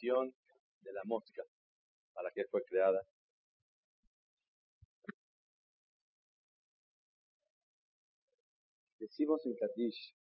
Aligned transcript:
de 0.00 0.92
la 0.92 1.02
mosca, 1.04 1.42
para 2.14 2.30
qué 2.30 2.44
fue 2.44 2.64
creada. 2.64 3.04
Decimos 9.00 9.44
en 9.46 9.56
Kadish, 9.56 10.14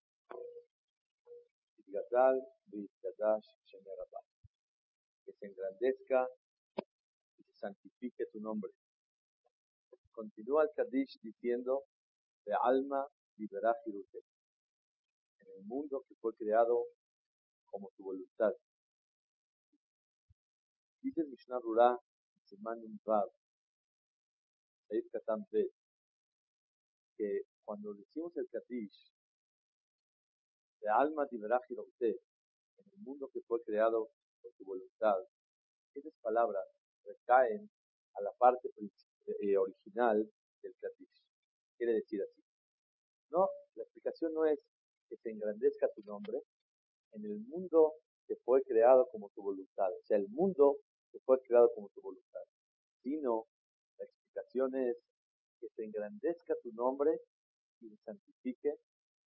que 5.25 5.33
se 5.33 5.45
engrandezca 5.45 6.27
y 7.37 7.43
se 7.43 7.53
santifique 7.55 8.25
tu 8.31 8.39
nombre. 8.39 8.71
Continúa 10.11 10.63
el 10.63 10.69
Kadish 10.73 11.19
diciendo, 11.21 11.83
de 12.45 12.53
alma 12.63 13.05
liberá 13.35 13.75
en 13.85 15.47
el 15.57 15.63
mundo 15.65 16.05
que 16.07 16.15
fue 16.15 16.33
creado 16.35 16.85
como 17.65 17.91
tu 17.97 18.03
voluntad. 18.03 18.53
Dice 21.05 21.21
el 21.21 21.27
Mishnah 21.27 21.59
Rura, 21.59 21.91
un 21.91 22.99
Vav, 23.05 23.29
Katam 25.11 25.45
que 27.15 27.41
cuando 27.63 27.93
decimos 27.93 28.35
el 28.37 28.49
Kadish, 28.49 29.13
de 30.81 30.89
alma 30.89 31.27
liberá 31.29 31.61
en 31.69 32.15
el 32.91 32.97
mundo 33.03 33.29
que 33.31 33.41
fue 33.41 33.61
creado 33.61 34.09
por 34.41 34.51
tu 34.53 34.65
voluntad, 34.65 35.17
esas 35.93 36.11
palabras 36.23 36.65
recaen 37.03 37.69
a 38.15 38.21
la 38.23 38.31
parte 38.39 38.71
eh, 39.27 39.57
original 39.57 40.27
del 40.63 40.75
Kadish. 40.81 41.23
Quiere 41.77 41.93
decir 41.93 42.23
así. 42.23 42.43
No, 43.29 43.47
la 43.75 43.83
explicación 43.83 44.33
no 44.33 44.47
es 44.47 44.59
que 45.07 45.17
se 45.17 45.29
engrandezca 45.29 45.87
tu 45.93 46.01
nombre 46.01 46.41
en 47.11 47.25
el 47.25 47.37
mundo 47.41 47.93
que 48.25 48.35
fue 48.37 48.63
creado 48.63 49.07
como 49.11 49.29
tu 49.35 49.43
voluntad. 49.43 49.91
O 49.91 50.03
sea, 50.03 50.17
el 50.17 50.27
mundo 50.29 50.77
que 51.15 51.21
fue 51.23 51.39
creado 51.47 51.71
como 51.73 51.87
tu 51.89 52.01
voluntad. 52.01 52.41
Sino, 53.01 53.45
la 53.97 54.03
explicación 54.03 54.75
es 54.75 54.97
que 55.61 55.69
se 55.69 55.85
engrandezca 55.85 56.55
tu 56.61 56.73
nombre 56.73 57.17
y 57.79 57.87
se 57.87 57.95
santifique 58.03 58.75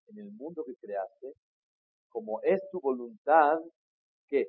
en 0.08 0.18
el 0.18 0.32
mundo 0.32 0.64
que 0.64 0.74
creaste, 0.74 1.34
como 2.08 2.40
es 2.42 2.60
tu 2.72 2.80
voluntad, 2.80 3.60
que 4.26 4.46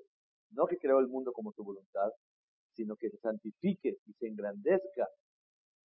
no 0.50 0.66
que 0.66 0.78
creó 0.78 1.00
el 1.00 1.08
mundo 1.08 1.32
como 1.32 1.52
tu 1.52 1.64
voluntad, 1.64 2.10
sino 2.74 2.96
que 2.96 3.12
se 3.12 3.18
santifique 3.18 3.98
y 4.08 4.14
se 4.14 4.28
engrandezca 4.28 5.08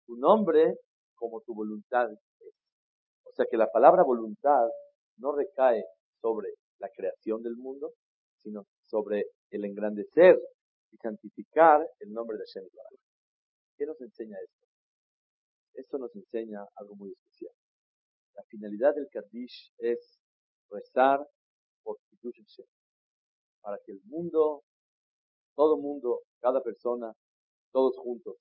tu 0.04 0.16
nombre 0.16 0.74
como 1.14 1.40
tu 1.40 1.54
voluntad 1.54 2.10
es. 2.12 2.54
O 3.24 3.32
sea 3.32 3.46
que 3.50 3.56
la 3.56 3.70
palabra 3.70 4.02
voluntad 4.02 4.68
no 5.16 5.32
recae 5.32 5.82
sobre 6.20 6.50
la 6.78 6.90
creación 6.90 7.42
del 7.42 7.56
mundo, 7.56 7.92
sino 8.36 8.66
sobre 8.84 9.26
el 9.50 9.64
engrandecer 9.64 10.38
y 10.90 10.96
santificar 10.96 11.86
el 12.00 12.12
nombre 12.12 12.36
de 12.38 12.44
Hashem. 12.44 12.68
¿Qué 13.76 13.86
nos 13.86 14.00
enseña 14.00 14.36
esto? 14.42 14.66
Esto 15.74 15.98
nos 15.98 16.14
enseña 16.16 16.66
algo 16.74 16.96
muy 16.96 17.12
especial. 17.12 17.52
La 18.34 18.42
finalidad 18.44 18.94
del 18.94 19.08
Kaddish 19.10 19.72
es 19.78 20.18
rezar 20.70 21.24
por 21.82 21.98
Hashem, 22.22 22.66
para 23.60 23.78
que 23.84 23.92
el 23.92 24.00
mundo, 24.04 24.62
todo 25.54 25.76
mundo, 25.76 26.22
cada 26.40 26.62
persona, 26.62 27.12
todos 27.72 27.96
juntos, 27.98 28.36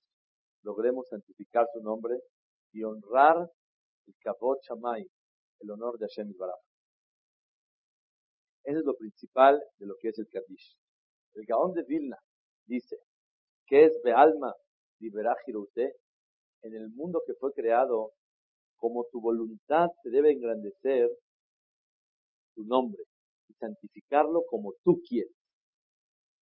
logremos 0.64 1.08
santificar 1.08 1.68
su 1.72 1.81
nombre 1.81 2.20
y 2.73 2.84
honrar 2.84 3.50
el 4.08 4.16
Kavod 4.20 4.58
Shamay, 4.62 5.06
el 5.59 5.72
honor 5.72 5.98
de 5.98 6.08
Hashem 6.08 6.36
Baraj. 6.38 6.59
Eso 8.64 8.80
es 8.80 8.86
lo 8.86 8.95
principal 8.98 9.64
de 9.78 9.86
lo 9.86 9.95
que 10.00 10.09
es 10.09 10.20
el 10.20 10.28
Kaddish. 10.28 10.75
El 11.34 11.45
Gaón 11.45 11.73
de 11.73 11.84
Vilna 11.84 12.18
dice 12.67 12.97
que 13.65 13.85
es 13.85 13.99
Bealma 14.03 14.53
Liberajirute 14.99 15.95
en 16.63 16.75
el 16.75 16.89
mundo 16.89 17.21
que 17.25 17.33
fue 17.35 17.53
creado, 17.53 18.11
como 18.78 19.05
tu 19.11 19.22
voluntad 19.22 19.89
se 20.03 20.09
debe 20.09 20.31
engrandecer 20.31 21.09
tu 22.56 22.63
nombre 22.63 23.03
y 23.50 23.53
santificarlo 23.53 24.44
como 24.50 24.73
tú 24.83 25.01
quieres. 25.07 25.33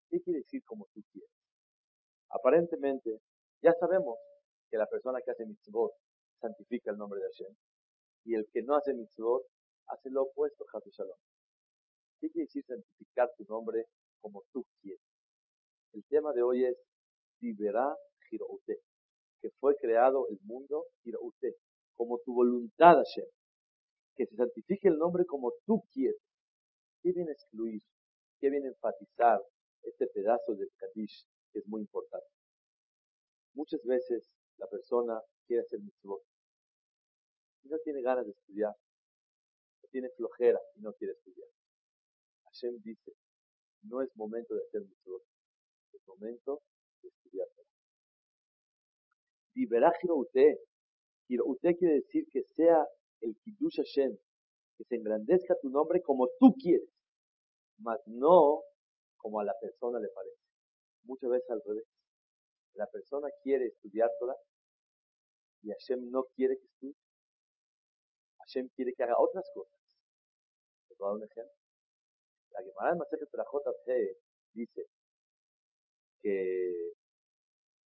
¿Qué 0.09 0.21
quiere 0.21 0.39
decir 0.39 0.63
como 0.65 0.87
tú 0.93 1.01
quieres? 1.11 1.29
Aparentemente, 2.29 3.19
ya 3.61 3.73
sabemos 3.79 4.17
que 4.69 4.77
la 4.77 4.87
persona 4.87 5.19
que 5.23 5.31
hace 5.31 5.45
mitzvot 5.45 5.91
santifica 6.41 6.91
el 6.91 6.97
nombre 6.97 7.19
de 7.19 7.27
Hashem 7.27 7.55
y 8.25 8.35
el 8.35 8.47
que 8.51 8.63
no 8.63 8.75
hace 8.75 8.93
mitzvot 8.93 9.43
hace 9.87 10.09
lo 10.09 10.23
opuesto, 10.23 10.65
Shalom. 10.91 11.17
¿Qué 12.19 12.29
quiere 12.29 12.45
decir 12.45 12.63
santificar 12.65 13.29
tu 13.37 13.45
nombre 13.45 13.85
como 14.21 14.43
tú 14.51 14.65
quieres? 14.81 15.14
El 15.95 16.03
tema 16.09 16.33
de 16.33 16.43
hoy 16.43 16.65
es 16.65 16.77
Tibera 17.39 17.95
Giroute, 18.27 18.81
que 19.39 19.49
fue 19.61 19.77
creado 19.77 20.27
el 20.27 20.37
mundo 20.41 20.87
como 21.95 22.19
tu 22.19 22.33
voluntad, 22.33 22.95
Hashem. 22.95 23.25
Que 24.17 24.25
se 24.25 24.35
santifique 24.35 24.89
el 24.89 24.97
nombre 24.97 25.25
como 25.25 25.53
tú 25.65 25.85
quieres. 25.93 26.19
¿Qué 27.01 27.13
viene 27.13 27.29
a 27.29 27.33
excluir? 27.33 27.81
¿Qué 28.41 28.49
viene 28.49 28.67
a 28.67 28.71
enfatizar 28.71 29.39
este 29.83 30.07
pedazo 30.07 30.55
del 30.55 30.69
Kadish 30.75 31.25
que 31.53 31.59
es 31.59 31.67
muy 31.67 31.79
importante? 31.79 32.27
Muchas 33.53 33.81
veces 33.85 34.29
la 34.57 34.67
persona 34.67 35.21
quiere 35.47 35.61
hacer 35.61 35.79
mitzvot 35.79 36.21
y 37.63 37.69
no 37.69 37.77
tiene 37.85 38.01
ganas 38.01 38.25
de 38.25 38.31
estudiar, 38.31 38.75
tiene 39.91 40.09
flojera 40.17 40.59
y 40.75 40.81
no 40.81 40.91
quiere 40.91 41.13
estudiar. 41.13 41.47
Hashem 42.47 42.81
dice, 42.81 43.13
no 43.83 44.01
es 44.01 44.13
momento 44.17 44.55
de 44.55 44.61
hacer 44.61 44.81
mitzvot, 44.81 45.23
momento 46.07 46.61
de 47.01 47.09
estudiar. 47.09 47.47
Liberájiro 49.55 50.15
usted, 50.17 50.57
usted 51.45 51.75
quiere 51.77 51.95
decir 51.95 52.25
que 52.31 52.43
sea 52.55 52.85
el 53.21 53.35
Kiddush 53.43 53.77
Hashem, 53.77 54.15
que 54.77 54.83
se 54.83 54.95
engrandezca 54.95 55.55
tu 55.61 55.69
nombre 55.69 56.01
como 56.01 56.27
tú 56.39 56.53
quieres, 56.61 56.89
mas 57.77 57.99
no 58.05 58.61
como 59.17 59.39
a 59.39 59.45
la 59.45 59.53
persona 59.59 59.99
le 59.99 60.09
parece. 60.09 60.37
Muchas 61.03 61.29
veces 61.29 61.49
al 61.49 61.61
revés. 61.65 61.85
La 62.73 62.87
persona 62.87 63.29
quiere 63.41 63.67
estudiar 63.67 64.09
toda 64.19 64.35
y 65.61 65.69
Hashem 65.71 66.11
no 66.11 66.25
quiere 66.35 66.57
que 66.57 66.65
estudie. 66.65 66.95
Hashem 68.39 68.69
quiere 68.75 68.93
que 68.93 69.03
haga 69.03 69.15
otras 69.17 69.49
cosas. 69.53 69.79
¿Te 70.87 70.95
puedo 70.95 71.11
dar 71.11 71.17
un 71.17 71.23
ejemplo? 71.23 71.53
La 72.51 72.61
Gemara 72.61 72.91
de 72.91 72.99
Masejet 72.99 73.29
G 73.31 74.17
dice 74.53 74.85
que 76.25 76.93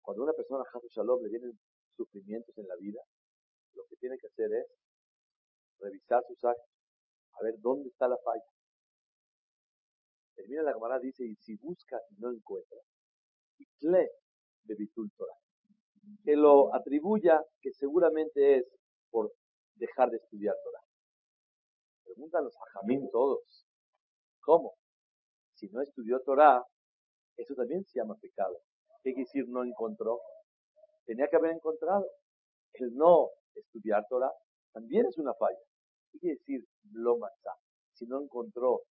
cuando 0.00 0.22
una 0.22 0.32
persona 0.32 0.62
Hasu 0.72 0.86
Shalom 0.90 1.20
le 1.24 1.28
vienen 1.28 1.58
sufrimientos 1.96 2.56
en 2.56 2.68
la 2.68 2.76
vida, 2.76 3.00
lo 3.74 3.82
que 3.86 3.96
tiene 3.96 4.16
que 4.16 4.28
hacer 4.28 4.52
es 4.52 4.66
revisar 5.80 6.22
sus 6.28 6.44
actos, 6.44 6.70
a 7.32 7.42
ver 7.42 7.54
dónde 7.58 7.88
está 7.88 8.06
la 8.06 8.16
falla. 8.18 8.46
Termina 10.36 10.62
la 10.62 10.72
Gemara 10.72 11.00
dice, 11.00 11.24
y 11.24 11.34
si 11.34 11.56
busca 11.56 11.98
y 12.10 12.20
no 12.20 12.30
encuentra, 12.30 12.78
y 13.58 13.66
cle 13.80 14.08
de 14.62 14.74
Bitul 14.76 15.10
Torah, 15.16 15.34
que 16.22 16.36
lo 16.36 16.72
atribuya 16.72 17.42
que 17.60 17.72
seguramente 17.72 18.58
es 18.58 18.66
por 19.10 19.32
dejar 19.74 20.10
de 20.10 20.18
estudiar 20.18 20.54
Torah. 20.62 20.84
Preguntan 22.04 22.44
los 22.44 22.54
hajamim 22.56 23.10
todos, 23.10 23.66
¿Cómo? 24.42 24.74
Si 25.54 25.68
no 25.70 25.82
estudió 25.82 26.20
Torah, 26.20 26.64
eso 27.38 27.54
también 27.54 27.84
se 27.84 27.98
llama 27.98 28.16
pecado. 28.20 28.58
¿Qué 29.02 29.14
quiere 29.14 29.22
decir 29.22 29.48
no 29.48 29.64
encontró? 29.64 30.20
Tenía 31.06 31.28
que 31.28 31.36
haber 31.36 31.52
encontrado. 31.52 32.06
El 32.74 32.94
no 32.94 33.30
estudiar 33.54 34.06
Torah 34.08 34.32
también 34.72 35.06
es 35.06 35.16
una 35.18 35.32
falla. 35.34 35.58
¿Qué 36.12 36.18
quiere 36.18 36.36
decir 36.36 36.64
lo 36.92 37.16
matzah? 37.16 37.56
Si 37.94 38.06
no 38.06 38.20
encontró 38.20 38.82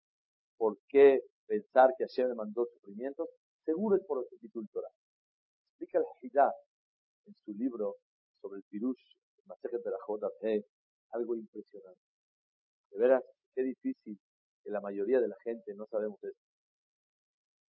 por 0.58 0.78
qué 0.88 1.22
pensar 1.46 1.94
que 1.98 2.06
Hashem 2.06 2.30
le 2.30 2.36
mandó 2.36 2.66
sufrimientos, 2.66 3.28
seguro 3.66 3.98
es 3.98 4.04
por 4.06 4.26
título 4.42 4.68
Torah. 4.72 4.92
Explica 5.70 6.00
el 6.00 6.06
Hidá 6.22 6.54
en 7.26 7.36
su 7.46 7.54
libro 7.54 7.96
sobre 8.42 8.58
el 8.58 8.64
Pirush, 8.64 9.16
el 9.38 9.84
de 9.84 9.92
la 9.92 10.64
algo 11.12 11.36
impresionante. 11.36 12.02
De 12.92 13.00
veras, 13.00 13.24
qué 13.54 13.64
difícil 13.64 14.18
que 14.64 14.70
la 14.70 14.82
mayoría 14.82 15.20
de 15.20 15.28
la 15.28 15.38
gente 15.44 15.74
no 15.76 15.86
sabemos 15.88 16.22
esto. 16.24 16.47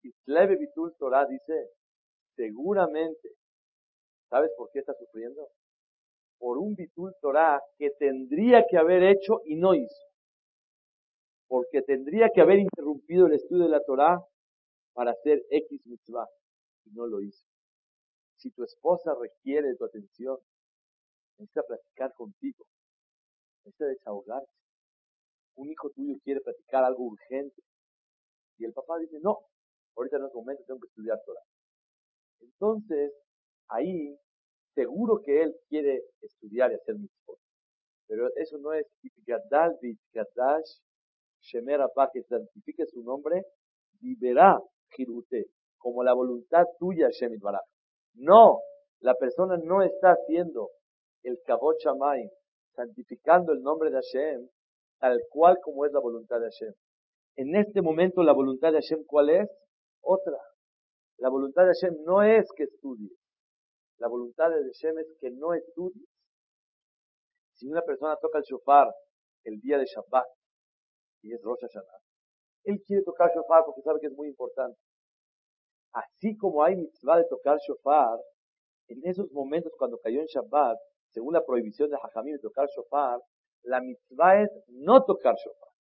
Isleve 0.03 0.57
Bitul 0.57 0.95
Torah 0.99 1.27
dice, 1.27 1.71
seguramente, 2.37 3.31
¿sabes 4.29 4.51
por 4.57 4.71
qué 4.71 4.81
está 4.81 4.95
sufriendo? 4.95 5.49
Por 6.39 6.59
un 6.59 6.75
Bitul 6.75 7.15
Torah 7.21 7.61
que 7.77 7.91
tendría 7.99 8.65
que 8.69 8.77
haber 8.77 9.03
hecho 9.03 9.41
y 9.45 9.57
no 9.57 9.75
hizo. 9.75 10.05
Porque 11.49 11.83
tendría 11.83 12.29
que 12.33 12.41
haber 12.41 12.59
interrumpido 12.59 13.27
el 13.27 13.35
estudio 13.35 13.65
de 13.65 13.71
la 13.71 13.83
Torah 13.85 14.19
para 14.93 15.13
hacer 15.13 15.43
X 15.51 15.87
mitzvah 15.87 16.29
y 16.85 16.91
no 16.91 17.07
lo 17.07 17.21
hizo. 17.21 17.47
Si 18.37 18.51
tu 18.51 18.63
esposa 18.63 19.15
requiere 19.21 19.75
tu 19.75 19.85
atención, 19.85 20.39
necesita 21.39 21.63
platicar 21.63 22.13
contigo, 22.15 22.65
necesita 23.65 23.87
desahogarse 23.87 24.59
un 25.59 25.71
hijo 25.71 25.91
tuyo 25.91 26.15
quiere 26.23 26.41
platicar 26.41 26.85
algo 26.85 27.05
urgente 27.05 27.63
y 28.59 28.65
el 28.65 28.73
papá 28.73 28.99
dice, 28.99 29.19
no, 29.21 29.39
ahorita 29.99 30.17
en 30.17 30.25
este 30.25 30.39
momento 30.39 30.63
tengo 30.67 30.81
que 30.81 30.87
estudiar 30.87 31.19
Torah. 31.27 31.43
Entonces, 32.41 33.13
ahí, 33.69 34.17
seguro 34.75 35.21
que 35.25 35.43
él 35.43 35.55
quiere 35.69 36.03
estudiar 36.23 36.71
y 36.71 36.77
hacer 36.77 36.95
mitzvot. 36.95 37.39
Pero 38.07 38.29
eso 38.37 38.59
no 38.59 38.73
es 38.73 38.87
Itgadal 39.03 39.77
Vitgadash 39.83 40.79
Shemer 41.41 41.81
que 42.13 42.23
santifique 42.23 42.87
su 42.87 43.03
nombre, 43.03 43.43
vivirá 44.01 44.61
Jirute, 44.91 45.47
como 45.79 46.03
la 46.03 46.15
voluntad 46.15 46.65
tuya, 46.79 47.09
Shemit 47.11 47.41
Baraj. 47.41 47.63
No, 48.15 48.61
la 49.01 49.15
persona 49.15 49.57
no 49.57 49.83
está 49.83 50.13
haciendo 50.13 50.71
el 51.23 51.39
Kabot 51.45 51.77
Shamayim, 51.79 52.31
santificando 52.75 53.53
el 53.53 53.63
nombre 53.63 53.91
de 53.91 53.97
Hashem, 53.97 54.49
tal 54.99 55.21
cual 55.31 55.59
como 55.63 55.85
es 55.85 55.93
la 55.93 56.01
voluntad 56.01 56.41
de 56.41 56.47
Hashem. 56.47 56.73
En 57.37 57.55
este 57.55 57.83
momento 57.83 58.23
la 58.23 58.33
voluntad 58.33 58.73
de 58.73 58.81
Hashem, 58.81 59.05
¿cuál 59.07 59.31
es? 59.31 59.49
Otra. 60.11 60.41
La 61.19 61.29
voluntad 61.29 61.67
de 61.67 61.75
Hashem 61.75 62.03
no 62.07 62.23
es 62.23 62.49
que 62.57 62.63
estudies. 62.63 63.13
La 63.99 64.09
voluntad 64.09 64.49
de 64.49 64.65
Hashem 64.65 64.99
es 65.01 65.07
que 65.21 65.31
no 65.31 65.53
estudies. 65.53 66.09
Si 67.53 67.69
una 67.69 67.83
persona 67.83 68.17
toca 68.17 68.39
el 68.39 68.45
shofar 68.45 68.89
el 69.45 69.61
día 69.61 69.77
de 69.77 69.85
Shabbat 69.85 70.25
y 71.21 71.35
es 71.35 71.43
Rosh 71.43 71.61
Hashanah, 71.61 72.01
él 72.65 72.83
quiere 72.87 73.03
tocar 73.03 73.31
shofar 73.35 73.65
porque 73.67 73.83
sabe 73.83 74.01
que 74.01 74.07
es 74.07 74.15
muy 74.15 74.29
importante. 74.29 74.79
Así 75.93 76.39
como 76.39 76.65
hay 76.65 76.77
mitzvah 76.77 77.19
de 77.19 77.27
tocar 77.29 77.59
shofar, 77.59 78.19
en 78.87 79.01
esos 79.05 79.31
momentos 79.33 79.73
cuando 79.77 79.99
cayó 79.99 80.21
en 80.21 80.27
Shabbat, 80.27 80.79
según 81.11 81.35
la 81.35 81.45
prohibición 81.45 81.91
de 81.91 81.99
Hajamim 82.03 82.33
de 82.33 82.41
tocar 82.41 82.67
shofar, 82.75 83.21
la 83.63 83.83
mitzvah 83.83 84.43
es 84.43 84.51
no 84.69 85.05
tocar 85.05 85.35
shofar. 85.35 85.73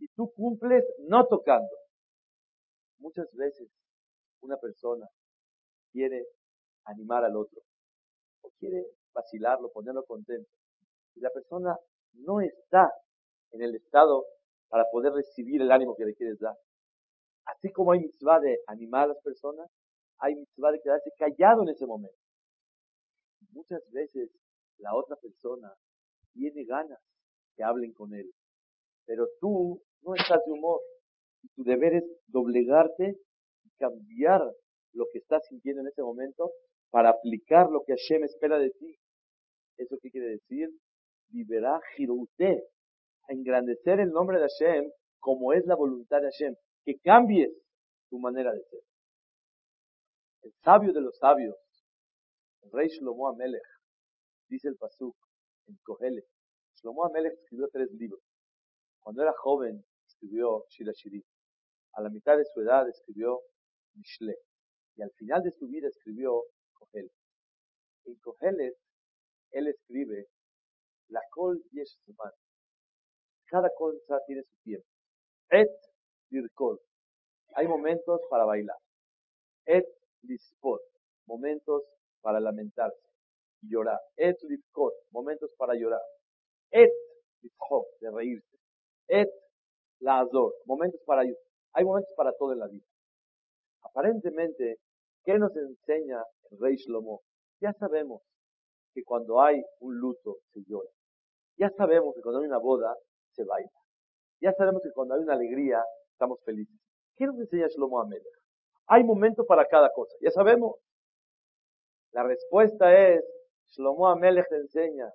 Y 0.00 0.08
tú 0.16 0.32
cumples 0.34 0.84
no 0.98 1.24
tocando. 1.28 1.85
Muchas 2.98 3.26
veces 3.34 3.68
una 4.40 4.56
persona 4.56 5.06
quiere 5.92 6.26
animar 6.84 7.24
al 7.24 7.36
otro 7.36 7.60
o 8.42 8.50
quiere 8.58 8.84
vacilarlo, 9.12 9.70
ponerlo 9.72 10.04
contento. 10.04 10.48
Y 11.14 11.20
la 11.20 11.30
persona 11.30 11.76
no 12.14 12.40
está 12.40 12.90
en 13.52 13.62
el 13.62 13.74
estado 13.74 14.24
para 14.68 14.84
poder 14.90 15.12
recibir 15.12 15.62
el 15.62 15.72
ánimo 15.72 15.94
que 15.96 16.04
le 16.04 16.14
quieres 16.14 16.38
dar. 16.38 16.54
Así 17.46 17.70
como 17.72 17.92
hay 17.92 18.00
mitzvah 18.00 18.40
de 18.40 18.58
animar 18.66 19.04
a 19.04 19.08
las 19.08 19.22
personas, 19.22 19.70
hay 20.18 20.34
mitzvah 20.34 20.72
de 20.72 20.80
quedarse 20.80 21.10
callado 21.16 21.62
en 21.62 21.68
ese 21.68 21.86
momento. 21.86 22.18
Muchas 23.52 23.82
veces 23.90 24.30
la 24.78 24.94
otra 24.94 25.16
persona 25.16 25.72
tiene 26.32 26.64
ganas 26.64 26.98
que 27.56 27.62
hablen 27.62 27.92
con 27.92 28.12
él, 28.14 28.30
pero 29.06 29.26
tú 29.40 29.82
no 30.02 30.14
estás 30.14 30.40
de 30.44 30.52
humor. 30.52 30.80
Tu 31.54 31.64
deber 31.64 31.94
es 31.94 32.04
doblegarte 32.26 33.16
y 33.64 33.70
cambiar 33.78 34.42
lo 34.92 35.06
que 35.12 35.18
estás 35.18 35.42
sintiendo 35.48 35.82
en 35.82 35.88
ese 35.88 36.02
momento 36.02 36.50
para 36.90 37.10
aplicar 37.10 37.70
lo 37.70 37.82
que 37.84 37.94
Hashem 37.94 38.24
espera 38.24 38.58
de 38.58 38.70
ti. 38.70 38.96
¿Eso 39.76 39.96
qué 40.00 40.10
quiere 40.10 40.28
decir? 40.28 40.70
Viverá 41.28 41.80
Jirute, 41.94 42.64
engrandecer 43.28 44.00
el 44.00 44.10
nombre 44.10 44.38
de 44.38 44.46
Hashem 44.48 44.90
como 45.18 45.52
es 45.52 45.66
la 45.66 45.74
voluntad 45.74 46.20
de 46.20 46.30
Hashem, 46.30 46.54
que 46.84 46.98
cambies 47.00 47.50
tu 48.08 48.18
manera 48.18 48.52
de 48.52 48.62
ser. 48.62 48.80
El 50.42 50.52
sabio 50.62 50.92
de 50.92 51.00
los 51.00 51.18
sabios, 51.18 51.56
el 52.62 52.70
rey 52.70 52.88
Shlomo 52.88 53.28
Amelech, 53.28 53.60
dice 54.48 54.68
el 54.68 54.76
Pasuk 54.76 55.16
en 55.66 55.76
Kohele. 55.82 56.22
Shlomo 56.76 57.04
Amelech 57.04 57.32
escribió 57.32 57.68
tres 57.72 57.90
libros. 57.92 58.20
Cuando 59.00 59.22
era 59.22 59.32
joven, 59.36 59.84
escribió 60.06 60.64
Shira 60.68 60.92
A 61.96 62.02
la 62.02 62.10
mitad 62.10 62.36
de 62.36 62.44
su 62.44 62.60
edad 62.60 62.86
escribió 62.88 63.40
Mishle. 63.94 64.36
Y 64.96 65.02
al 65.02 65.10
final 65.12 65.42
de 65.42 65.50
su 65.50 65.66
vida 65.66 65.88
escribió 65.88 66.42
Kohele. 66.74 67.10
En 68.04 68.14
Kohele, 68.16 68.74
él 69.52 69.68
escribe 69.68 70.28
la 71.08 71.20
Kol 71.30 71.62
Yesh 71.72 71.98
Cada 73.46 73.70
cosa 73.76 74.20
tiene 74.26 74.42
su 74.42 74.62
tiempo. 74.62 74.86
Et 75.50 75.70
Dirkol. 76.30 76.78
Hay 77.54 77.66
momentos 77.66 78.20
para 78.28 78.44
bailar. 78.44 78.76
Et 79.64 79.86
Lispot. 80.22 80.82
Momentos 81.26 81.82
para 82.20 82.40
lamentarse 82.40 83.08
y 83.62 83.70
llorar. 83.70 83.98
Et 84.16 84.36
Lifkot. 84.42 84.92
Momentos 85.12 85.50
para 85.56 85.74
llorar. 85.74 86.02
Et 86.70 86.92
Lifkot. 87.40 87.86
De 88.00 88.10
reírse. 88.10 88.58
Et 89.08 89.30
la 90.00 90.20
Azor. 90.20 90.52
Momentos 90.66 91.00
para 91.06 91.24
Hay 91.76 91.84
momentos 91.84 92.10
para 92.16 92.32
todo 92.32 92.54
en 92.54 92.60
la 92.60 92.68
vida. 92.68 92.86
Aparentemente, 93.82 94.78
¿qué 95.24 95.38
nos 95.38 95.54
enseña 95.54 96.24
el 96.50 96.58
rey 96.58 96.76
Shlomo? 96.76 97.20
Ya 97.60 97.74
sabemos 97.74 98.22
que 98.94 99.04
cuando 99.04 99.42
hay 99.42 99.62
un 99.80 99.98
luto 99.98 100.38
se 100.54 100.62
llora. 100.66 100.88
Ya 101.58 101.68
sabemos 101.76 102.14
que 102.14 102.22
cuando 102.22 102.40
hay 102.40 102.46
una 102.46 102.56
boda 102.56 102.96
se 103.32 103.44
baila. 103.44 103.70
Ya 104.40 104.54
sabemos 104.54 104.82
que 104.82 104.90
cuando 104.92 105.14
hay 105.14 105.20
una 105.20 105.34
alegría 105.34 105.84
estamos 106.12 106.42
felices. 106.46 106.74
¿Qué 107.14 107.26
nos 107.26 107.38
enseña 107.38 107.66
Shlomo 107.68 108.00
Amelech? 108.00 108.24
Hay 108.86 109.04
momento 109.04 109.44
para 109.44 109.66
cada 109.66 109.92
cosa. 109.92 110.14
Ya 110.22 110.30
sabemos. 110.30 110.76
La 112.12 112.22
respuesta 112.22 112.96
es, 113.10 113.22
Shlomo 113.66 114.08
Amelech 114.08 114.48
te 114.48 114.56
enseña, 114.56 115.12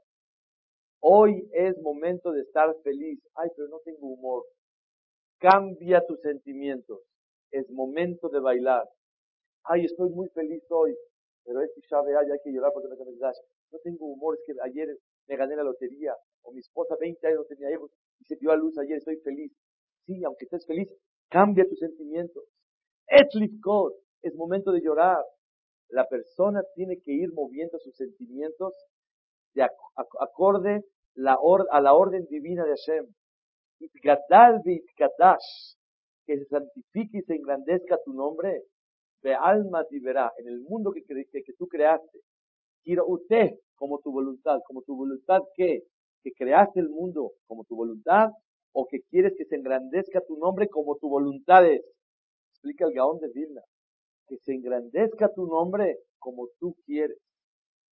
hoy 1.00 1.50
es 1.54 1.76
momento 1.80 2.32
de 2.32 2.42
estar 2.42 2.72
feliz. 2.84 3.20
Ay, 3.34 3.50
pero 3.56 3.68
no 3.68 3.80
tengo 3.80 4.10
humor. 4.10 4.44
Cambia 5.42 6.06
tus 6.06 6.22
sentimientos. 6.22 7.00
Es 7.50 7.68
momento 7.72 8.30
de 8.30 8.40
bailar. 8.40 8.88
Ay, 9.64 9.86
estoy 9.86 10.12
muy 10.12 10.30
feliz 10.30 10.64
hoy, 10.70 10.96
pero 11.44 11.62
este 11.62 11.82
llave 11.90 12.16
hay 12.16 12.40
que 12.44 12.52
llorar 12.52 12.72
porque 12.72 12.90
no 12.90 12.96
tengo 12.96 13.12
No 13.72 13.80
tengo 13.80 14.06
humor, 14.06 14.36
es 14.36 14.44
que 14.46 14.54
ayer 14.62 14.96
me 15.28 15.36
gané 15.36 15.56
la 15.56 15.64
lotería, 15.64 16.16
o 16.44 16.52
mi 16.52 16.60
esposa 16.60 16.96
20 17.00 17.26
años 17.26 17.40
no 17.40 17.46
tenía 17.46 17.72
hijos 17.72 17.92
y 18.20 18.26
se 18.26 18.36
dio 18.36 18.52
a 18.52 18.56
luz 18.56 18.78
ayer, 18.78 18.98
estoy 18.98 19.18
feliz. 19.18 19.52
Sí, 20.06 20.24
aunque 20.24 20.46
estés 20.46 20.66
feliz, 20.68 20.88
cambia 21.30 21.68
tus 21.68 21.80
sentimientos. 21.80 22.44
God, 23.62 23.94
es 24.22 24.36
momento 24.36 24.72
de 24.72 24.82
llorar. 24.82 25.26
La 25.90 26.08
persona 26.08 26.62
tiene 26.76 27.02
que 27.02 27.14
ir 27.14 27.34
moviendo 27.34 27.80
sus 27.80 27.96
sentimientos 27.96 28.74
de 29.56 29.64
acorde 30.20 30.86
a 31.18 31.82
la 31.82 31.94
orden 31.94 32.28
divina 32.30 32.64
de 32.64 32.70
Hashem. 32.72 33.08
Que 36.26 36.38
se 36.38 36.46
santifique 36.46 37.18
y 37.18 37.22
se 37.22 37.36
engrandezca 37.36 37.98
tu 38.06 38.14
nombre, 38.14 38.62
de 39.24 39.34
alma 39.34 39.84
verá 40.02 40.32
en 40.38 40.48
el 40.48 40.62
mundo 40.62 40.92
que, 40.92 41.04
que, 41.04 41.44
que 41.44 41.54
tú 41.58 41.68
creaste. 41.68 42.20
Quiero 42.84 43.06
usted 43.08 43.52
como 43.76 44.00
tu 44.00 44.12
voluntad, 44.12 44.60
como 44.66 44.82
tu 44.82 44.96
voluntad 44.96 45.40
que, 45.56 45.82
que 46.24 46.32
creaste 46.32 46.80
el 46.80 46.90
mundo 46.90 47.32
como 47.48 47.64
tu 47.66 47.76
voluntad 47.76 48.30
o 48.74 48.86
que 48.88 49.02
quieres 49.10 49.34
que 49.38 49.46
se 49.46 49.56
engrandezca 49.56 50.22
tu 50.22 50.38
nombre 50.38 50.68
como 50.70 50.96
tu 50.98 51.10
voluntad 51.10 51.66
es. 51.66 51.82
Explica 52.54 52.86
el 52.86 52.94
Gaón 52.94 53.20
de 53.20 53.30
Vilna. 53.30 53.62
Que 54.28 54.38
se 54.38 54.54
engrandezca 54.54 55.30
tu 55.34 55.46
nombre 55.46 55.98
como 56.20 56.48
tú 56.60 56.76
quieres. 56.86 57.18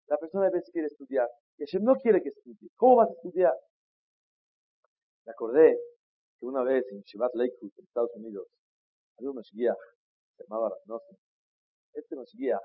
La 0.06 0.16
persona 0.16 0.46
a 0.46 0.50
veces 0.50 0.70
quiere 0.72 0.86
estudiar 0.86 1.28
y 1.58 1.64
Hashem 1.64 1.84
no 1.84 1.94
quiere 1.96 2.22
que 2.22 2.30
estudie. 2.30 2.70
¿Cómo 2.76 2.96
vas 2.96 3.10
a 3.10 3.12
estudiar? 3.12 3.52
Acordé 5.30 5.78
que 6.38 6.46
una 6.46 6.64
vez 6.64 6.84
en 6.90 7.02
Shivat 7.02 7.32
Lakewood, 7.34 7.72
en 7.76 7.84
Estados 7.84 8.10
Unidos, 8.16 8.48
había 9.16 9.30
un 9.30 9.36
Mashgiach, 9.36 9.78
se 10.36 10.42
llamaba 10.44 10.70
Rasnosen. 10.70 11.16
Este 11.92 12.16
Mashgiach 12.16 12.60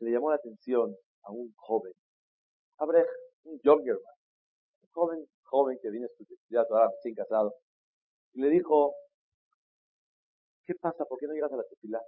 le 0.00 0.10
llamó 0.10 0.30
la 0.30 0.36
atención 0.36 0.96
a 1.22 1.32
un 1.32 1.52
joven, 1.56 1.92
Abrej, 2.78 3.06
un 3.44 3.60
man, 3.64 3.78
un 3.78 4.90
joven, 4.90 5.26
joven 5.44 5.78
que 5.80 5.90
viene 5.90 6.06
a 6.06 6.08
estudiar 6.08 6.66
ahora 6.70 6.90
recién 6.90 7.14
casado, 7.14 7.54
y 8.34 8.42
le 8.42 8.48
dijo, 8.48 8.94
¿qué 10.66 10.74
pasa? 10.74 11.04
¿Por 11.04 11.18
qué 11.18 11.26
no 11.26 11.34
llegas 11.34 11.52
a 11.52 11.56
la 11.56 11.64
tefilá? 11.64 12.00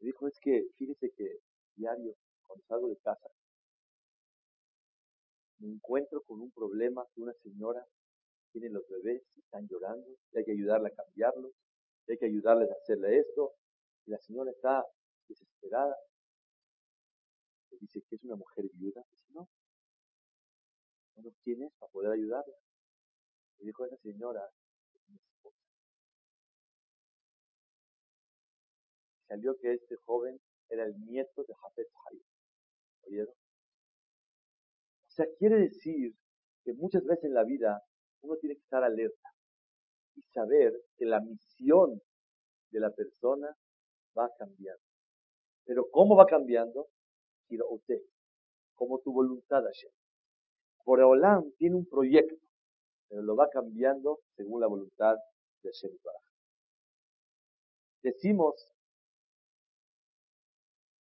Le 0.00 0.06
dijo, 0.06 0.26
es 0.28 0.38
que 0.40 0.64
fíjese 0.76 1.10
que 1.16 1.38
diario, 1.76 2.14
cuando 2.46 2.64
salgo 2.66 2.88
de 2.88 2.96
casa, 2.98 3.28
me 5.60 5.68
encuentro 5.68 6.22
con 6.22 6.40
un 6.40 6.50
problema 6.50 7.06
que 7.14 7.20
una 7.20 7.34
señora 7.34 7.84
tiene 8.52 8.70
los 8.70 8.86
bebés 8.88 9.22
y 9.36 9.40
están 9.40 9.66
llorando, 9.68 10.06
y 10.32 10.38
hay 10.38 10.44
que 10.44 10.52
ayudarle 10.52 10.88
a 10.88 10.94
cambiarlos, 10.94 11.52
y 12.06 12.12
hay 12.12 12.18
que 12.18 12.26
ayudarles 12.26 12.70
a 12.70 12.74
hacerle 12.74 13.18
esto, 13.18 13.52
y 14.06 14.10
la 14.10 14.18
señora 14.18 14.50
está 14.50 14.84
desesperada. 15.28 15.96
Le 17.70 17.78
dice 17.78 18.02
que 18.08 18.16
es 18.16 18.24
una 18.24 18.36
mujer 18.36 18.64
viuda, 18.74 19.04
dice, 19.10 19.26
no, 19.32 19.48
no 21.16 21.30
quién 21.44 21.62
es 21.62 21.72
para 21.78 21.92
poder 21.92 22.12
ayudarla. 22.12 22.54
Le 23.58 23.66
dijo 23.66 23.84
esa 23.84 23.96
señora, 23.98 24.42
salió 29.28 29.56
que 29.60 29.74
este 29.74 29.96
joven 29.96 30.40
era 30.70 30.84
el 30.84 30.98
nieto 31.06 31.44
de 31.44 31.54
Jafet 31.54 31.88
Hayy. 32.06 32.24
¿Oyeron? 33.02 33.34
Sea, 35.20 35.28
quiere 35.38 35.56
decir 35.56 36.14
que 36.64 36.72
muchas 36.72 37.04
veces 37.04 37.24
en 37.24 37.34
la 37.34 37.44
vida 37.44 37.82
uno 38.22 38.36
tiene 38.36 38.54
que 38.54 38.62
estar 38.62 38.82
alerta. 38.82 39.28
y 40.16 40.22
saber 40.32 40.72
que 40.96 41.04
la 41.04 41.20
misión 41.20 42.00
de 42.70 42.80
la 42.80 42.90
persona 42.90 43.54
va 44.18 44.28
cambiando. 44.38 44.82
Pero 45.64 45.88
¿cómo 45.90 46.16
va 46.16 46.26
cambiando? 46.26 46.88
usted, 47.68 48.00
como 48.74 48.98
tu 49.00 49.12
voluntad, 49.12 49.62
Hashem. 49.62 49.90
Boreolam 50.84 51.52
tiene 51.58 51.76
un 51.76 51.86
proyecto, 51.86 52.36
pero 53.08 53.22
lo 53.22 53.36
va 53.36 53.48
cambiando 53.50 54.20
según 54.36 54.60
la 54.60 54.68
voluntad 54.68 55.16
de 55.62 55.70
Hashem. 55.70 55.92
Decimos 58.02 58.54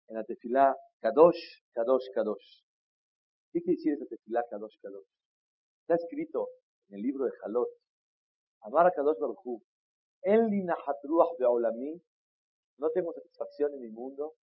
en 0.07 0.15
la 0.15 0.23
tefilá 0.23 0.75
Kadosh, 1.01 1.61
Kadosh, 1.73 2.09
Kadosh. 2.13 2.66
¿Qué 3.57 3.63
quiere 3.63 3.77
decir 3.77 3.93
esa 3.93 4.05
tefilá 4.05 4.45
Kadosh, 4.51 4.77
Kadosh? 4.83 5.07
Está 5.81 5.95
escrito 5.95 6.47
en 6.89 6.97
el 6.97 7.01
libro 7.01 7.25
de 7.25 7.31
Jalot. 7.41 7.67
Amar 8.61 8.85
a 8.85 8.91
Kadosh 8.91 9.17
Baruj 9.17 9.63
En 10.21 10.47
be'olami, 11.39 11.99
no 12.77 12.89
tengo 12.91 13.13
satisfacción 13.13 13.73
en 13.73 13.81
mi 13.81 13.89
mundo 13.89 14.35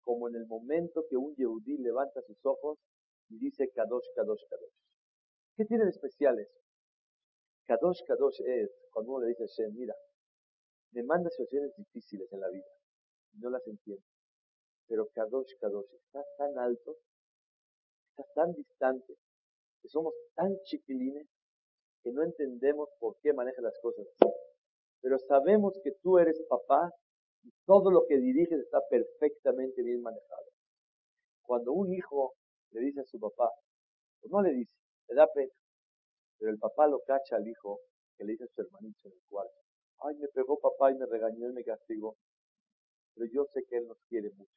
como 0.00 0.28
en 0.28 0.36
el 0.36 0.46
momento 0.46 1.04
que 1.10 1.16
un 1.18 1.34
Yehudí 1.36 1.76
levanta 1.76 2.22
sus 2.22 2.38
ojos 2.46 2.78
y 3.28 3.36
dice 3.38 3.68
Kadosh, 3.68 4.06
Kadosh, 4.14 4.40
Kadosh. 4.48 4.72
¿Qué 5.56 5.66
tiene 5.66 5.84
de 5.84 5.90
especial 5.90 6.38
eso? 6.38 6.58
Kadosh, 7.66 8.02
Kadosh 8.06 8.40
es 8.46 8.70
cuando 8.92 9.12
uno 9.12 9.26
le 9.26 9.28
dice 9.28 9.42
a 9.42 9.46
Hashem, 9.46 9.74
mira, 9.74 9.94
me 10.92 11.02
manda 11.02 11.28
situaciones 11.28 11.76
difíciles 11.76 12.32
en 12.32 12.40
la 12.40 12.48
vida 12.48 12.64
y 13.34 13.40
no 13.40 13.50
las 13.50 13.66
entiendo. 13.66 14.06
Pero 14.88 15.06
Kadosh, 15.12 15.52
Kadosh, 15.60 15.92
está 15.92 16.24
tan 16.38 16.58
alto, 16.58 16.96
está 18.16 18.24
tan 18.34 18.52
distante, 18.54 19.14
que 19.82 19.88
somos 19.88 20.14
tan 20.34 20.56
chiquilines 20.64 21.26
que 22.02 22.12
no 22.12 22.22
entendemos 22.22 22.88
por 23.00 23.16
qué 23.22 23.32
maneja 23.32 23.60
las 23.62 23.78
cosas 23.80 24.06
así. 24.06 24.32
Pero 25.00 25.18
sabemos 25.18 25.74
que 25.82 25.92
tú 26.02 26.18
eres 26.18 26.40
papá 26.48 26.90
y 27.42 27.50
todo 27.66 27.90
lo 27.90 28.04
que 28.06 28.18
diriges 28.18 28.60
está 28.60 28.80
perfectamente 28.88 29.82
bien 29.82 30.00
manejado. 30.00 30.46
Cuando 31.42 31.72
un 31.72 31.92
hijo 31.92 32.34
le 32.70 32.80
dice 32.80 33.00
a 33.00 33.04
su 33.04 33.18
papá, 33.18 33.50
pues 34.20 34.32
no 34.32 34.42
le 34.42 34.52
dice, 34.52 34.72
le 35.08 35.14
da 35.16 35.26
pena, 35.32 35.52
pero 36.38 36.50
el 36.50 36.58
papá 36.58 36.86
lo 36.86 37.00
cacha 37.00 37.36
al 37.36 37.46
hijo 37.46 37.80
que 38.16 38.24
le 38.24 38.32
dice 38.32 38.44
a 38.44 38.48
su 38.48 38.62
hermanito 38.62 39.08
en 39.08 39.12
el 39.12 39.22
cuarto, 39.28 39.54
ay, 40.00 40.16
me 40.16 40.28
pegó 40.28 40.58
papá 40.58 40.90
y 40.90 40.94
me 40.94 41.06
regañó 41.06 41.48
y 41.48 41.52
me 41.52 41.64
castigó, 41.64 42.16
pero 43.14 43.30
yo 43.32 43.44
sé 43.52 43.64
que 43.68 43.76
él 43.76 43.86
nos 43.86 43.98
quiere 44.08 44.30
mucho. 44.30 44.52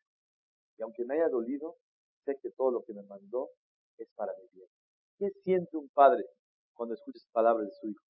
Y 0.78 0.84
aunque 0.84 1.04
me 1.06 1.16
haya 1.16 1.30
dolido, 1.30 1.76
sé 2.28 2.38
que 2.42 2.52
todo 2.52 2.72
lo 2.72 2.84
que 2.84 2.94
me 2.94 3.04
mandó 3.04 3.50
es 3.98 4.10
para 4.16 4.34
mi 4.38 4.48
bien. 4.54 4.68
¿Qué 5.18 5.32
siente 5.44 5.78
un 5.78 5.90
padre 5.90 6.26
cuando 6.74 6.94
escucha 6.94 7.18
esas 7.18 7.32
palabras 7.32 7.68
de 7.68 7.74
su 7.80 7.88
hijo? 7.88 8.04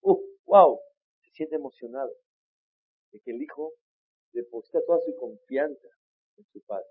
¡Uh! 0.00 0.20
¡Wow! 0.46 0.80
Se 1.22 1.30
siente 1.32 1.56
emocionado 1.56 2.10
de 3.12 3.20
que 3.20 3.30
el 3.30 3.42
hijo 3.42 3.72
deposita 4.32 4.80
toda 4.86 5.00
su 5.00 5.14
confianza 5.16 5.88
en 6.36 6.44
su 6.52 6.60
padre. 6.62 6.88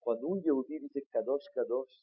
Cuando 0.00 0.26
un 0.26 0.42
Yehudi 0.42 0.80
dice 0.80 1.02
Kadosh, 1.10 1.46
Kadosh, 1.54 2.00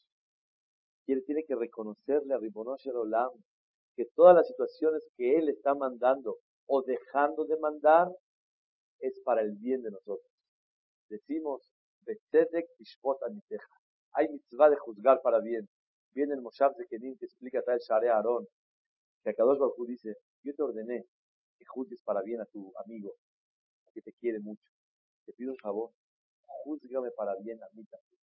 quiere, 1.04 1.22
tiene 1.22 1.44
que 1.44 1.54
reconocerle 1.54 2.34
a 2.34 2.38
Ribonosh 2.38 2.88
Olam 2.88 3.32
que 3.94 4.06
todas 4.14 4.34
las 4.34 4.46
situaciones 4.46 5.06
que 5.16 5.36
él 5.36 5.48
está 5.48 5.74
mandando 5.74 6.38
o 6.66 6.82
dejando 6.82 7.44
de 7.44 7.58
mandar 7.58 8.08
es 9.00 9.20
para 9.24 9.42
el 9.42 9.52
bien 9.52 9.82
de 9.82 9.90
nosotros. 9.90 10.30
Decimos, 11.08 11.62
Betzedek 12.02 12.68
Tishpot. 12.76 13.18
Hay 14.18 14.26
mitzvah 14.28 14.68
de 14.68 14.76
juzgar 14.76 15.22
para 15.22 15.38
bien. 15.38 15.68
Viene 16.12 16.34
el 16.34 16.42
Moshav 16.42 16.74
de 16.74 16.88
Kedim 16.88 17.16
que 17.18 17.26
explica 17.26 17.62
tal 17.62 17.78
Share 17.78 18.08
Aarón, 18.08 18.48
que 19.22 19.32
Kadosh 19.32 19.60
Baruj 19.60 19.86
dice, 19.86 20.16
yo 20.42 20.52
te 20.56 20.62
ordené 20.64 21.04
que 21.56 21.64
juzgues 21.64 22.02
para 22.02 22.20
bien 22.22 22.40
a 22.40 22.46
tu 22.46 22.72
amigo, 22.84 23.12
que 23.94 24.02
te 24.02 24.12
quiere 24.14 24.40
mucho. 24.40 24.68
Te 25.24 25.32
pido 25.34 25.52
un 25.52 25.58
favor, 25.58 25.92
júzgame 26.46 27.12
para 27.12 27.36
bien 27.36 27.62
a 27.62 27.68
mí 27.74 27.84
también. 27.84 28.20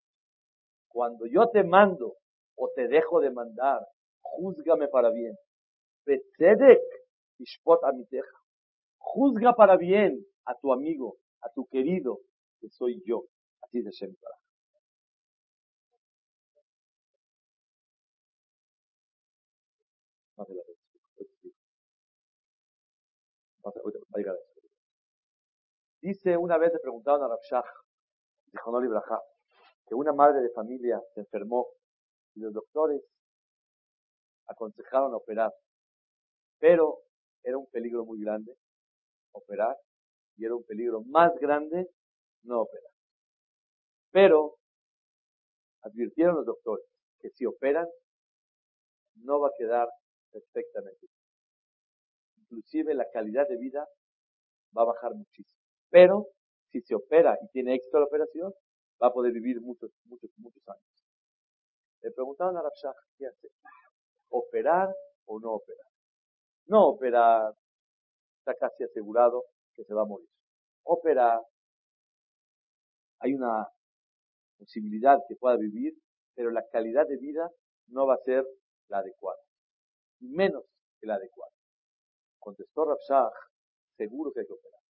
Cuando 0.89 1.27
yo 1.27 1.49
te 1.51 1.63
mando 1.63 2.17
o 2.57 2.71
te 2.75 2.89
dejo 2.89 3.21
de 3.21 3.31
mandar, 3.31 3.87
júzgame 4.21 4.89
para 4.89 5.11
bien. 5.11 5.37
Betzedek 6.07 6.83
Tishpot 7.37 7.85
Amiteja. 7.85 8.37
Juzga 8.99 9.55
para 9.55 9.77
bien 9.77 10.27
a 10.45 10.57
tu 10.57 10.73
amigo, 10.73 11.19
a 11.41 11.51
tu 11.51 11.67
querido, 11.67 12.19
que 12.59 12.69
soy 12.69 13.01
yo. 13.07 13.27
Así 13.63 13.81
de 13.81 13.93
Shem 13.93 14.13
Dice, 26.01 26.37
una 26.37 26.59
vez 26.59 26.73
le 26.73 26.81
preguntaron 26.81 27.23
a 27.23 27.29
Rabshah, 27.29 27.65
dijo 28.53 28.81
Libraja, 28.81 29.21
que 29.87 29.95
una 29.95 30.13
madre 30.13 30.43
de 30.43 30.51
familia 30.51 31.01
se 31.15 31.21
enfermó 31.21 31.67
y 32.35 32.41
los 32.41 32.53
doctores 32.53 33.03
aconsejaron 34.47 35.15
operar. 35.15 35.53
Pero 36.59 36.99
era 37.43 37.59
un 37.59 37.67
peligro 37.71 38.05
muy 38.05 38.21
grande 38.21 38.55
operar 39.33 39.77
y 40.37 40.45
era 40.45 40.55
un 40.55 40.65
peligro 40.65 41.03
más 41.03 41.33
grande 41.41 41.89
no 42.43 42.63
operar. 42.63 42.91
Pero 44.11 44.57
advirtieron 45.83 46.37
los 46.37 46.47
doctores 46.47 46.87
que 47.21 47.31
si 47.31 47.47
operan 47.47 47.87
no 49.17 49.41
va 49.41 49.49
a 49.49 49.53
quedar 49.57 49.89
perfectamente. 50.31 51.14
Inclusive 52.55 52.95
la 52.95 53.11
calidad 53.13 53.49
de 53.49 53.57
vida 53.57 53.85
va 54.77 54.83
a 54.83 54.87
bajar 54.87 55.13
muchísimo. 55.15 55.61
Pero 55.91 56.29
si 56.71 56.81
se 56.83 56.95
opera 56.95 57.37
y 57.43 57.49
tiene 57.49 57.75
éxito 57.75 57.99
la 57.99 58.07
operación, 58.07 58.53
va 59.03 59.09
a 59.09 59.13
poder 59.13 59.33
vivir 59.33 59.61
muchos, 59.61 59.91
muchos, 60.05 60.31
muchos 60.37 60.63
años. 60.69 61.05
Le 62.03 62.13
preguntaron 62.13 62.57
a 62.57 62.63
Rabshah, 62.63 62.93
¿qué 63.19 63.27
hace? 63.27 63.49
¿Operar 64.29 64.89
o 65.27 65.41
no 65.41 65.55
operar? 65.55 65.87
No 66.67 66.89
operar, 66.91 67.53
está 68.39 68.55
casi 68.55 68.85
asegurado 68.85 69.45
que 69.75 69.85
se 69.85 69.95
va 69.95 70.03
a 70.03 70.07
morir. 70.07 70.29
Operar, 70.85 71.41
hay 73.19 73.35
una 73.35 73.67
posibilidad 74.59 75.19
que 75.29 75.35
pueda 75.37 75.57
vivir, 75.57 75.95
pero 76.35 76.51
la 76.51 76.65
calidad 76.71 77.07
de 77.09 77.17
vida 77.17 77.49
no 77.89 78.07
va 78.07 78.15
a 78.15 78.25
ser 78.25 78.45
la 78.89 78.99
adecuada, 78.99 79.41
menos 80.21 80.65
que 81.01 81.07
la 81.07 81.17
adecuada. 81.17 81.54
Contestó 82.45 82.85
Rabshah, 82.85 83.31
seguro 83.97 84.31
que 84.33 84.41
hay 84.41 84.47
que 84.47 84.53
operar. 84.53 84.81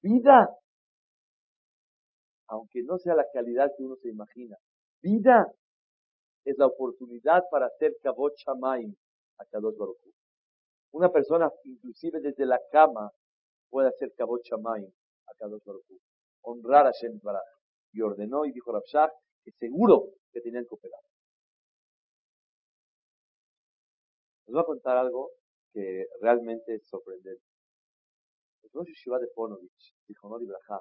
vida, 0.00 0.48
aunque 2.46 2.84
no 2.84 2.96
sea 2.96 3.16
la 3.16 3.26
calidad 3.32 3.72
que 3.76 3.82
uno 3.82 3.96
se 3.96 4.08
imagina, 4.08 4.56
vida 5.02 5.52
es 6.44 6.56
la 6.58 6.66
oportunidad 6.66 7.42
para 7.50 7.66
hacer 7.66 7.96
kabot 8.00 8.36
shamaim 8.36 8.94
a 9.38 9.44
Kadosh 9.46 9.76
Baruch 9.76 9.98
Una 10.92 11.10
persona, 11.10 11.50
inclusive 11.64 12.20
desde 12.20 12.46
la 12.46 12.60
cama, 12.70 13.10
puede 13.68 13.88
hacer 13.88 14.12
kabot 14.16 14.42
shamaim 14.44 14.88
a 15.26 15.34
Kadosh 15.34 15.64
Baruch 15.64 16.00
honrar 16.42 16.86
a 16.86 16.92
Shem 16.92 17.18
Baraj. 17.20 17.42
Y 17.92 18.00
ordenó 18.00 18.44
y 18.44 18.52
dijo 18.52 18.70
Rabshah 18.72 19.10
que 19.42 19.50
seguro 19.52 20.10
que 20.32 20.40
tenían 20.40 20.64
que 20.64 20.74
operar. 20.74 21.00
Les 24.46 24.54
voy 24.54 24.62
a 24.62 24.64
contar 24.64 24.96
algo 24.96 25.30
que 25.76 26.06
realmente 26.22 26.76
es 26.76 26.88
sorprendente. 26.88 27.44
El 28.62 28.70
Rosh 28.72 28.88
Yeshiva 28.88 29.18
de 29.18 29.28
Ponovich, 29.34 29.94
dijo 30.08 30.26
no 30.26 30.40
Ibrahim, 30.40 30.80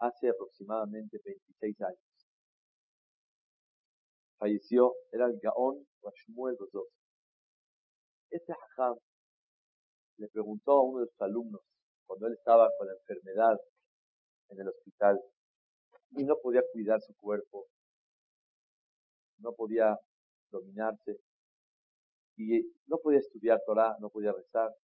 hace 0.00 0.28
aproximadamente 0.28 1.20
26 1.24 1.80
años. 1.82 2.26
Falleció, 4.38 4.92
era 5.12 5.26
el 5.26 5.38
Gaón 5.40 5.86
Rashmuel 6.02 6.56
Rozov. 6.58 6.88
Este 8.30 8.52
Hajam 8.52 8.96
le 10.16 10.28
preguntó 10.30 10.72
a 10.72 10.82
uno 10.82 11.00
de 11.02 11.06
sus 11.06 11.20
alumnos, 11.20 11.60
cuando 12.06 12.26
él 12.26 12.32
estaba 12.32 12.68
con 12.76 12.88
la 12.88 12.94
enfermedad 12.94 13.56
en 14.48 14.60
el 14.60 14.68
hospital, 14.68 15.20
y 16.10 16.24
no 16.24 16.34
podía 16.42 16.62
cuidar 16.72 17.00
su 17.00 17.14
cuerpo, 17.20 17.66
no 19.38 19.52
podía 19.52 19.96
dominarse, 20.50 21.20
y 22.36 22.60
no 22.86 22.98
podía 22.98 23.20
estudiar 23.20 23.62
Torah, 23.64 23.96
no 24.00 24.10
podía 24.10 24.32
rezar. 24.32 24.74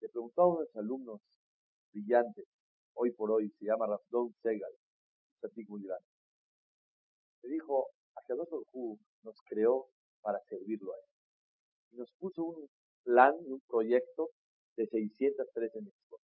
Le 0.00 0.08
preguntó 0.08 0.42
a 0.42 0.46
uno 0.46 0.58
de 0.60 0.64
los 0.66 0.76
alumnos 0.76 1.20
brillantes, 1.92 2.46
hoy 2.94 3.10
por 3.12 3.30
hoy, 3.30 3.50
se 3.58 3.66
llama 3.66 3.86
Rafdon 3.86 4.32
Segal. 4.42 4.72
Le 7.42 7.48
dijo, 7.48 7.88
Akadosh 8.14 8.50
Baruj 8.50 8.98
nos 9.22 9.36
creó 9.46 9.88
para 10.20 10.38
servirlo 10.48 10.92
a 10.92 10.96
él. 10.96 11.04
Y 11.92 11.96
nos 11.96 12.12
puso 12.18 12.44
un 12.44 12.68
plan, 13.02 13.34
un 13.46 13.60
proyecto 13.66 14.30
de 14.76 14.86
613 14.86 15.80
mitzvot. 15.80 16.20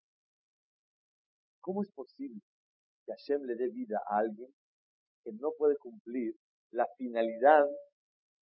¿Cómo 1.61 1.83
es 1.83 1.91
posible 1.93 2.41
que 3.05 3.13
Hashem 3.13 3.43
le 3.45 3.57
dé 3.57 3.69
vida 3.69 4.01
a 4.07 4.19
alguien 4.19 4.55
que 5.25 5.33
no 5.33 5.51
puede 5.59 5.77
cumplir 5.79 6.37
la 6.71 6.87
finalidad 6.97 7.65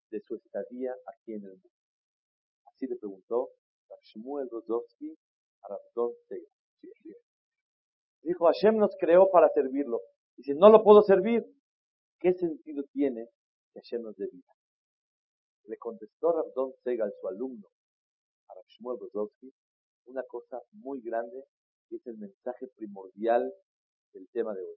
de 0.09 0.19
su 0.21 0.35
estadía 0.35 0.93
aquí 1.07 1.33
en 1.33 1.43
el 1.45 1.51
mundo? 1.51 1.72
Así 2.83 2.91
le 2.91 2.99
preguntó 2.99 3.47
Shmuel 4.01 4.49
Rozovsky 4.51 5.15
a 5.61 5.67
Rabdon. 5.69 6.11
Dijo, 8.23 8.45
Hashem 8.45 8.75
nos 8.75 8.93
creó 8.99 9.31
para 9.31 9.47
servirlo. 9.53 10.01
Y 10.35 10.43
si 10.43 10.53
no 10.53 10.69
lo 10.69 10.83
puedo 10.83 11.01
servir, 11.01 11.45
¿qué 12.19 12.33
sentido 12.33 12.83
tiene 12.91 13.29
que 13.71 13.79
Hashem 13.79 14.01
nos 14.01 14.17
dé 14.17 14.27
vida? 14.29 14.51
Le 15.63 15.77
contestó 15.77 16.33
Rabdon 16.33 16.73
Segal, 16.83 17.13
su 17.21 17.27
alumno, 17.29 17.69
a 18.49 18.53
Shmuel 18.67 18.99
una 20.05 20.23
cosa 20.23 20.59
muy 20.73 20.99
grande, 21.01 21.41
que 21.87 21.95
es 21.95 22.07
el 22.07 22.17
mensaje 22.17 22.67
primordial 22.75 23.49
del 24.13 24.27
tema 24.33 24.53
de 24.53 24.61
hoy. 24.61 24.75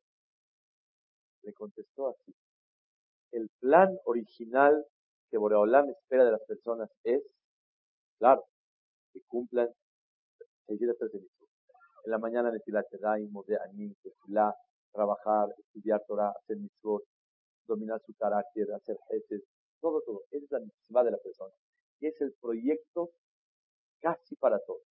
Le 1.43 1.53
contestó 1.55 2.11
así. 2.11 2.33
El 3.33 3.49
plan 3.59 3.99
original 4.05 4.87
que 5.29 5.39
Boreolam 5.39 5.91
espera 5.91 6.25
de 6.25 6.31
las 6.31 6.45
personas 6.45 6.89
es, 7.03 7.21
claro, 8.19 8.45
que 9.13 9.21
cumplan 9.27 9.69
En 10.69 12.11
la 12.11 12.19
mañana 12.19 12.53
Daim, 13.01 13.33
de 13.47 13.57
Anim, 13.57 13.95
trabajar, 14.93 15.55
estudiar 15.59 16.03
Torah, 16.07 16.31
hacer 16.31 16.57
mitzvot, 16.57 17.05
dominar 17.67 18.01
su 18.05 18.15
carácter, 18.15 18.73
hacer 18.73 18.97
jefes, 19.09 19.43
todo, 19.81 20.01
todo. 20.03 20.23
Esa 20.31 20.45
es 20.45 20.51
la 20.51 20.61
mitzvah 20.61 21.05
de 21.05 21.11
la 21.11 21.19
persona. 21.19 21.55
Y 22.01 22.07
es 22.07 22.21
el 22.21 22.33
proyecto 22.41 23.11
casi 24.01 24.37
para 24.37 24.59
todos. 24.61 24.83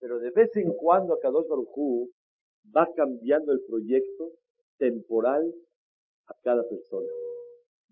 Pero 0.00 0.18
de 0.18 0.30
vez 0.30 0.54
en 0.56 0.72
cuando 0.74 1.18
Kadosh 1.20 1.48
Baruj 1.48 2.10
va 2.76 2.88
cambiando 2.94 3.52
el 3.52 3.60
proyecto 3.64 4.32
temporal 4.78 5.54
a 6.26 6.34
cada 6.42 6.62
persona. 6.68 7.08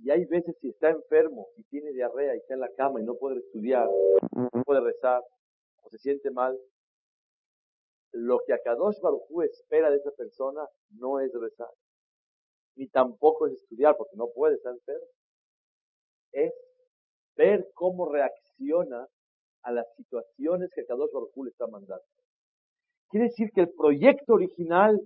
Y 0.02 0.10
hay 0.10 0.24
veces 0.24 0.56
si 0.60 0.70
está 0.70 0.88
enfermo 0.88 1.48
y 1.56 1.64
tiene 1.64 1.92
diarrea 1.92 2.34
y 2.34 2.38
está 2.38 2.54
en 2.54 2.60
la 2.60 2.72
cama 2.74 3.00
y 3.00 3.04
no 3.04 3.16
puede 3.16 3.38
estudiar, 3.38 3.86
no 4.32 4.64
puede 4.64 4.80
rezar 4.80 5.22
o 5.82 5.90
se 5.90 5.98
siente 5.98 6.30
mal, 6.30 6.58
lo 8.12 8.38
que 8.46 8.54
Akadosh 8.54 8.98
Baruj 9.02 9.44
espera 9.44 9.90
de 9.90 9.96
esa 9.96 10.10
persona 10.12 10.66
no 10.90 11.20
es 11.20 11.30
rezar, 11.34 11.68
ni 12.76 12.88
tampoco 12.88 13.46
es 13.46 13.54
estudiar 13.54 13.94
porque 13.96 14.16
no 14.16 14.28
puede 14.34 14.54
estar 14.54 14.72
enfermo. 14.72 15.06
Es 16.32 16.52
ver 17.36 17.68
cómo 17.74 18.10
reacciona 18.10 19.06
a 19.62 19.72
las 19.72 19.86
situaciones 19.96 20.70
que 20.74 20.80
Akadosh 20.80 21.12
Baruj 21.12 21.44
le 21.44 21.50
está 21.50 21.66
mandando. 21.66 22.04
Quiere 23.10 23.26
decir 23.26 23.50
que 23.54 23.62
el 23.62 23.70
proyecto 23.76 24.32
original 24.32 24.98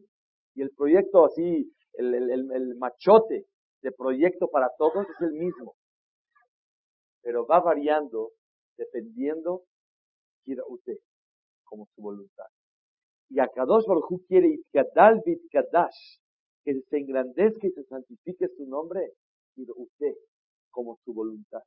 y 0.54 0.62
el 0.62 0.70
proyecto 0.70 1.24
así, 1.24 1.72
el, 1.94 2.30
el 2.30 2.76
machote 2.76 3.46
de 3.84 3.92
proyecto 3.92 4.48
para 4.48 4.70
todos 4.78 5.06
es 5.08 5.20
el 5.20 5.32
mismo. 5.32 5.74
Pero 7.22 7.46
va 7.46 7.60
variando 7.60 8.30
dependiendo 8.76 9.62
usted 10.68 10.96
como 11.64 11.86
su 11.94 12.02
voluntad. 12.02 12.46
Y 13.28 13.40
a 13.40 13.48
Kadosh 13.48 13.86
Baruj 13.86 14.26
quiere 14.26 14.48
Itkadal 14.48 15.22
Kadash, 15.50 16.18
que 16.64 16.80
se 16.80 16.98
engrandezca 16.98 17.66
y 17.66 17.70
se 17.70 17.84
santifique 17.84 18.48
su 18.56 18.66
nombre, 18.66 19.12
usted 19.56 20.14
como 20.70 20.98
su 21.04 21.12
voluntad. 21.12 21.62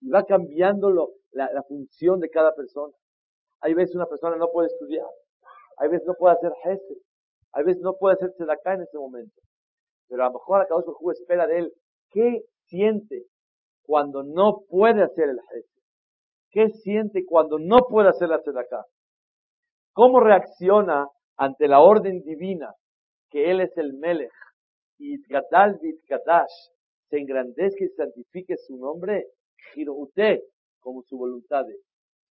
Y 0.00 0.10
va 0.10 0.24
cambiando 0.24 0.90
la, 1.32 1.50
la, 1.52 1.62
función 1.62 2.20
de 2.20 2.28
cada 2.28 2.54
persona. 2.54 2.92
Hay 3.60 3.74
veces 3.74 3.94
una 3.94 4.06
persona 4.06 4.36
no 4.36 4.50
puede 4.50 4.68
estudiar, 4.68 5.06
hay 5.78 5.88
veces 5.88 6.06
no 6.06 6.14
puede 6.14 6.34
hacer 6.34 6.52
jefe, 6.62 6.96
hay 7.52 7.64
veces 7.64 7.82
no 7.82 7.94
puede 7.96 8.16
hacer 8.16 8.50
acá 8.50 8.74
en 8.74 8.82
ese 8.82 8.98
momento. 8.98 9.40
Pero 10.08 10.22
a 10.22 10.26
lo 10.26 10.34
mejor 10.34 10.60
a 10.60 10.66
cada 10.66 10.80
uno 10.80 11.12
espera 11.12 11.46
de 11.46 11.58
él. 11.58 11.72
¿Qué 12.10 12.42
siente 12.66 13.24
cuando 13.82 14.22
no 14.22 14.64
puede 14.68 15.02
hacer 15.02 15.28
el 15.28 15.40
jefe? 15.40 15.68
¿Qué 16.50 16.68
siente 16.68 17.24
cuando 17.24 17.58
no 17.58 17.86
puede 17.88 18.10
hacer 18.10 18.28
la 18.28 18.36
acá? 18.36 18.84
¿Cómo 19.94 20.20
reacciona 20.20 21.08
ante 21.36 21.66
la 21.66 21.80
orden 21.80 22.22
divina 22.22 22.74
que 23.30 23.50
él 23.50 23.60
es 23.60 23.76
el 23.78 23.94
Melech 23.94 24.32
y 24.98 25.18
Gadal 25.28 25.78
Kadash 26.06 26.52
se 27.08 27.18
engrandezca 27.18 27.84
y 27.84 27.88
santifique 27.88 28.56
su 28.58 28.76
nombre? 28.76 29.26
Giro 29.72 29.94
usted 29.94 30.40
como 30.80 31.02
su 31.02 31.16
voluntad. 31.16 31.64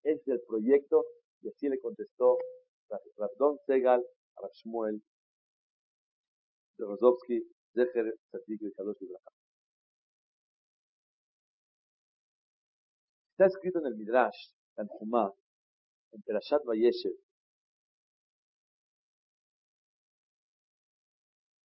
es 0.03 0.27
el 0.27 0.41
proyecto 0.47 1.03
y 1.41 1.49
así 1.49 1.69
le 1.69 1.79
contestó 1.79 2.37
Rabdon 3.17 3.57
Segal 3.65 4.03
a 4.37 4.47
Shmuel 4.53 5.01
Rozovsky 6.77 7.43
Está 7.79 8.37
escrito 13.45 13.79
en 13.79 13.85
el 13.85 13.95
Midrash, 13.95 14.51
en 14.77 14.87
Jumá, 14.87 15.31
en 16.11 16.21
Perashat 16.23 16.63
Vayeshev. 16.65 17.13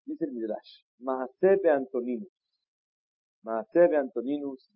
Dice 0.04 0.24
el 0.24 0.32
Midrash, 0.32 0.82
Maasebe 0.98 1.70
Antoninus, 1.70 2.32
Maasebe 3.42 3.96
Antoninus, 3.96 4.68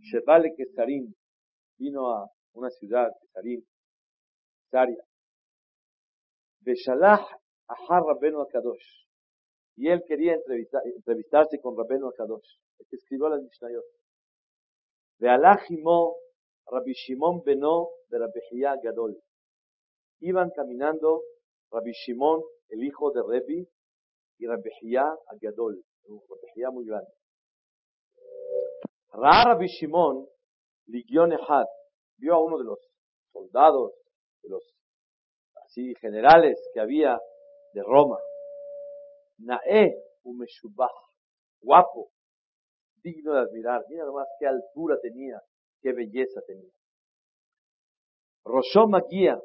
Shevale 0.00 0.52
Kesarim, 0.56 1.14
vino 1.78 2.10
a 2.10 2.28
una 2.54 2.70
ciudad, 2.70 3.12
Kesarim, 3.20 3.64
Saria, 4.70 5.04
Beshalach 6.60 7.24
Ahar 7.68 8.02
Rabbenu 8.02 8.40
Akadosh, 8.40 9.04
y 9.76 9.88
él 9.88 10.02
quería 10.06 10.34
entrevistarse 10.34 11.60
con 11.60 11.76
Rabenu 11.76 12.08
Akadosh, 12.08 12.58
el 12.78 12.86
que 12.86 12.96
escribió 12.96 13.28
la 13.28 13.38
Mishnayot. 13.38 13.84
Ve'alachimo 15.18 16.16
Rabbi 16.66 16.92
Shimon 16.92 17.42
Beno 17.44 17.88
de 18.08 18.18
Rabbi 18.18 18.60
Gadol. 18.82 19.16
Iban 20.20 20.50
caminando 20.50 21.22
Rabbi 21.70 21.92
Shimon, 21.92 22.42
el 22.68 22.84
hijo 22.84 23.10
de 23.10 23.22
Rebi, 23.22 23.68
y 24.38 24.46
Rabbi 24.46 24.70
Gadol, 25.40 25.82
un 26.04 26.20
Rabbi 26.20 26.74
muy 26.74 26.86
grande. 26.86 27.10
Ra 29.12 29.44
Rabbi 29.44 29.66
Shimon, 29.66 30.26
Ligion 30.86 31.32
Ehad, 31.32 31.66
vio 32.18 32.34
a 32.34 32.44
uno 32.44 32.58
de 32.58 32.64
los 32.64 32.78
soldados, 33.32 33.92
de 34.42 34.50
los 34.50 34.74
así 35.64 35.94
generales 36.00 36.58
que 36.72 36.80
había 36.80 37.18
de 37.72 37.82
Roma, 37.82 38.18
Nae 39.38 39.94
umeshubah, 40.24 40.90
guapo, 41.60 42.10
digno 43.02 43.34
de 43.34 43.40
admirar. 43.40 43.84
Mira 43.88 44.04
nomás 44.04 44.28
qué 44.38 44.46
altura 44.46 44.98
tenía, 45.00 45.40
qué 45.80 45.92
belleza 45.92 46.40
tenía. 46.46 46.72
Roshom 48.44 48.90
Magia, 48.90 49.40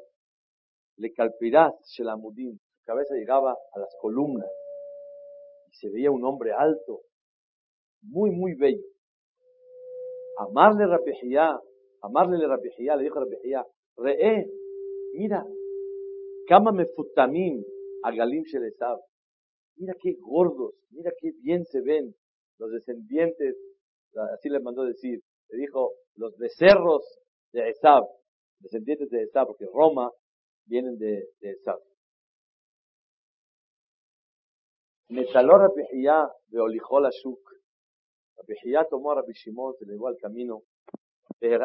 le 0.96 1.12
calpirás 1.12 1.72
Shelamudim, 1.92 2.58
su 2.58 2.84
cabeza 2.84 3.14
llegaba 3.14 3.52
a 3.52 3.78
las 3.78 3.94
columnas 4.00 4.50
y 5.68 5.74
se 5.74 5.90
veía 5.90 6.10
un 6.10 6.24
hombre 6.24 6.52
alto, 6.52 7.00
muy, 8.02 8.30
muy 8.30 8.54
bello. 8.54 8.84
Amarle 10.38 10.86
Rapijía, 10.86 11.58
amarle 12.02 12.46
Rapijía, 12.46 12.96
le 12.96 13.04
dijo 13.04 13.20
Rapijía, 13.20 13.64
Re'e, 13.96 14.46
mira, 15.14 15.44
me 16.72 16.86
futamim 16.86 17.62
a 18.02 18.10
Galim 18.10 18.44
Shelesab 18.44 18.98
mira 19.80 19.94
qué 20.00 20.14
gordos, 20.20 20.74
mira 20.90 21.10
qué 21.18 21.32
bien 21.42 21.64
se 21.64 21.80
ven 21.80 22.14
los 22.58 22.70
descendientes, 22.70 23.56
así 24.34 24.50
le 24.50 24.60
mandó 24.60 24.84
decir, 24.84 25.22
le 25.48 25.58
dijo, 25.58 25.92
los 26.16 26.36
becerros 26.36 27.02
de 27.52 27.70
Esab, 27.70 28.04
descendientes 28.58 29.08
de 29.08 29.22
Esab, 29.22 29.46
porque 29.46 29.64
Roma 29.72 30.10
vienen 30.66 30.98
de, 30.98 31.30
de 31.40 31.52
Esab. 31.52 31.78
Metaló 35.08 35.56
Rabihiyá 35.58 36.30
de 36.48 36.60
Olijol 36.60 37.06
Ashuk. 37.06 37.40
Rabihiyá 38.36 38.84
tomó 38.84 39.12
a 39.12 39.14
Rabbi 39.16 39.32
Shimon, 39.32 39.74
se 39.78 39.86
le 39.86 39.94
llevó 39.94 40.08
al 40.08 40.18
camino. 40.18 40.62
Le 41.40 41.58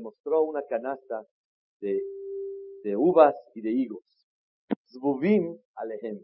mostró 0.00 0.42
una 0.42 0.62
canasta 0.62 1.22
de 1.80 2.00
uvas 2.96 3.36
y 3.54 3.60
de 3.60 3.70
higos. 3.70 4.15
Zvuvim 4.96 5.58
alehem. 5.76 6.18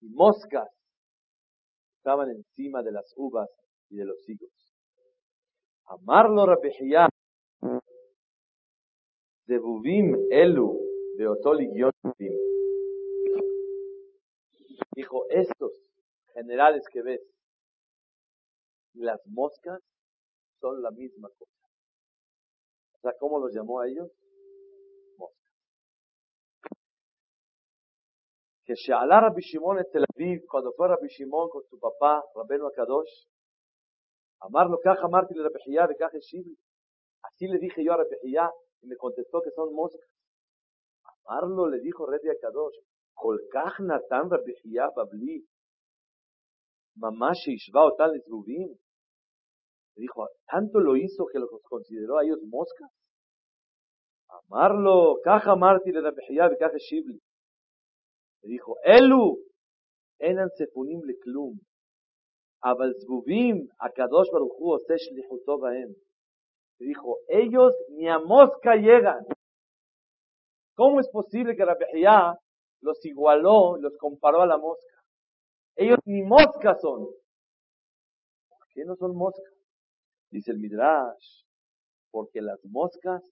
Y 0.00 0.08
moscas 0.10 0.68
estaban 1.98 2.30
encima 2.30 2.82
de 2.82 2.92
las 2.92 3.12
uvas 3.16 3.48
y 3.90 3.96
de 3.96 4.04
los 4.04 4.28
higos. 4.28 4.50
Amarlo 5.86 6.46
Rabihiyah. 6.46 7.08
Zvuvim 9.46 10.28
elu 10.30 10.80
de 11.16 11.28
otoli 11.28 11.68
Dijo, 14.96 15.26
estos 15.30 15.72
generales 16.34 16.84
que 16.92 17.02
ves 17.02 17.20
las 18.94 19.20
moscas 19.26 19.80
son 20.60 20.82
la 20.82 20.90
misma 20.92 21.28
cosa. 21.36 21.68
O 22.92 23.00
sea, 23.00 23.12
¿cómo 23.18 23.40
los 23.40 23.52
llamó 23.52 23.80
a 23.80 23.88
ellos? 23.88 24.08
Que 28.64 28.74
Shealá 28.74 29.20
Rabbi 29.20 29.42
Shimon 29.42 29.78
en 29.78 29.84
Tel 29.90 30.04
Aviv, 30.14 30.44
cuando 30.46 30.72
fue 30.72 30.88
Rabbi 30.88 31.08
Shimon 31.08 31.48
con 31.50 31.62
su 31.64 31.78
papá, 31.78 32.24
Rabenu 32.34 32.66
Akadosh, 32.66 33.26
Amarlo, 34.44 34.78
caja 34.82 35.08
Martín 35.08 35.38
le 35.38 35.44
repejía 35.44 35.86
de 35.86 35.96
caja 35.96 36.18
Shibli. 36.18 36.54
Así 37.22 37.46
le 37.46 37.58
dije 37.58 37.82
yo 37.82 37.94
a 37.94 37.96
Repejía 37.96 38.50
y 38.82 38.86
me 38.86 38.96
contestó 38.96 39.40
que 39.40 39.50
son 39.52 39.72
moscas. 39.74 40.06
Amarlo 41.24 41.68
le 41.68 41.80
dijo 41.80 42.04
Redi 42.04 42.28
Kadosh. 42.40 42.76
Colcaj 43.14 43.80
Natan 43.80 44.30
Repejía 44.30 44.90
Babli. 44.94 45.46
Mamá 46.96 47.32
Sheishva 47.32 47.86
o 47.86 47.94
tal 47.94 48.12
Le 48.12 48.22
dijo, 49.96 50.28
tanto 50.46 50.80
lo 50.80 50.96
hizo 50.96 51.24
que 51.32 51.38
los 51.38 51.48
consideró 51.62 52.18
a 52.18 52.24
ellos 52.24 52.40
moscas. 52.42 52.90
Amarlo, 54.28 55.20
caja 55.24 55.56
Martín 55.56 55.94
le 55.94 56.02
repejía 56.02 56.50
de 56.50 56.58
caja 56.58 56.76
Shibli. 56.76 57.18
Le 58.44 58.50
dijo, 58.52 58.76
Elu, 58.84 59.38
enan 60.18 60.50
sefunim 60.56 61.00
leklum, 61.02 61.58
abal 62.60 62.92
akadosh 63.78 64.30
baruchu 64.32 64.72
osesh. 64.76 65.10
Le 66.78 66.86
dijo, 66.86 67.18
ellos 67.28 67.74
ni 67.90 68.08
a 68.08 68.18
mosca 68.18 68.76
llegan. 68.76 69.24
¿Cómo 70.74 71.00
es 71.00 71.08
posible 71.08 71.56
que 71.56 71.64
Rabbehiá 71.64 72.38
los 72.80 73.04
igualó, 73.06 73.76
los 73.78 73.96
comparó 73.96 74.42
a 74.42 74.46
la 74.46 74.58
mosca? 74.58 75.02
Ellos 75.76 75.98
ni 76.04 76.22
mosca 76.22 76.74
son. 76.74 77.06
¿Por 78.48 78.68
qué 78.74 78.84
no 78.84 78.94
son 78.96 79.16
moscas? 79.16 79.54
Dice 80.30 80.50
el 80.50 80.58
Midrash, 80.58 81.44
porque 82.10 82.42
las 82.42 82.62
moscas, 82.64 83.22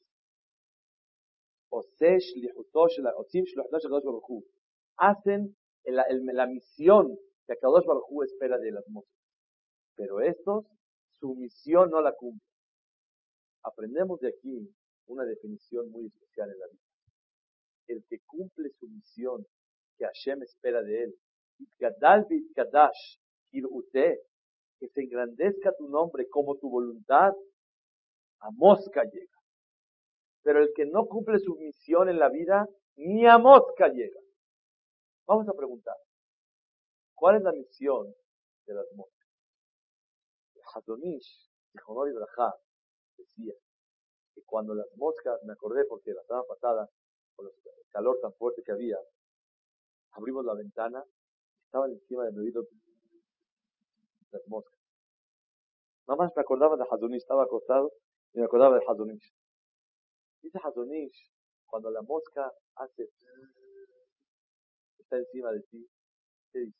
hacen 4.96 5.56
la 5.84 6.46
misión 6.46 7.16
que 7.46 7.56
Kadosh 7.56 7.84
Baruj 7.84 8.24
espera 8.24 8.58
de 8.58 8.72
las 8.72 8.88
moscas. 8.88 9.12
Pero 9.96 10.20
estos, 10.20 10.64
su 11.18 11.34
misión 11.34 11.90
no 11.90 12.00
la 12.00 12.12
cumplen. 12.12 12.48
Aprendemos 13.64 14.20
de 14.20 14.28
aquí 14.28 14.68
una 15.06 15.24
definición 15.24 15.90
muy 15.90 16.06
especial 16.06 16.50
en 16.50 16.58
la 16.58 16.66
vida. 16.66 16.82
El 17.88 18.04
que 18.08 18.18
cumple 18.26 18.70
su 18.78 18.88
misión 18.88 19.46
que 19.98 20.04
Hashem 20.06 20.42
espera 20.42 20.82
de 20.82 21.04
él, 21.04 21.14
que 24.78 24.88
se 24.88 25.00
engrandezca 25.00 25.72
tu 25.78 25.88
nombre 25.88 26.28
como 26.28 26.56
tu 26.56 26.68
voluntad, 26.68 27.32
a 28.40 28.50
mosca 28.50 29.04
llega. 29.04 29.38
Pero 30.42 30.60
el 30.60 30.72
que 30.74 30.86
no 30.86 31.06
cumple 31.06 31.38
su 31.38 31.54
misión 31.56 32.08
en 32.08 32.18
la 32.18 32.28
vida, 32.28 32.66
ni 32.96 33.26
a 33.26 33.38
mosca 33.38 33.88
llega. 33.88 34.18
Vamos 35.26 35.48
a 35.48 35.52
preguntar, 35.52 35.96
¿cuál 37.14 37.36
es 37.36 37.42
la 37.42 37.52
misión 37.52 38.14
de 38.66 38.74
las 38.74 38.86
moscas? 38.94 39.22
Hazonish, 40.74 41.50
Honor 41.86 42.08
y 42.10 42.14
decía 43.16 43.54
que 44.34 44.42
cuando 44.44 44.74
las 44.74 44.86
moscas, 44.96 45.42
me 45.44 45.52
acordé 45.52 45.84
porque 45.84 46.12
la 46.12 46.22
semana 46.24 46.44
pasada, 46.44 46.88
con 47.34 47.46
el 47.46 47.52
calor 47.90 48.18
tan 48.20 48.32
fuerte 48.34 48.62
que 48.62 48.72
había, 48.72 48.98
abrimos 50.12 50.44
la 50.44 50.54
ventana, 50.54 51.04
estaban 51.64 51.90
encima 51.92 52.24
de 52.24 52.32
mi 52.32 52.40
oído 52.40 52.66
las 54.30 54.46
moscas. 54.48 54.78
Nada 56.06 56.24
más 56.24 56.32
me 56.34 56.42
acordaba 56.42 56.76
de 56.76 56.84
Hazonish, 56.90 57.18
estaba 57.18 57.44
acostado 57.44 57.92
y 58.32 58.38
me 58.38 58.44
acordaba 58.44 58.78
de 58.78 58.84
Hazonish. 58.86 59.32
Dice 60.42 60.58
Hazonish, 60.62 61.32
cuando 61.66 61.90
la 61.90 62.02
mosca 62.02 62.52
hace, 62.76 63.08
está 65.12 65.18
encima 65.18 65.52
de 65.52 65.60
ti, 65.70 65.86
¿qué 66.52 66.60
dice? 66.60 66.72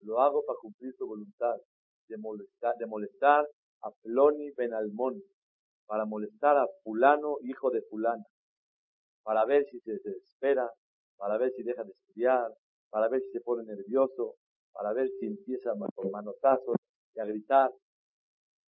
Lo 0.00 0.20
hago 0.20 0.42
para 0.46 0.58
cumplir 0.58 0.96
tu 0.96 1.06
voluntad, 1.06 1.56
de 2.08 2.16
molestar, 2.16 2.74
de 2.76 2.86
molestar 2.86 3.46
a 3.82 3.90
Ploni 4.02 4.50
Ben 4.52 4.72
Almón, 4.72 5.22
para 5.86 6.06
molestar 6.06 6.56
a 6.56 6.66
fulano, 6.82 7.36
hijo 7.42 7.70
de 7.70 7.82
fulana, 7.82 8.24
para 9.22 9.44
ver 9.44 9.66
si 9.70 9.78
se 9.80 9.92
desespera, 9.92 10.70
para 11.16 11.36
ver 11.36 11.52
si 11.52 11.62
deja 11.62 11.84
de 11.84 11.90
estudiar, 11.90 12.50
para 12.90 13.08
ver 13.08 13.20
si 13.22 13.30
se 13.32 13.40
pone 13.40 13.64
nervioso, 13.64 14.36
para 14.72 14.92
ver 14.94 15.08
si 15.20 15.26
empieza 15.26 15.72
con 15.94 16.10
manotazos 16.10 16.76
y 17.14 17.20
a 17.20 17.26
gritar. 17.26 17.70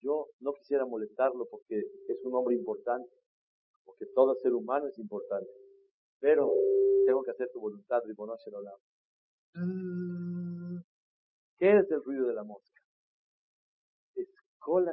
Yo 0.01 0.29
no 0.39 0.53
quisiera 0.53 0.85
molestarlo 0.85 1.45
porque 1.45 1.83
es 2.07 2.17
un 2.23 2.33
hombre 2.33 2.55
importante, 2.55 3.20
porque 3.85 4.05
todo 4.13 4.35
ser 4.35 4.53
humano 4.53 4.87
es 4.87 4.97
importante. 4.99 5.51
Pero 6.19 6.51
tengo 7.05 7.23
que 7.23 7.31
hacer 7.31 7.49
tu 7.51 7.59
voluntad, 7.59 8.01
Ribono 8.05 8.35
Shelolam. 8.37 8.79
Mm. 9.55 10.81
¿Qué 11.57 11.77
es 11.77 11.91
el 11.91 12.03
ruido 12.03 12.27
de 12.27 12.33
la 12.33 12.43
mosca? 12.43 12.81
Es 14.15 14.27
Kol 14.59 14.91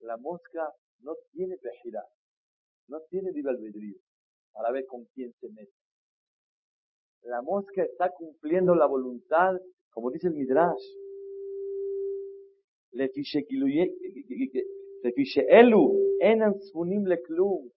La 0.00 0.16
mosca 0.16 0.72
no 1.00 1.14
tiene 1.32 1.56
pejirá, 1.58 2.04
no 2.88 3.00
tiene 3.10 3.32
libre 3.32 3.52
albedrío 3.52 3.98
para 4.52 4.72
ver 4.72 4.86
con 4.86 5.04
quién 5.14 5.32
se 5.40 5.48
mete. 5.50 5.72
La 7.22 7.42
mosca 7.42 7.82
está 7.82 8.10
cumpliendo 8.12 8.74
la 8.74 8.86
voluntad, 8.86 9.54
como 9.90 10.10
dice 10.10 10.28
el 10.28 10.34
Midrash. 10.34 10.82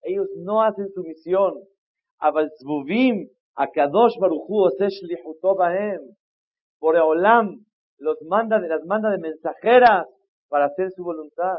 Ellos 0.03 0.27
no 0.37 0.61
hacen 0.61 0.89
su 0.93 1.03
misión. 1.03 1.61
Akadosh 3.55 4.17
em", 4.17 6.15
Por 6.79 6.95
Eolam 6.95 7.65
los 7.97 8.21
manda, 8.23 8.59
las 8.59 8.83
manda 8.85 9.11
de 9.11 9.17
mensajeras 9.19 10.07
para 10.49 10.65
hacer 10.65 10.91
su 10.91 11.03
voluntad. 11.03 11.57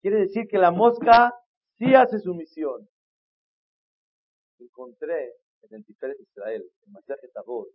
Quiere 0.00 0.20
decir 0.20 0.46
que 0.48 0.58
la 0.58 0.70
mosca 0.70 1.34
sí 1.76 1.94
hace 1.94 2.18
su 2.18 2.34
misión. 2.34 2.88
Encontré 4.58 5.34
en 5.62 5.74
el 5.74 5.84
Tiferet 5.84 6.18
Israel, 6.20 6.64
en 6.86 6.92
Masaje 6.92 7.28
Tabot, 7.28 7.68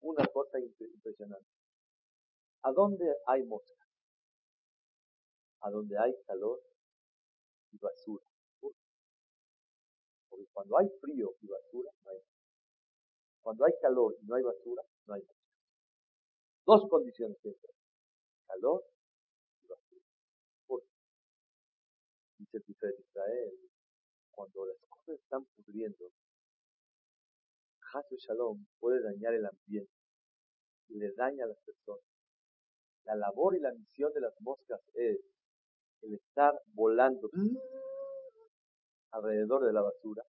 una 0.00 0.26
cosa 0.26 0.58
impresionante. 0.58 1.46
¿A 2.62 2.72
dónde 2.72 3.04
hay 3.26 3.42
mosca? 3.44 3.81
A 5.62 5.70
donde 5.70 5.96
hay 5.98 6.12
calor 6.26 6.60
y 7.72 7.78
basura. 7.78 8.24
Porque 10.28 10.46
cuando 10.52 10.78
hay 10.78 10.88
frío 11.00 11.34
y 11.40 11.46
basura, 11.46 11.90
no 12.04 12.10
hay 12.10 12.18
Cuando 13.40 13.64
hay 13.64 13.72
calor 13.80 14.16
y 14.20 14.26
no 14.26 14.34
hay 14.34 14.42
basura, 14.42 14.82
no 15.06 15.14
hay 15.14 15.22
Dos 16.64 16.88
condiciones 16.88 17.38
siempre. 17.40 17.70
Calor 18.46 18.84
y 19.62 19.68
basura. 19.68 20.86
Dice 22.38 22.56
el 22.56 22.64
de 22.64 23.00
Israel, 23.00 23.70
cuando 24.30 24.66
las 24.66 24.78
cosas 24.88 25.20
están 25.20 25.44
pudriendo, 25.56 26.10
Hasu 27.92 28.16
Shalom 28.16 28.66
puede 28.80 29.02
dañar 29.02 29.34
el 29.34 29.44
ambiente, 29.44 29.92
le 30.88 31.12
daña 31.12 31.44
a 31.44 31.48
las 31.48 31.58
personas. 31.58 32.04
La 33.04 33.16
labor 33.16 33.56
y 33.56 33.60
la 33.60 33.72
misión 33.72 34.12
de 34.12 34.20
las 34.20 34.34
moscas 34.40 34.80
es 34.94 35.18
el 36.02 36.14
estar 36.14 36.52
volando 36.74 37.30
alrededor 39.12 39.64
de 39.64 39.72
la 39.72 39.82
basura 39.82 40.22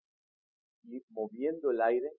y 0.83 1.01
moviendo 1.09 1.71
el 1.71 1.81
aire 1.81 2.11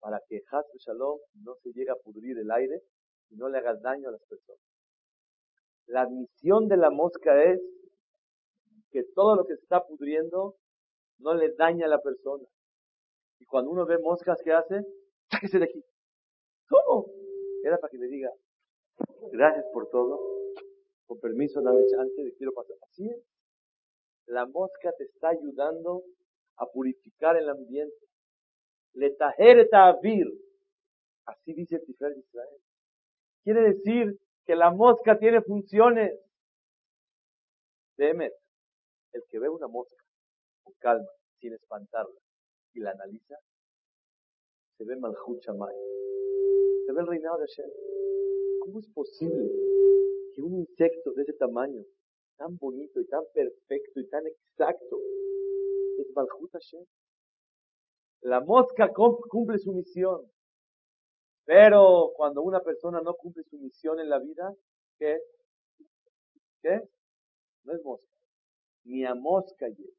para 0.00 0.20
que 0.28 0.42
Haz 0.50 0.66
Shalom 0.78 1.18
no 1.44 1.54
se 1.62 1.70
llegue 1.72 1.90
a 1.90 1.96
pudrir 1.96 2.38
el 2.38 2.50
aire 2.50 2.82
y 3.30 3.36
no 3.36 3.48
le 3.48 3.58
haga 3.58 3.74
daño 3.74 4.08
a 4.08 4.12
las 4.12 4.22
personas. 4.24 4.60
La 5.86 6.08
misión 6.08 6.68
de 6.68 6.76
la 6.76 6.90
mosca 6.90 7.42
es 7.44 7.60
que 8.90 9.04
todo 9.14 9.36
lo 9.36 9.44
que 9.44 9.56
se 9.56 9.62
está 9.62 9.84
pudriendo 9.84 10.56
no 11.18 11.34
le 11.34 11.54
daña 11.54 11.86
a 11.86 11.88
la 11.88 12.00
persona. 12.00 12.44
Y 13.38 13.44
cuando 13.46 13.70
uno 13.70 13.86
ve 13.86 13.98
moscas, 13.98 14.38
¿qué 14.44 14.52
hace? 14.52 14.82
Sáquese 15.30 15.58
de 15.58 15.64
aquí. 15.64 15.82
¿Cómo? 16.68 17.06
Era 17.64 17.78
para 17.78 17.90
que 17.90 17.98
le 17.98 18.06
diga, 18.06 18.30
gracias 19.32 19.64
por 19.72 19.88
todo, 19.88 20.20
con 21.12 21.20
permiso, 21.20 21.60
dame 21.60 21.86
chance, 21.88 22.22
de 22.22 22.34
quiero 22.36 22.54
pasar. 22.54 22.74
Así 22.82 23.06
es. 23.06 23.22
La 24.26 24.46
mosca 24.46 24.92
te 24.96 25.04
está 25.04 25.28
ayudando 25.28 26.04
a 26.56 26.66
purificar 26.66 27.36
el 27.36 27.50
ambiente. 27.50 28.06
Le 28.94 29.14
avir. 29.88 30.26
Así 31.26 31.52
dice 31.52 31.78
de 32.14 32.20
Israel. 32.20 32.60
Quiere 33.44 33.60
decir 33.74 34.18
que 34.46 34.56
la 34.56 34.70
mosca 34.70 35.18
tiene 35.18 35.42
funciones. 35.42 36.18
Deme, 37.98 38.30
el 39.12 39.22
que 39.28 39.38
ve 39.38 39.50
una 39.50 39.68
mosca 39.68 40.02
con 40.62 40.72
calma, 40.78 41.10
sin 41.40 41.52
espantarla, 41.52 42.18
y 42.72 42.80
la 42.80 42.92
analiza, 42.92 43.36
se 44.78 44.84
ve 44.84 44.96
Malchut. 44.96 45.42
Se 45.42 45.52
ve 46.92 47.00
el 47.00 47.06
reinado 47.06 47.38
de 47.38 47.46
Hashem. 47.46 47.70
¿Cómo 48.60 48.78
es 48.78 48.88
posible 48.88 49.71
que 50.34 50.42
un 50.42 50.54
insecto 50.54 51.12
de 51.12 51.22
ese 51.22 51.34
tamaño 51.34 51.84
tan 52.36 52.56
bonito 52.56 53.00
y 53.00 53.06
tan 53.06 53.22
perfecto 53.32 54.00
y 54.00 54.08
tan 54.08 54.26
exacto. 54.26 54.98
Es 55.98 56.06
Malchut 56.14 56.50
Hashem. 56.52 56.84
La 58.22 58.40
mosca 58.40 58.92
cumple 58.92 59.58
su 59.58 59.72
misión. 59.72 60.30
Pero 61.44 62.12
cuando 62.16 62.42
una 62.42 62.60
persona 62.60 63.00
no 63.00 63.14
cumple 63.14 63.42
su 63.44 63.58
misión 63.58 63.98
en 64.00 64.08
la 64.08 64.18
vida, 64.18 64.54
¿qué? 64.98 65.20
¿Qué? 66.62 66.80
No 67.64 67.74
es 67.74 67.82
mosca. 67.84 68.12
Ni 68.84 69.04
a 69.04 69.14
mosca 69.14 69.68
llega. 69.68 69.98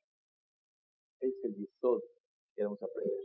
Es 1.19 1.34
el 1.43 1.56
yesod 1.56 2.02
que 2.56 2.63
vamos 2.63 2.82
a 2.82 2.86
aprender. 2.86 3.19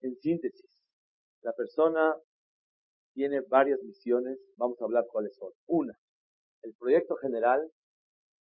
En 0.00 0.16
síntesis, 0.20 0.84
la 1.40 1.52
persona 1.54 2.14
tiene 3.14 3.40
varias 3.40 3.80
misiones. 3.82 4.38
Vamos 4.56 4.80
a 4.80 4.84
hablar 4.84 5.04
cuáles 5.10 5.34
son. 5.36 5.50
Una, 5.66 5.94
el 6.62 6.74
proyecto 6.74 7.16
general, 7.16 7.70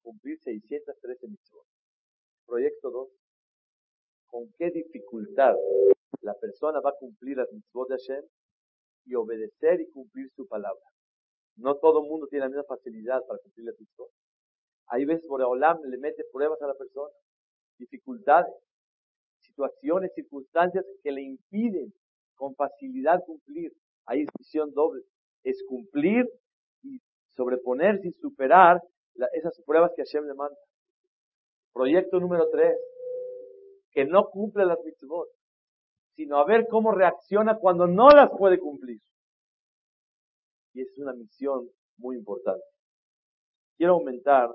cumplir 0.02 0.38
613 0.40 1.28
misiones. 1.28 1.72
Proyecto 2.46 2.92
2, 2.92 3.10
con 4.28 4.52
qué 4.58 4.72
dificultad 4.72 5.56
la 6.22 6.34
persona 6.36 6.80
va 6.80 6.92
a 6.92 6.98
cumplir 7.00 7.38
las 7.38 7.52
mitzvot 7.52 7.90
de 7.90 7.98
Hashem 7.98 8.26
y 9.06 9.16
obedecer 9.16 9.82
y 9.82 9.90
cumplir 9.90 10.30
su 10.36 10.48
palabra. 10.48 10.84
No 11.58 11.76
todo 11.76 12.02
el 12.02 12.10
mundo 12.10 12.28
tiene 12.28 12.46
la 12.46 12.50
misma 12.50 12.64
facilidad 12.64 13.22
para 13.28 13.40
cumplir 13.40 13.68
las 13.68 13.80
mitzvot. 13.80 14.10
Hay 14.88 15.06
veces 15.06 15.28
Boreolam 15.28 15.82
le 15.86 15.98
mete 15.98 16.24
pruebas 16.32 16.62
a 16.62 16.68
la 16.68 16.74
persona, 16.74 17.14
dificultades, 17.78 18.54
situaciones, 19.40 20.12
circunstancias 20.16 20.86
que 21.04 21.12
le 21.12 21.22
impiden 21.22 21.94
con 22.36 22.56
facilidad 22.56 23.22
cumplir. 23.26 23.72
Hay 24.06 24.26
misión 24.38 24.72
doble. 24.74 25.04
Es 25.44 25.64
cumplir 25.68 26.28
y 26.82 27.00
sobreponerse 27.30 28.08
y 28.08 28.14
superar 28.14 28.82
esas 29.34 29.60
pruebas 29.66 29.92
que 29.96 30.04
Hashem 30.04 30.26
le 30.26 30.34
manda. 30.34 30.58
Proyecto 31.74 32.20
número 32.20 32.50
tres 32.50 32.78
que 33.92 34.06
no 34.06 34.30
cumple 34.30 34.66
las 34.66 34.80
mitzvot, 34.84 35.30
sino 36.16 36.38
a 36.38 36.46
ver 36.46 36.68
cómo 36.68 36.92
reacciona 36.92 37.58
cuando 37.58 37.88
no 37.88 38.10
las 38.10 38.30
puede 38.38 38.60
cumplir. 38.60 39.00
Y 40.74 40.82
es 40.82 40.98
una 40.98 41.14
misión 41.14 41.70
muy 41.98 42.18
importante. 42.18 42.66
Quiero 43.78 43.94
aumentar 43.94 44.50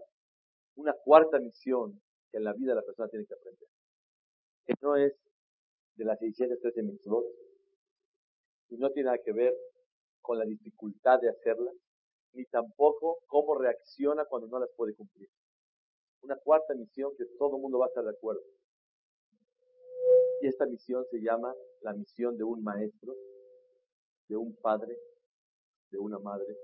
una 0.77 0.93
cuarta 1.05 1.39
misión 1.39 2.01
que 2.31 2.39
en 2.39 2.45
la 2.45 2.53
vida 2.53 2.75
la 2.75 2.83
persona 2.83 3.09
tiene 3.09 3.27
que 3.27 3.35
aprender. 3.35 3.69
Que 4.67 4.75
no 4.83 4.97
es 4.97 5.15
de 5.95 6.05
las 6.05 6.19
613 6.19 6.83
mitzvot 6.83 7.25
y 8.69 8.77
no 8.77 8.91
tiene 8.91 9.07
nada 9.07 9.19
que 9.25 9.33
ver 9.33 9.55
con 10.21 10.39
la 10.39 10.45
dificultad 10.45 11.21
de 11.21 11.31
hacerlas, 11.31 11.75
ni 12.33 12.45
tampoco 12.47 13.19
cómo 13.27 13.55
reacciona 13.57 14.25
cuando 14.27 14.49
no 14.49 14.59
las 14.59 14.71
puede 14.77 14.95
cumplir. 14.95 15.29
Una 16.23 16.37
cuarta 16.37 16.75
misión 16.75 17.13
que 17.17 17.25
todo 17.39 17.57
el 17.57 17.63
mundo 17.63 17.79
va 17.79 17.87
a 17.87 17.89
estar 17.89 18.05
de 18.05 18.11
acuerdo. 18.11 18.43
Y 20.41 20.47
esta 20.47 20.67
misión 20.67 21.05
se 21.11 21.19
llama 21.21 21.55
la 21.81 21.95
misión 21.95 22.37
de 22.37 22.45
un 22.45 22.63
maestro, 22.63 23.15
de 24.29 24.37
un 24.37 24.55
padre, 24.57 24.97
de 25.91 25.99
una 25.99 26.19
madre, 26.19 26.55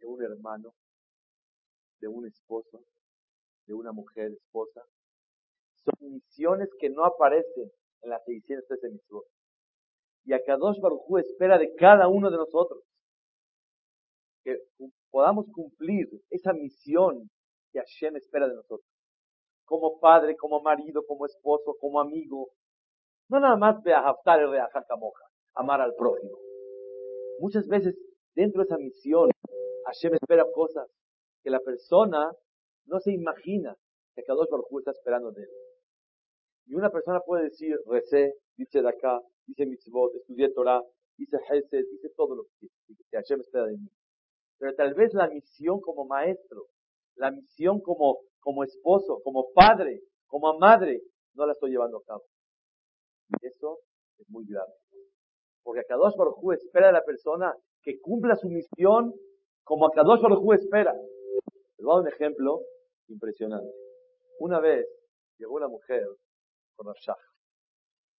de 0.00 0.06
un 0.06 0.22
hermano, 0.22 0.74
de 2.00 2.08
un 2.08 2.26
esposo, 2.26 2.82
de 3.66 3.74
una 3.74 3.92
mujer 3.92 4.32
esposa. 4.32 4.82
Son 5.84 6.12
misiones 6.12 6.68
que 6.78 6.88
no 6.88 7.04
aparecen 7.04 7.70
en 8.02 8.10
las 8.10 8.24
613 8.24 8.88
misiones. 8.90 9.33
Y 10.24 10.32
a 10.32 10.42
Kadosh 10.42 10.80
Baruj 10.80 11.18
espera 11.18 11.58
de 11.58 11.74
cada 11.74 12.08
uno 12.08 12.30
de 12.30 12.36
nosotros 12.36 12.82
que 14.42 14.58
podamos 15.10 15.46
cumplir 15.52 16.08
esa 16.30 16.52
misión 16.52 17.30
que 17.72 17.80
Hashem 17.80 18.16
espera 18.16 18.48
de 18.48 18.54
nosotros 18.54 18.86
como 19.64 19.98
padre, 19.98 20.36
como 20.36 20.60
marido, 20.60 21.02
como 21.06 21.26
esposo, 21.26 21.74
como 21.80 22.00
amigo. 22.00 22.48
No 23.28 23.40
nada 23.40 23.56
más 23.56 23.82
ve 23.82 23.94
a 23.94 24.00
y 24.02 24.98
moja, 24.98 25.24
amar 25.54 25.80
al 25.80 25.94
prójimo. 25.94 26.36
Muchas 27.38 27.66
veces 27.66 27.96
dentro 28.34 28.60
de 28.60 28.66
esa 28.66 28.76
misión, 28.76 29.30
Hashem 29.86 30.14
espera 30.14 30.44
cosas 30.52 30.86
que 31.42 31.50
la 31.50 31.60
persona 31.60 32.30
no 32.86 33.00
se 33.00 33.12
imagina 33.12 33.74
que 34.14 34.22
Kadosh 34.22 34.50
Baruj 34.50 34.78
está 34.78 34.92
esperando 34.92 35.32
de 35.32 35.42
él. 35.42 35.48
Y 36.66 36.74
una 36.74 36.90
persona 36.90 37.20
puede 37.20 37.44
decir, 37.44 37.76
recé, 37.86 38.34
dice 38.56 38.82
de 38.82 38.88
dice 39.46 39.66
mitzvot, 39.66 40.14
estudié 40.16 40.52
Torah, 40.52 40.82
dice 41.16 41.38
Hesed, 41.48 41.84
dice 41.90 42.08
todo 42.16 42.34
lo 42.34 42.44
que, 42.58 42.68
que 42.86 43.16
Hashem 43.16 43.40
espera 43.40 43.66
de 43.66 43.76
mí. 43.76 43.88
Pero 44.58 44.74
tal 44.74 44.94
vez 44.94 45.12
la 45.14 45.28
misión 45.28 45.80
como 45.80 46.04
maestro, 46.06 46.66
la 47.16 47.30
misión 47.30 47.80
como 47.80 48.20
como 48.44 48.62
esposo, 48.62 49.20
como 49.24 49.50
padre, 49.54 50.02
como 50.26 50.58
madre, 50.58 51.00
no 51.32 51.46
la 51.46 51.52
estoy 51.52 51.70
llevando 51.70 51.96
a 51.96 52.04
cabo. 52.04 52.24
Eso 53.40 53.78
es 54.18 54.28
muy 54.28 54.44
grave. 54.46 54.70
Porque 55.62 55.80
Akadosh 55.80 56.14
Baruj 56.14 56.52
espera 56.52 56.88
de 56.88 56.92
la 56.92 57.02
persona 57.02 57.54
que 57.82 57.98
cumpla 58.00 58.36
su 58.36 58.48
misión 58.50 59.14
como 59.64 59.86
Akadosh 59.86 60.20
Baruj 60.20 60.54
espera. 60.54 60.92
Les 60.92 61.84
voy 61.84 61.92
a 61.92 61.96
dar 61.96 62.02
un 62.02 62.08
ejemplo 62.08 62.60
impresionante. 63.08 63.72
Una 64.38 64.60
vez 64.60 64.86
llegó 65.38 65.54
una 65.54 65.68
mujer 65.68 66.06
con 66.76 66.86
Rashah 66.86 67.16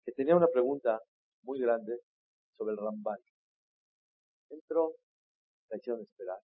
que 0.07 0.13
tenía 0.13 0.37
una 0.37 0.49
pregunta 0.49 1.01
muy 1.45 1.61
grande 1.61 2.01
sobre 2.57 2.73
el 2.73 2.79
Ramban. 2.79 3.19
Entró, 4.51 4.95
la 5.71 5.77
hicieron 5.77 6.03
esperar. 6.03 6.39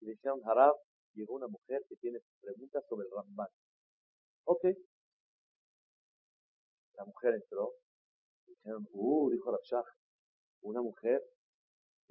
Y 0.00 0.06
le 0.06 0.12
dijeron, 0.12 0.40
Harab, 0.44 0.74
llegó 1.14 1.34
una 1.34 1.48
mujer 1.48 1.84
que 1.88 1.96
tiene 1.96 2.20
preguntas 2.40 2.84
sobre 2.88 3.06
el 3.06 3.12
Ramban. 3.14 3.48
Ok. 4.44 4.64
La 6.94 7.04
mujer 7.04 7.34
entró. 7.34 7.72
Dijeron, 8.46 8.86
uh, 8.92 9.30
dijo 9.30 9.50
Rashach, 9.50 9.86
una 10.62 10.82
mujer 10.82 11.22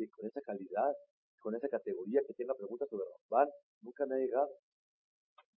con 0.09 0.25
esa 0.25 0.41
calidad, 0.41 0.93
con 1.39 1.55
esa 1.55 1.69
categoría 1.69 2.21
que 2.25 2.33
tenga 2.33 2.55
preguntas 2.55 2.89
sobre 2.89 3.05
el 3.05 3.11
Ramban, 3.11 3.49
nunca 3.81 4.05
me 4.05 4.15
ha 4.15 4.19
llegado. 4.19 4.49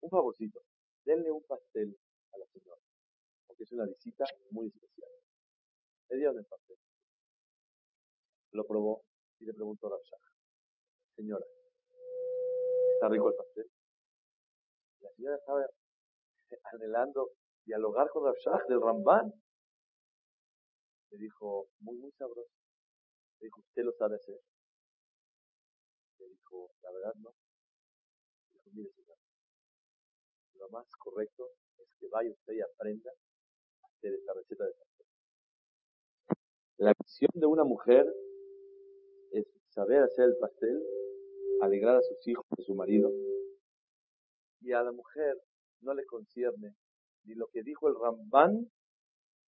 Un 0.01 0.11
favorcito, 0.11 0.61
denle 1.05 1.31
un 1.31 1.43
pastel 1.45 1.97
a 2.33 2.39
la 2.39 2.47
señora, 2.47 2.81
porque 3.47 3.63
es 3.63 3.73
una 3.73 3.87
visita 3.87 4.25
muy 4.51 4.67
especial. 4.69 5.09
El 6.15 6.47
pastel. 6.47 6.77
Lo 8.53 8.65
probó 8.65 9.03
y 9.41 9.47
le 9.47 9.53
preguntó 9.53 9.89
a 9.89 9.91
Rashach, 9.91 10.21
señora, 11.17 11.45
está 12.93 13.09
rico 13.09 13.31
el 13.31 13.35
pastel. 13.35 13.67
La 15.01 15.11
señora 15.11 15.37
estaba 15.37 15.67
anhelando 16.73 17.31
dialogar 17.65 18.09
con 18.11 18.25
Rav 18.25 18.67
del 18.69 18.81
Ramban. 18.81 19.33
Le 21.11 21.19
dijo, 21.19 21.67
muy, 21.81 21.99
muy 21.99 22.13
sabroso. 22.13 22.55
Le 23.41 23.47
dijo, 23.47 23.61
usted 23.61 23.83
lo 23.83 23.93
sabe 23.99 24.15
hacer. 24.15 24.39
Le 26.19 26.29
dijo, 26.29 26.71
la 26.81 26.93
verdad 26.93 27.15
no. 27.17 27.31
Le 28.53 28.59
dijo, 28.61 28.71
mire 28.73 28.91
señor, 28.93 29.19
lo 30.55 30.69
más 30.71 30.87
correcto 30.97 31.51
es 31.77 31.89
que 31.99 32.07
vaya 32.07 32.31
usted 32.31 32.53
y 32.53 32.61
aprenda 32.61 33.11
a 33.11 33.87
hacer 33.89 34.15
esta 34.15 34.33
receta 34.33 34.65
de 34.65 34.73
pastel. 34.75 34.94
La 36.79 36.93
misión 36.99 37.31
de 37.35 37.47
una 37.47 37.63
mujer 37.63 38.05
es 39.31 39.47
saber 39.69 40.03
hacer 40.03 40.25
el 40.25 40.37
pastel 40.39 40.83
alegrar 41.63 41.97
a 41.97 42.03
sus 42.03 42.27
hijos, 42.27 42.45
a 42.59 42.63
su 42.63 42.75
marido. 42.75 43.11
Y 44.61 44.73
a 44.73 44.83
la 44.83 44.93
mujer 44.93 45.41
no 45.81 45.95
le 45.95 46.05
concierne 46.05 46.75
ni 47.25 47.35
lo 47.35 47.47
que 47.49 47.63
dijo 47.63 47.89
el 47.89 47.95
Ramban, 47.95 48.71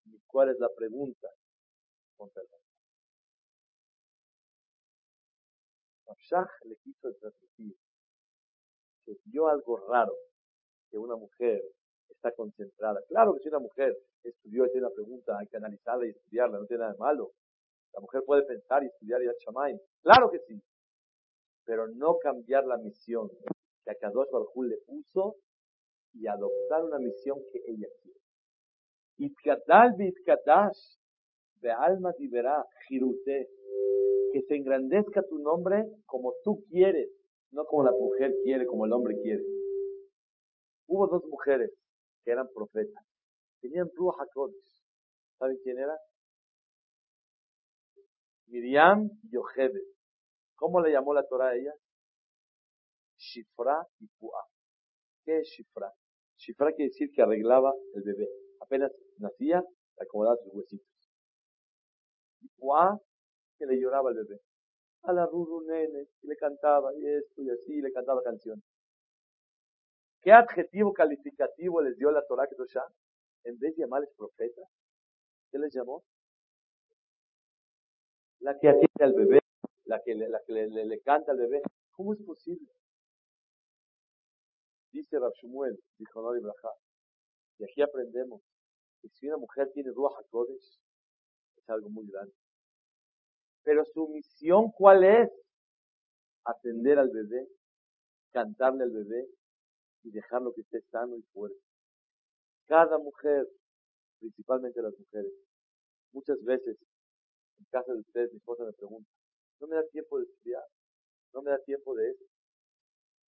ni 0.07 0.19
cuál 0.27 0.49
es 0.49 0.59
la 0.59 0.69
pregunta 0.75 1.29
contra 2.17 2.43
el 2.43 2.49
Ramban. 2.49 2.61
le 6.65 6.77
quiso 6.77 7.13
transmitir 7.15 7.77
que 9.05 9.17
vio 9.25 9.49
algo 9.49 9.77
raro, 9.89 10.15
que 10.91 10.97
una 10.97 11.17
mujer 11.17 11.61
está 12.09 12.33
concentrada. 12.33 13.01
Claro 13.09 13.35
que 13.35 13.41
si 13.41 13.49
una 13.49 13.59
mujer 13.59 13.97
estudió 14.29 14.67
y 14.67 14.71
tiene 14.71 14.87
una 14.87 14.95
pregunta, 14.95 15.39
hay 15.39 15.47
que 15.47 15.57
analizarla 15.57 16.07
y 16.07 16.11
estudiarla, 16.11 16.59
no 16.59 16.67
tiene 16.67 16.81
nada 16.81 16.93
de 16.93 16.99
malo. 16.99 17.33
La 17.95 18.01
mujer 18.01 18.23
puede 18.25 18.43
pensar 18.43 18.83
y 18.83 18.87
estudiar 18.87 19.23
y 19.23 19.27
al 19.27 19.37
chamay. 19.37 19.81
Claro 20.03 20.31
que 20.31 20.39
sí 20.41 20.63
pero 21.71 21.87
no 21.87 22.19
cambiar 22.19 22.65
la 22.67 22.79
misión 22.79 23.31
que 23.85 23.93
a 23.93 23.95
Kadosh 23.95 24.29
Baruj 24.33 24.65
le 24.65 24.77
puso 24.79 25.37
y 26.15 26.27
adoptar 26.27 26.85
una 26.85 26.99
misión 26.99 27.39
que 27.53 27.61
ella 27.65 27.87
quiere. 28.03 28.19
Itkadal 29.19 29.97
de 29.97 31.71
alma 31.71 32.13
verá 32.29 32.67
girute, 32.89 33.49
que 34.33 34.43
se 34.43 34.57
engrandezca 34.57 35.23
tu 35.23 35.39
nombre 35.39 35.85
como 36.07 36.35
tú 36.43 36.65
quieres, 36.71 37.09
no 37.53 37.65
como 37.67 37.85
la 37.85 37.93
mujer 37.93 38.35
quiere, 38.43 38.67
como 38.67 38.87
el 38.87 38.93
hombre 38.93 39.15
quiere. 39.23 39.45
Hubo 40.89 41.07
dos 41.07 41.25
mujeres 41.27 41.71
que 42.25 42.33
eran 42.33 42.49
profetas, 42.53 43.05
tenían 43.61 43.89
Ruach 43.95 44.21
HaKodesh. 44.21 44.83
¿Saben 45.39 45.59
quién 45.63 45.79
era? 45.79 45.97
Miriam 48.47 49.09
Yochebed. 49.31 49.85
¿Cómo 50.57 50.81
le 50.81 50.93
llamó 50.93 51.15
la 51.15 51.27
Torah 51.27 51.49
a 51.49 51.57
ella? 51.57 51.73
Shifra 53.17 53.87
y 54.01 54.09
Pu'a. 54.19 54.43
¿Qué 55.25 55.39
es 55.39 55.49
Shifra? 55.49 55.93
Shifra 56.37 56.73
quiere 56.73 56.91
decir 56.91 57.11
que 57.15 57.23
arreglaba 57.23 57.73
el 57.95 58.03
bebé. 58.03 58.29
Apenas 58.61 58.93
nacía, 59.19 59.61
le 59.61 60.05
acomodaba 60.05 60.37
sus 60.43 60.55
huesitos. 60.55 61.11
Y 62.41 62.49
¡guau! 62.57 63.01
que 63.59 63.67
le 63.67 63.79
lloraba 63.79 64.11
al 64.11 64.17
bebé. 64.17 64.41
A 65.03 65.13
la 65.13 65.27
Ruru 65.27 65.63
Nene, 65.67 66.09
y 66.23 66.27
le 66.27 66.37
cantaba, 66.37 66.95
y 66.95 67.07
esto, 67.07 67.43
y 67.43 67.51
así, 67.51 67.75
y 67.75 67.83
le 67.83 67.93
cantaba 67.93 68.23
canciones. 68.23 68.65
¿Qué 70.23 70.33
adjetivo 70.33 70.93
calificativo 70.93 71.81
les 71.81 71.97
dio 71.97 72.11
la 72.11 72.27
Torah 72.27 72.47
Kedoshá? 72.47 72.85
En 73.45 73.59
vez 73.59 73.75
de 73.77 73.83
llamarles 73.83 74.11
profetas, 74.17 74.69
¿qué 75.51 75.59
les 75.59 75.73
llamó? 75.75 76.03
La 78.41 78.59
que 78.59 78.69
atiende 78.69 79.05
al 79.05 79.15
bebé, 79.15 79.41
la 79.85 80.01
que, 80.03 80.15
le, 80.15 80.29
la 80.29 80.41
que 80.47 80.53
le, 80.53 81.01
canta 81.01 81.33
al 81.33 81.39
bebé. 81.39 81.63
¿Cómo 81.93 82.15
es 82.15 82.23
posible? 82.23 82.69
Dice 84.93 85.19
Rab 85.19 85.33
Shmuel, 85.35 85.79
dijo 85.99 86.23
Nori 86.23 86.41
Braja, 86.41 86.71
y 87.59 87.65
aquí 87.65 87.83
aprendemos 87.83 88.43
que 89.01 89.09
si 89.09 89.29
una 89.29 89.37
mujer 89.37 89.71
tiene 89.73 89.91
Ruach 89.93 90.15
es 90.25 91.69
algo 91.69 91.89
muy 91.91 92.07
grande. 92.07 92.35
Pero 93.63 93.85
su 93.85 94.09
misión, 94.09 94.71
¿cuál 94.73 95.05
es? 95.05 95.31
Atender 96.45 96.99
al 96.99 97.11
bebé, 97.11 97.47
cantarle 98.33 98.85
al 98.85 98.91
bebé 98.91 99.29
y 100.03 100.11
dejarlo 100.11 100.53
que 100.55 100.63
esté 100.63 100.81
sano 100.91 101.17
y 101.17 101.23
fuerte. 101.33 101.70
Cada 102.71 102.99
mujer, 102.99 103.49
principalmente 104.21 104.81
las 104.81 104.97
mujeres, 104.97 105.33
muchas 106.13 106.41
veces 106.45 106.79
en 107.59 107.65
casa 107.69 107.93
de 107.93 107.99
ustedes 107.99 108.31
mi 108.31 108.39
esposa 108.39 108.63
me 108.65 108.73
pregunta, 108.73 109.11
no 109.59 109.67
me 109.67 109.75
da 109.75 109.83
tiempo 109.89 110.21
de 110.21 110.27
estudiar, 110.27 110.63
no 111.35 111.43
me 111.43 111.51
da 111.51 111.59
tiempo 111.65 111.97
de 111.97 112.11
eso. 112.11 112.25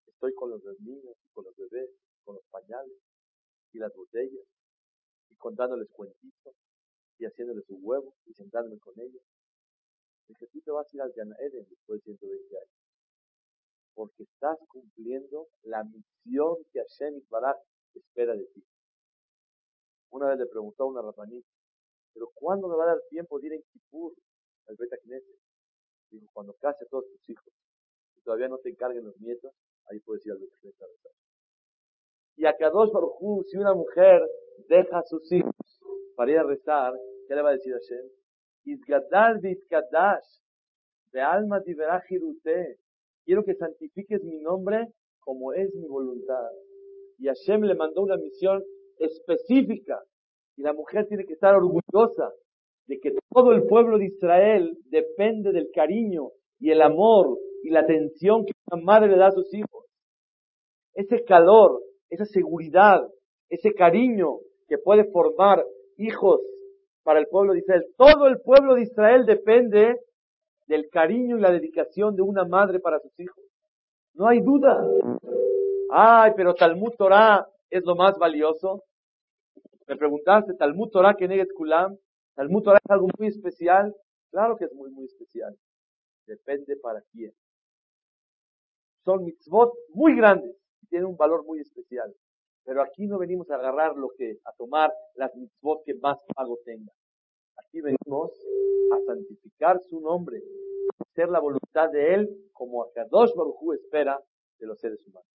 Estoy 0.06 0.32
con 0.34 0.50
los 0.50 0.62
niños, 0.78 1.16
con 1.32 1.44
los 1.44 1.56
bebés, 1.56 1.90
con 2.22 2.36
los 2.36 2.44
pañales 2.52 2.96
y 3.72 3.78
las 3.80 3.92
botellas 3.96 4.46
y 5.28 5.34
contándoles 5.34 5.90
cuentitos 5.90 6.54
y 7.18 7.24
haciéndoles 7.24 7.64
su 7.66 7.74
huevo 7.82 8.14
y 8.26 8.34
sentándome 8.34 8.78
con 8.78 8.94
ellos. 9.00 9.24
Dije, 10.28 10.46
tú 10.52 10.60
te 10.60 10.70
vas 10.70 10.86
a 10.86 10.96
ir 10.96 11.02
al 11.02 11.10
Eden 11.40 11.66
después 11.68 11.98
de 12.04 12.16
120 12.16 12.58
años. 12.58 12.78
Porque 13.92 14.22
estás 14.22 14.56
cumpliendo 14.68 15.48
la 15.64 15.82
misión 15.82 16.58
que 16.72 16.78
Hashem 16.78 17.22
Barak 17.28 17.58
espera 17.92 18.36
de 18.36 18.46
ti. 18.54 18.64
Una 20.12 20.28
vez 20.28 20.38
le 20.38 20.46
preguntó 20.46 20.84
a 20.84 20.86
una 20.86 21.02
rapanita, 21.02 21.48
pero 22.12 22.30
¿cuándo 22.34 22.68
me 22.68 22.76
va 22.76 22.84
a 22.84 22.88
dar 22.88 23.00
tiempo 23.08 23.40
de 23.40 23.46
ir 23.46 23.52
en 23.54 23.62
Kippur 23.72 24.12
al 24.68 24.76
Beta 24.78 24.96
Knesset? 25.04 25.38
Dijo, 26.10 26.26
cuando 26.34 26.52
case 26.60 26.84
a 26.84 26.88
todos 26.88 27.06
tus 27.08 27.30
hijos 27.30 27.52
y 28.16 28.20
todavía 28.20 28.48
no 28.48 28.58
te 28.58 28.68
encarguen 28.68 29.04
los 29.04 29.18
nietos, 29.18 29.52
ahí 29.88 30.00
puedes 30.00 30.24
ir 30.26 30.32
al 30.32 30.38
Beta 30.38 30.56
Knesset 30.60 30.82
a 30.82 30.86
rezar. 30.86 31.12
Y 32.36 32.46
a 32.46 32.56
Kadosh 32.56 32.92
Baruj 32.92 33.44
si 33.46 33.56
una 33.56 33.74
mujer 33.74 34.20
deja 34.68 34.98
a 34.98 35.04
sus 35.04 35.32
hijos 35.32 35.80
para 36.14 36.30
ir 36.30 36.38
a 36.38 36.44
rezar, 36.44 36.92
¿qué 37.26 37.34
le 37.34 37.42
va 37.42 37.48
a 37.48 37.52
decir 37.52 37.72
a 37.72 37.78
Hashem? 37.78 38.10
Isgadal 38.64 39.40
Kadash, 39.68 40.40
de 41.12 41.20
alma. 41.20 41.62
Quiero 43.24 43.44
que 43.44 43.54
santifiques 43.54 44.22
mi 44.24 44.40
nombre 44.40 44.92
como 45.20 45.54
es 45.54 45.72
mi 45.74 45.86
voluntad. 45.86 46.50
Y 47.18 47.28
Hashem 47.28 47.62
le 47.62 47.74
mandó 47.74 48.02
una 48.02 48.16
misión 48.16 48.62
específica. 49.04 50.00
Y 50.56 50.62
la 50.62 50.72
mujer 50.72 51.06
tiene 51.06 51.24
que 51.24 51.34
estar 51.34 51.54
orgullosa 51.54 52.30
de 52.86 52.98
que 53.00 53.12
todo 53.32 53.52
el 53.52 53.64
pueblo 53.66 53.98
de 53.98 54.06
Israel 54.06 54.76
depende 54.86 55.52
del 55.52 55.70
cariño 55.74 56.30
y 56.58 56.70
el 56.70 56.82
amor 56.82 57.38
y 57.62 57.70
la 57.70 57.80
atención 57.80 58.44
que 58.44 58.52
una 58.70 58.82
madre 58.82 59.08
le 59.08 59.18
da 59.18 59.28
a 59.28 59.32
sus 59.32 59.52
hijos. 59.54 59.86
Ese 60.94 61.24
calor, 61.24 61.80
esa 62.10 62.26
seguridad, 62.26 63.00
ese 63.48 63.72
cariño 63.72 64.38
que 64.68 64.78
puede 64.78 65.04
formar 65.10 65.64
hijos 65.96 66.40
para 67.02 67.20
el 67.20 67.26
pueblo 67.26 67.52
de 67.52 67.60
Israel. 67.60 67.84
Todo 67.96 68.26
el 68.26 68.40
pueblo 68.40 68.74
de 68.74 68.82
Israel 68.82 69.24
depende 69.26 69.96
del 70.66 70.88
cariño 70.90 71.36
y 71.36 71.40
la 71.40 71.50
dedicación 71.50 72.14
de 72.16 72.22
una 72.22 72.44
madre 72.44 72.80
para 72.80 72.98
sus 73.00 73.18
hijos. 73.18 73.44
No 74.14 74.26
hay 74.28 74.40
duda. 74.40 74.86
Ay, 75.90 76.32
pero 76.36 76.54
Talmud 76.54 76.92
Torah 76.96 77.46
es 77.70 77.84
lo 77.84 77.94
más 77.94 78.18
valioso. 78.18 78.82
Me 79.88 79.96
preguntaste, 79.96 80.54
Talmud 80.54 80.90
Torah 80.90 81.14
que 81.14 81.26
negues 81.26 81.52
Kulam. 81.52 81.96
Talmud 82.34 82.62
Torah 82.62 82.78
es 82.82 82.90
algo 82.90 83.08
muy 83.18 83.28
especial. 83.28 83.94
Claro 84.30 84.56
que 84.56 84.64
es 84.64 84.72
muy, 84.72 84.90
muy 84.90 85.06
especial. 85.06 85.56
Depende 86.26 86.76
para 86.76 87.02
quién. 87.12 87.32
Son 89.04 89.24
mitzvot 89.24 89.72
muy 89.90 90.16
grandes 90.16 90.56
y 90.82 90.86
tienen 90.86 91.08
un 91.08 91.16
valor 91.16 91.44
muy 91.44 91.60
especial. 91.60 92.14
Pero 92.64 92.80
aquí 92.80 93.06
no 93.08 93.18
venimos 93.18 93.50
a 93.50 93.56
agarrar 93.56 93.96
lo 93.96 94.10
que, 94.16 94.38
a 94.44 94.52
tomar 94.52 94.92
las 95.16 95.34
mitzvot 95.34 95.82
que 95.84 95.94
más 95.94 96.18
pago 96.34 96.58
tengan. 96.64 96.94
Aquí 97.58 97.80
venimos 97.80 98.30
a 98.92 99.04
santificar 99.04 99.80
su 99.80 100.00
nombre, 100.00 100.38
a 100.38 101.02
hacer 101.10 101.28
la 101.28 101.40
voluntad 101.40 101.90
de 101.90 102.14
Él 102.14 102.50
como 102.52 102.84
a 102.84 102.92
Kadosh 102.92 103.34
Baruj 103.34 103.74
espera 103.74 104.22
de 104.58 104.66
los 104.66 104.78
seres 104.78 105.04
humanos. 105.06 105.28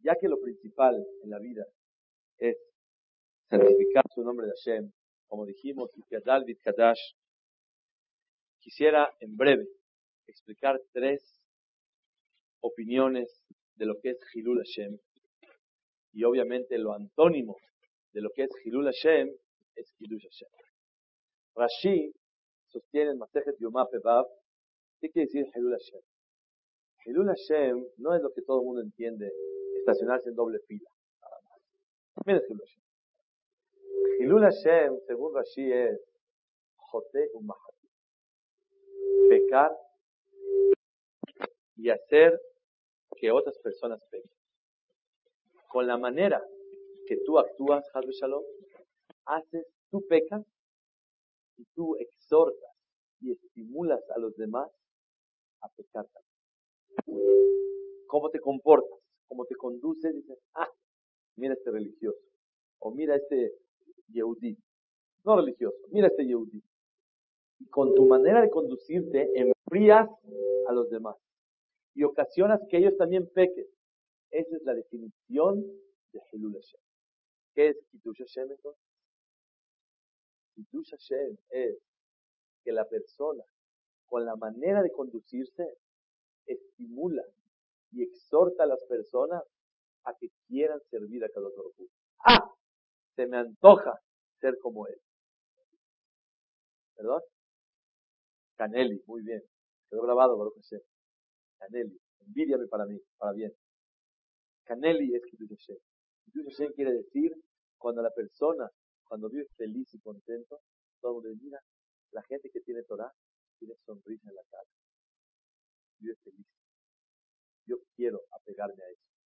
Ya 0.00 0.14
que 0.14 0.28
lo 0.28 0.38
principal 0.38 1.04
en 1.22 1.30
la 1.30 1.38
vida 1.38 1.64
es 2.38 2.56
santificar 3.48 4.04
su 4.14 4.22
nombre 4.22 4.46
de 4.46 4.52
Hashem, 4.52 4.92
como 5.26 5.44
dijimos, 5.46 5.90
Kadash, 6.08 7.00
quisiera 8.60 9.14
en 9.20 9.36
breve 9.36 9.66
explicar 10.26 10.80
tres 10.92 11.40
opiniones 12.60 13.44
de 13.76 13.86
lo 13.86 13.94
que 14.00 14.10
es 14.10 14.18
Hilul 14.34 14.58
Hashem. 14.58 14.98
Y 16.12 16.24
obviamente 16.24 16.78
lo 16.78 16.92
antónimo 16.92 17.56
de 18.12 18.22
lo 18.22 18.30
que 18.34 18.44
es 18.44 18.50
Hilul 18.64 18.86
Hashem 18.86 19.28
es 19.76 19.94
Hilush 19.98 20.24
Hashem. 20.24 20.48
Rashi 21.54 22.12
sostiene 22.68 23.12
en 23.12 23.18
Masejet 23.18 23.56
Yomá 23.60 23.86
Pevav, 23.88 24.26
¿qué 25.00 25.10
quiere 25.10 25.26
decir 25.26 25.46
Hilul 25.54 25.72
Hashem? 25.72 26.00
Hilul 27.06 27.28
Hashem 27.28 27.86
no 27.98 28.14
es 28.14 28.22
lo 28.22 28.32
que 28.32 28.42
todo 28.42 28.60
el 28.60 28.66
mundo 28.66 28.82
entiende, 28.82 29.30
estacionarse 29.78 30.30
en 30.30 30.34
doble 30.34 30.58
fila. 30.66 30.90
Mira 32.26 32.40
Hilul 32.40 32.60
Hashem. 32.60 32.82
Hilul 34.20 34.42
Hashem, 34.42 35.00
según 35.06 35.34
Rashi, 35.34 35.72
es 35.72 36.00
Jote 36.76 37.30
Umahati. 37.34 37.88
Pecar 39.28 39.76
y 41.76 41.90
hacer 41.90 42.40
que 43.16 43.30
otras 43.30 43.58
personas 43.58 44.02
pequen. 44.10 44.30
Con 45.68 45.86
la 45.86 45.96
manera 45.96 46.42
que 47.06 47.16
tú 47.24 47.38
actúas, 47.38 47.84
Hazbe 47.94 48.12
Shalom, 48.12 48.42
haces, 49.26 49.66
tú 49.90 50.04
pecas 50.08 50.44
y 51.56 51.64
tú 51.74 51.96
exhortas 51.98 52.72
y 53.20 53.32
estimulas 53.32 54.02
a 54.10 54.18
los 54.18 54.36
demás 54.36 54.70
a 55.60 55.68
pecar 55.70 56.06
también. 56.06 56.28
¿Cómo 58.06 58.30
te 58.30 58.40
comportas? 58.40 58.98
¿Cómo 59.28 59.44
te 59.44 59.54
conduces? 59.56 60.14
Dices, 60.14 60.38
ah, 60.54 60.68
mira 61.38 61.54
este 61.54 61.70
religioso. 61.70 62.18
O 62.80 62.90
mira 62.90 63.16
este 63.16 63.52
Yehudi. 64.08 64.56
No 65.24 65.36
religioso, 65.36 65.76
mira 65.90 66.08
este 66.08 66.26
Yehudi. 66.26 66.62
Y 67.60 67.66
con 67.68 67.94
tu 67.94 68.06
manera 68.06 68.40
de 68.40 68.50
conducirte 68.50 69.30
enfrías 69.34 70.08
a 70.68 70.72
los 70.72 70.88
demás 70.90 71.16
y 71.98 72.04
ocasionas 72.04 72.60
que 72.70 72.78
ellos 72.78 72.96
también 72.96 73.28
pequen. 73.34 73.66
Esa 74.30 74.56
es 74.56 74.62
la 74.62 74.74
definición 74.74 75.60
de 76.12 76.20
Hilul 76.30 76.52
Hashem. 76.52 76.80
¿Qué 77.54 77.68
es 77.70 77.76
Kiddush 77.90 78.18
Hashem 78.18 78.52
entonces? 78.52 78.84
Es 81.50 81.76
que 82.62 82.72
la 82.72 82.84
persona, 82.84 83.42
con 84.06 84.24
la 84.24 84.36
manera 84.36 84.80
de 84.82 84.92
conducirse, 84.92 85.76
estimula 86.46 87.24
y 87.90 88.04
exhorta 88.04 88.62
a 88.62 88.66
las 88.66 88.84
personas 88.84 89.42
a 90.08 90.14
que 90.18 90.28
quieran 90.46 90.80
servir 90.90 91.24
a 91.24 91.28
cada 91.28 91.48
uno. 91.48 91.88
¡Ah! 92.24 92.50
Se 93.14 93.26
me 93.26 93.36
antoja 93.36 93.98
ser 94.40 94.58
como 94.60 94.86
él. 94.86 95.00
¿Perdón? 96.96 97.22
Canelli, 98.56 99.02
muy 99.06 99.22
bien. 99.22 99.42
Quedó 99.88 100.02
grabado, 100.02 100.36
Baruch 100.36 100.56
Hashem. 100.56 100.80
Canelli, 101.58 101.98
envidiame 102.20 102.66
para 102.66 102.86
mí, 102.86 102.98
para 103.18 103.32
bien. 103.32 103.52
Canelli 104.64 105.14
es 105.14 105.22
Kiddush 105.26 105.50
Hashem. 105.50 105.78
Kiddush 106.32 106.56
Hashem 106.56 106.72
quiere 106.72 106.92
decir 106.92 107.32
cuando 107.76 108.02
la 108.02 108.10
persona, 108.10 108.68
cuando 109.04 109.28
vive 109.28 109.46
feliz 109.56 109.88
y 109.94 110.00
contento, 110.00 110.60
todo 111.00 111.20
el 111.20 111.28
mundo 111.28 111.42
mira, 111.42 111.60
la 112.12 112.22
gente 112.22 112.50
que 112.50 112.60
tiene 112.60 112.82
Torah 112.82 113.12
tiene 113.58 113.74
sonrisa 113.86 114.28
en 114.28 114.34
la 114.34 114.42
cara. 114.50 114.68
Vive 116.00 116.16
feliz. 116.24 116.46
Yo 117.66 117.76
quiero 117.94 118.20
apegarme 118.30 118.82
a 118.82 118.90
eso. 118.90 119.17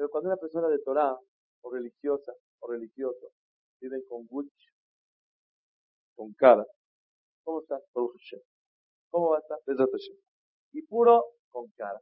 Pero 0.00 0.08
cuando 0.08 0.30
una 0.30 0.38
persona 0.38 0.66
de 0.68 0.78
Torah, 0.78 1.14
o 1.60 1.70
religiosa, 1.70 2.32
o 2.60 2.68
religioso, 2.68 3.32
viven 3.82 4.02
con 4.08 4.26
gulch, 4.28 4.72
con 6.16 6.32
cara, 6.32 6.64
¿cómo 7.44 7.60
está? 7.60 7.78
¿Cómo 7.92 9.28
va 9.28 9.36
a 9.36 9.40
estar? 9.40 9.58
Y 10.72 10.80
puro 10.86 11.22
con 11.50 11.68
cara. 11.76 12.00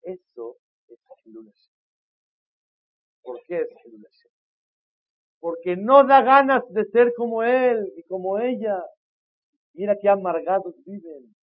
Eso 0.00 0.56
es 0.86 0.98
Hilul 1.26 1.52
¿Por 3.20 3.42
qué 3.42 3.60
es 3.60 3.68
Hilul 3.84 4.06
Hashem? 4.06 4.30
Porque 5.38 5.76
no 5.76 6.06
da 6.06 6.22
ganas 6.22 6.62
de 6.70 6.86
ser 6.86 7.12
como 7.14 7.42
él 7.42 7.92
y 7.94 8.04
como 8.04 8.38
ella. 8.38 8.82
Mira 9.74 9.98
qué 10.00 10.08
amargados 10.08 10.74
viven. 10.86 11.36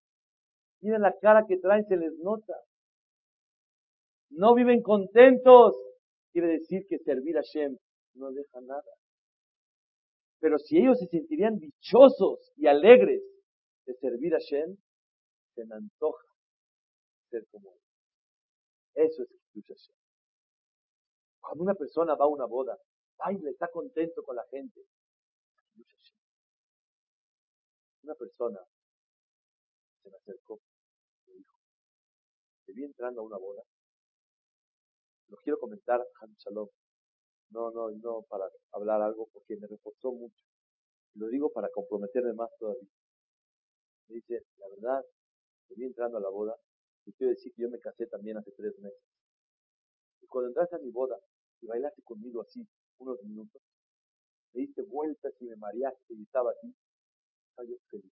Mira 0.82 0.98
la 0.98 1.16
cara 1.20 1.46
que 1.48 1.58
traen, 1.58 1.86
se 1.86 1.96
les 1.96 2.18
nota. 2.24 2.56
No 4.30 4.54
viven 4.54 4.82
contentos. 4.82 5.76
Quiere 6.32 6.48
decir 6.60 6.86
que 6.88 6.98
servir 7.00 7.38
a 7.38 7.42
Hashem 7.42 7.78
no 8.16 8.32
deja 8.32 8.62
nada. 8.62 8.92
Pero 10.40 10.58
si 10.58 10.78
ellos 10.78 11.00
se 11.00 11.08
sentirían 11.08 11.58
dichosos 11.58 12.52
y 12.58 12.68
alegres 12.68 13.22
de 13.86 13.94
servir 13.96 14.34
a 14.34 14.38
Hashem, 14.38 14.78
se 15.56 15.66
me 15.66 15.76
antoja 15.76 16.28
ser 17.30 17.46
como 17.52 17.72
él. 17.72 17.80
Eso 18.96 19.24
es 19.24 19.30
Hashem. 19.68 19.96
Cuando 21.40 21.64
una 21.64 21.76
persona 21.76 22.16
va 22.16 22.26
a 22.26 22.30
una 22.30 22.46
boda, 22.46 22.78
baila, 23.18 23.50
está 23.50 23.70
contento 23.70 24.24
con 24.24 24.36
la 24.36 24.46
gente. 24.50 24.82
Una 28.04 28.16
persona 28.16 28.60
se 30.02 30.10
me 30.10 30.18
acercó 30.18 30.60
me 31.26 31.34
dijo, 31.34 31.58
te 32.66 32.74
vi 32.74 32.84
entrando 32.84 33.22
a 33.22 33.24
una 33.24 33.38
boda. 33.38 33.64
Lo 35.30 35.38
quiero 35.38 35.60
comentar, 35.60 36.02
Han 36.22 36.36
Shalom. 36.38 36.70
No, 37.50 37.72
no, 37.72 37.90
no 37.92 38.24
para 38.24 38.50
hablar 38.72 39.02
algo 39.02 39.28
porque 39.32 39.56
me 39.58 39.68
reforzó 39.68 40.12
mucho. 40.12 40.44
Lo 41.16 41.28
digo 41.28 41.52
para 41.52 41.70
comprometerme 41.70 42.34
más 42.34 42.50
todavía. 42.58 42.90
Me 44.08 44.16
dice, 44.16 44.46
la 44.58 44.68
verdad, 44.70 45.06
vi 45.76 45.86
entrando 45.86 46.18
a 46.18 46.22
la 46.22 46.30
boda 46.30 46.56
y 47.06 47.14
quiero 47.14 47.32
decir 47.32 47.54
que 47.54 47.62
yo 47.62 47.70
me 47.70 47.80
casé 47.80 48.08
también 48.08 48.38
hace 48.38 48.52
tres 48.52 48.78
meses. 48.80 49.02
Y 50.22 50.28
cuando 50.28 50.50
entraste 50.50 50.76
a 50.76 50.80
mi 50.80 50.90
boda 50.90 51.18
y 51.62 51.68
bailaste 51.68 52.02
conmigo 52.04 52.42
así 52.42 52.68
unos 52.98 53.22
minutos, 53.24 53.62
me 54.54 54.62
diste 54.62 54.84
vueltas 54.84 55.34
y 55.40 55.46
me 55.46 55.56
mareaste 55.56 56.14
y 56.14 56.24
estaba 56.24 56.52
así, 56.52 56.74
estaba 57.50 57.68
yo 57.68 57.76
feliz. 57.90 58.12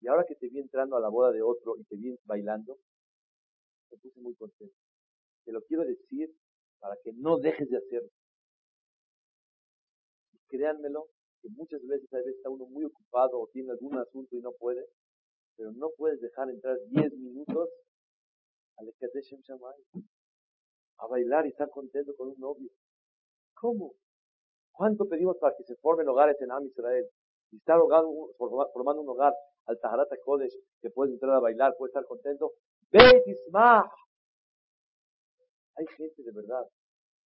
Y 0.00 0.08
ahora 0.08 0.24
que 0.26 0.34
te 0.34 0.48
vi 0.48 0.58
entrando 0.58 0.96
a 0.96 1.00
la 1.00 1.08
boda 1.08 1.32
de 1.32 1.40
otro 1.40 1.76
y 1.78 1.84
te 1.84 1.96
vi 1.96 2.14
bailando, 2.24 2.78
me 3.90 3.98
puse 3.98 4.20
muy 4.20 4.34
contento. 4.34 4.83
Te 5.44 5.52
lo 5.52 5.62
quiero 5.62 5.84
decir 5.84 6.30
para 6.80 6.96
que 7.02 7.12
no 7.14 7.38
dejes 7.38 7.68
de 7.70 7.78
hacerlo. 7.78 8.10
Y 10.32 10.38
créanmelo, 10.48 11.06
que 11.40 11.48
muchas 11.50 11.80
veces 11.86 12.12
a 12.12 12.18
veces 12.18 12.36
está 12.36 12.50
uno 12.50 12.66
muy 12.66 12.84
ocupado 12.84 13.40
o 13.40 13.48
tiene 13.48 13.70
algún 13.70 13.96
asunto 13.98 14.36
y 14.36 14.40
no 14.40 14.52
puede, 14.52 14.84
pero 15.56 15.72
no 15.72 15.90
puedes 15.96 16.20
dejar 16.20 16.50
entrar 16.50 16.76
10 16.88 17.12
minutos 17.18 17.68
al 18.76 18.88
Ekadeshem 18.88 19.40
Shamay 19.40 19.76
a 20.98 21.06
bailar 21.06 21.46
y 21.46 21.50
estar 21.50 21.68
contento 21.70 22.14
con 22.16 22.28
un 22.28 22.38
novio. 22.38 22.70
¿Cómo? 23.54 23.92
¿Cuánto 24.72 25.06
pedimos 25.06 25.36
para 25.38 25.54
que 25.56 25.64
se 25.64 25.76
formen 25.76 26.08
hogares 26.08 26.40
en 26.40 26.50
Am 26.50 26.64
Israel? 26.66 27.06
Y 27.50 27.56
estar 27.56 27.78
formando 28.38 29.02
un 29.02 29.08
hogar 29.08 29.32
al 29.66 29.78
Taharat 29.80 30.08
Kodesh, 30.24 30.54
que 30.80 30.90
puedes 30.90 31.12
entrar 31.12 31.36
a 31.36 31.40
bailar, 31.40 31.74
puedes 31.78 31.90
estar 31.90 32.04
contento. 32.06 32.52
Beit 32.90 33.26
Ismah. 33.26 33.84
Hay 35.76 35.86
gente 35.96 36.22
de 36.22 36.32
verdad, 36.32 36.66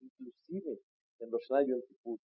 inclusive 0.00 0.78
en 1.20 1.30
los 1.30 1.42
y 1.50 1.72
en 1.72 1.82
Kipur, 1.82 2.18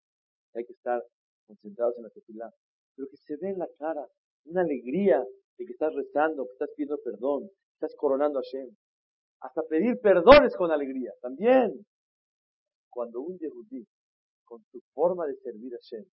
hay 0.53 0.65
que 0.65 0.73
estar 0.73 1.03
concentrados 1.45 1.97
en 1.97 2.03
la 2.03 2.09
tefilá, 2.09 2.51
pero 2.95 3.07
que 3.09 3.17
se 3.17 3.35
ve 3.37 3.49
en 3.49 3.59
la 3.59 3.67
cara 3.77 4.07
una 4.45 4.61
alegría 4.61 5.23
de 5.57 5.65
que 5.65 5.71
estás 5.71 5.93
rezando, 5.93 6.45
que 6.45 6.53
estás 6.53 6.69
pidiendo 6.75 6.97
perdón, 7.03 7.49
estás 7.73 7.95
coronando 7.95 8.39
a 8.39 8.41
Hashem. 8.41 8.75
Hasta 9.41 9.61
pedir 9.63 9.99
perdones 9.99 10.55
con 10.55 10.71
alegría, 10.71 11.11
también. 11.21 11.85
Cuando 12.89 13.21
un 13.21 13.37
yehudí, 13.37 13.85
con 14.45 14.63
su 14.71 14.79
forma 14.93 15.27
de 15.27 15.35
servir 15.35 15.73
a 15.75 15.77
Hashem, 15.77 16.05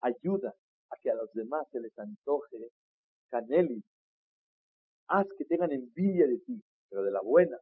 ayuda 0.00 0.54
a 0.90 0.96
que 1.00 1.10
a 1.10 1.14
los 1.14 1.32
demás 1.32 1.66
se 1.70 1.80
les 1.80 1.98
antoje 1.98 2.70
caneli, 3.30 3.82
haz 5.08 5.26
que 5.36 5.44
tengan 5.44 5.72
envidia 5.72 6.26
de 6.26 6.38
ti, 6.38 6.62
pero 6.88 7.02
de 7.02 7.10
la 7.10 7.20
buena. 7.20 7.58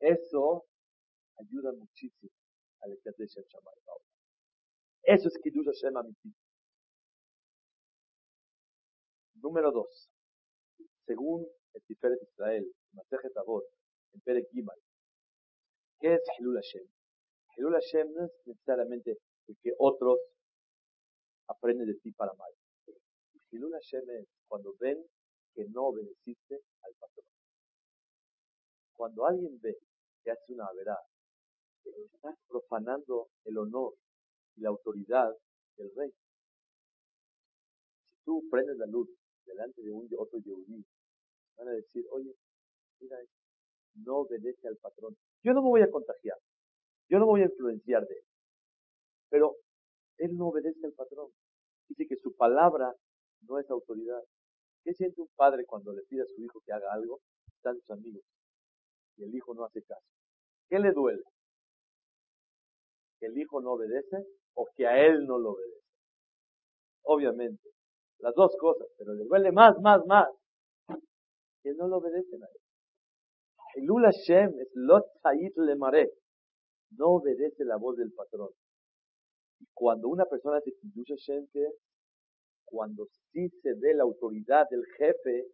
Eso 0.00 0.64
ayuda 1.38 1.72
muchísimo 1.72 2.32
al 2.80 2.92
Ekadesh 2.92 3.34
Shamay 3.34 3.74
Eso 5.02 5.28
es 5.28 5.38
Kiddush 5.42 5.66
Hashem 5.66 5.96
Amiti. 5.96 6.34
Número 9.34 9.70
dos. 9.72 10.10
Según 11.06 11.46
el 11.74 11.82
Tiferet 11.82 12.22
Israel, 12.22 12.72
Masejet 12.92 13.36
Avot, 13.36 13.64
en 14.12 14.20
Perek 14.20 14.48
Gimal, 14.50 14.78
¿qué 16.00 16.14
es 16.14 16.22
Hilul 16.38 16.56
Hashem? 16.56 16.86
Hilul 17.56 17.74
Hashem 17.74 18.12
no 18.12 18.24
es 18.24 18.32
necesariamente 18.46 19.18
el 19.48 19.56
que 19.62 19.72
otros 19.78 20.18
aprenden 21.48 21.86
de 21.86 21.94
ti 21.94 22.12
para 22.12 22.32
mal. 22.34 22.52
Hilul 23.50 23.72
Hashem 23.72 24.08
es 24.10 24.26
cuando 24.48 24.74
ven 24.80 25.04
que 25.54 25.64
no 25.68 25.88
obedeciste 25.88 26.60
al 26.82 26.94
patrón. 26.94 27.26
Cuando 28.96 29.26
alguien 29.26 29.60
ve 29.60 29.76
que 30.22 30.30
hace 30.30 30.52
una 30.52 30.70
verdad, 30.72 30.98
estás 31.90 32.36
profanando 32.48 33.28
el 33.44 33.58
honor 33.58 33.94
y 34.56 34.62
la 34.62 34.70
autoridad 34.70 35.32
del 35.76 35.90
rey. 35.96 36.10
Si 38.08 38.16
tú 38.24 38.44
prendes 38.50 38.76
la 38.78 38.86
luz 38.86 39.08
delante 39.44 39.82
de 39.82 39.90
un 39.90 40.08
otro 40.18 40.38
yehudí, 40.38 40.84
van 41.56 41.68
a 41.68 41.72
decir, 41.72 42.04
oye, 42.10 42.34
mira, 43.00 43.18
no 43.94 44.18
obedece 44.18 44.68
al 44.68 44.76
patrón. 44.76 45.16
Yo 45.42 45.52
no 45.52 45.62
me 45.62 45.68
voy 45.68 45.82
a 45.82 45.90
contagiar, 45.90 46.38
yo 47.08 47.18
no 47.18 47.26
me 47.26 47.32
voy 47.32 47.40
a 47.42 47.46
influenciar 47.46 48.06
de 48.06 48.14
él, 48.14 48.24
pero 49.28 49.56
él 50.18 50.36
no 50.36 50.48
obedece 50.48 50.86
al 50.86 50.92
patrón. 50.92 51.30
Dice 51.88 52.06
que 52.06 52.16
su 52.16 52.34
palabra 52.34 52.94
no 53.42 53.58
es 53.58 53.70
autoridad. 53.70 54.22
¿Qué 54.84 54.94
siente 54.94 55.20
un 55.20 55.28
padre 55.36 55.64
cuando 55.66 55.92
le 55.92 56.02
pide 56.02 56.22
a 56.22 56.26
su 56.26 56.42
hijo 56.42 56.60
que 56.64 56.72
haga 56.72 56.92
algo? 56.92 57.20
Están 57.56 57.78
sus 57.80 57.90
amigos 57.90 58.22
y 59.16 59.24
el 59.24 59.34
hijo 59.34 59.54
no 59.54 59.64
hace 59.64 59.82
caso. 59.82 60.06
¿Qué 60.68 60.78
le 60.78 60.92
duele? 60.92 61.22
¿Que 63.24 63.30
el 63.30 63.38
hijo 63.38 63.58
no 63.62 63.72
obedece 63.72 64.18
o 64.52 64.68
que 64.76 64.86
a 64.86 65.02
él 65.06 65.24
no 65.26 65.38
lo 65.38 65.52
obedece? 65.52 65.80
Obviamente, 67.04 67.70
las 68.18 68.34
dos 68.34 68.54
cosas, 68.60 68.86
pero 68.98 69.14
le 69.14 69.24
duele 69.24 69.50
más, 69.50 69.80
más, 69.80 70.04
más. 70.04 70.28
Que 71.62 71.72
no 71.72 71.88
lo 71.88 71.96
obedecen 71.96 72.42
a 72.42 72.46
él. 72.46 72.60
Hilul 73.76 74.02
Hashem 74.02 74.60
es 74.60 74.68
Lot 74.74 75.06
le 75.56 75.76
mare. 75.76 76.12
No 76.90 77.12
obedece 77.12 77.64
la 77.64 77.76
voz 77.76 77.96
del 77.96 78.12
patrón. 78.12 78.50
Y 79.58 79.64
cuando 79.72 80.08
una 80.08 80.26
persona 80.26 80.58
hace 80.58 80.74
Hilul 80.82 81.06
Hashem, 81.08 81.46
cuando 82.66 83.06
sí 83.32 83.48
se 83.62 83.72
ve 83.72 83.94
la 83.94 84.02
autoridad 84.02 84.66
del 84.68 84.84
jefe 84.98 85.46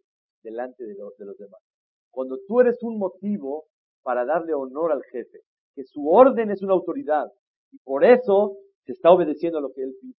delante 0.43 0.83
de 0.83 0.95
los 0.95 1.37
demás. 1.37 1.61
Cuando 2.09 2.37
tú 2.49 2.59
eres 2.59 2.83
un 2.83 2.97
motivo 2.97 3.67
para 4.03 4.25
darle 4.25 4.53
honor 4.53 4.91
al 4.91 5.03
jefe, 5.05 5.39
que 5.73 5.85
su 5.85 6.09
orden 6.09 6.51
es 6.51 6.61
una 6.61 6.73
autoridad, 6.73 7.31
y 7.71 7.77
por 7.79 8.03
eso 8.03 8.57
se 8.85 8.93
está 8.93 9.11
obedeciendo 9.11 9.59
a 9.59 9.61
lo 9.61 9.71
que 9.73 9.83
él 9.83 9.95
pide. 9.99 10.15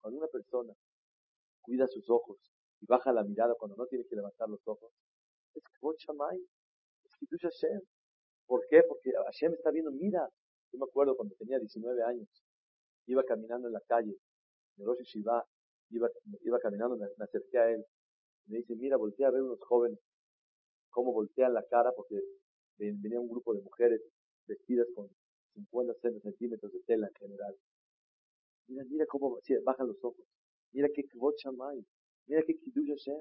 Cuando 0.00 0.18
una 0.18 0.28
persona 0.28 0.72
cuida 1.62 1.86
sus 1.86 2.08
ojos 2.10 2.38
y 2.80 2.86
baja 2.86 3.12
la 3.12 3.24
mirada 3.24 3.54
cuando 3.54 3.76
no 3.76 3.86
tiene 3.86 4.04
que 4.06 4.16
levantar 4.16 4.48
los 4.48 4.60
ojos, 4.66 4.92
es 5.54 5.62
Kvot 5.80 5.96
es 5.96 7.40
Hashem. 7.40 7.80
¿Por 8.46 8.66
qué? 8.68 8.82
Porque 8.88 9.12
Hashem 9.26 9.52
está 9.54 9.70
viendo, 9.70 9.92
mira, 9.92 10.28
yo 10.72 10.78
me 10.78 10.84
acuerdo 10.84 11.16
cuando 11.16 11.34
tenía 11.36 11.58
19 11.58 12.02
años, 12.02 12.28
iba 13.06 13.22
caminando 13.24 13.68
en 13.68 13.74
la 13.74 13.80
calle, 13.86 14.16
de 14.76 14.84
Rosh 14.84 15.16
iba, 15.16 15.44
iba 15.90 16.58
caminando, 16.60 16.96
me, 16.96 17.06
acerqué 17.24 17.58
a 17.58 17.70
él, 17.70 17.84
me 18.46 18.58
dice, 18.58 18.74
mira, 18.74 18.96
voltea 18.96 19.28
a 19.28 19.30
ver 19.30 19.42
unos 19.42 19.60
jóvenes, 19.60 19.98
cómo 20.90 21.12
voltean 21.12 21.54
la 21.54 21.62
cara, 21.64 21.92
porque 21.94 22.20
venía 22.78 23.20
un 23.20 23.28
grupo 23.28 23.54
de 23.54 23.60
mujeres 23.60 24.00
vestidas 24.46 24.88
con 24.94 25.08
50 25.54 25.94
centímetros 26.20 26.72
de 26.72 26.80
tela 26.80 27.08
en 27.08 27.14
general. 27.14 27.56
Mira, 28.68 28.84
mira 28.84 29.06
cómo 29.06 29.38
bajan 29.64 29.86
los 29.86 30.02
ojos. 30.04 30.24
Mira 30.72 30.88
qué 30.94 31.04
kvot 31.04 31.34
Mira 32.26 32.42
qué 32.46 32.54
kiddush 32.56 32.88
Hashem. 32.88 33.20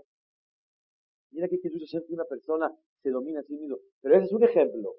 Mira 1.32 1.47
qué 1.49 1.59
kiddush 1.59 1.82
Hashem 1.82 2.05
que 2.07 2.13
una 2.13 2.25
persona 2.25 2.71
se 3.01 3.09
domina 3.09 3.39
a 3.39 3.43
sí 3.43 3.55
mismo. 3.55 3.77
Pero 4.01 4.15
ese 4.15 4.25
es 4.25 4.32
un 4.32 4.43
ejemplo. 4.43 4.95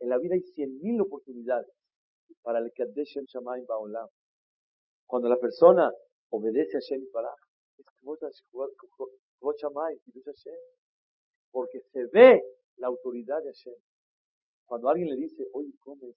En 0.00 0.08
la 0.08 0.18
vida 0.18 0.34
hay 0.34 0.42
cien 0.42 0.80
mil 0.80 1.00
oportunidades 1.00 1.70
para 2.42 2.58
el 2.58 2.72
Kaddesh 2.72 3.18
Shamayim 3.26 3.66
Ba'olam. 3.66 4.08
Cuando 5.06 5.28
la 5.28 5.36
persona 5.36 5.92
obedece 6.30 6.76
a 6.76 6.80
Hashem 6.80 7.10
para 7.12 7.28
es 7.78 7.86
kvot 8.00 9.56
Shamayim, 9.58 9.98
kiddush 10.04 10.24
Hashem. 10.24 10.58
Porque 11.50 11.80
se 11.92 12.06
ve 12.06 12.40
la 12.76 12.86
autoridad 12.86 13.42
de 13.42 13.50
Hashem. 13.52 13.74
Cuando 14.64 14.88
alguien 14.88 15.08
le 15.08 15.16
dice, 15.16 15.46
oye, 15.52 15.72
¿cómo 15.80 16.14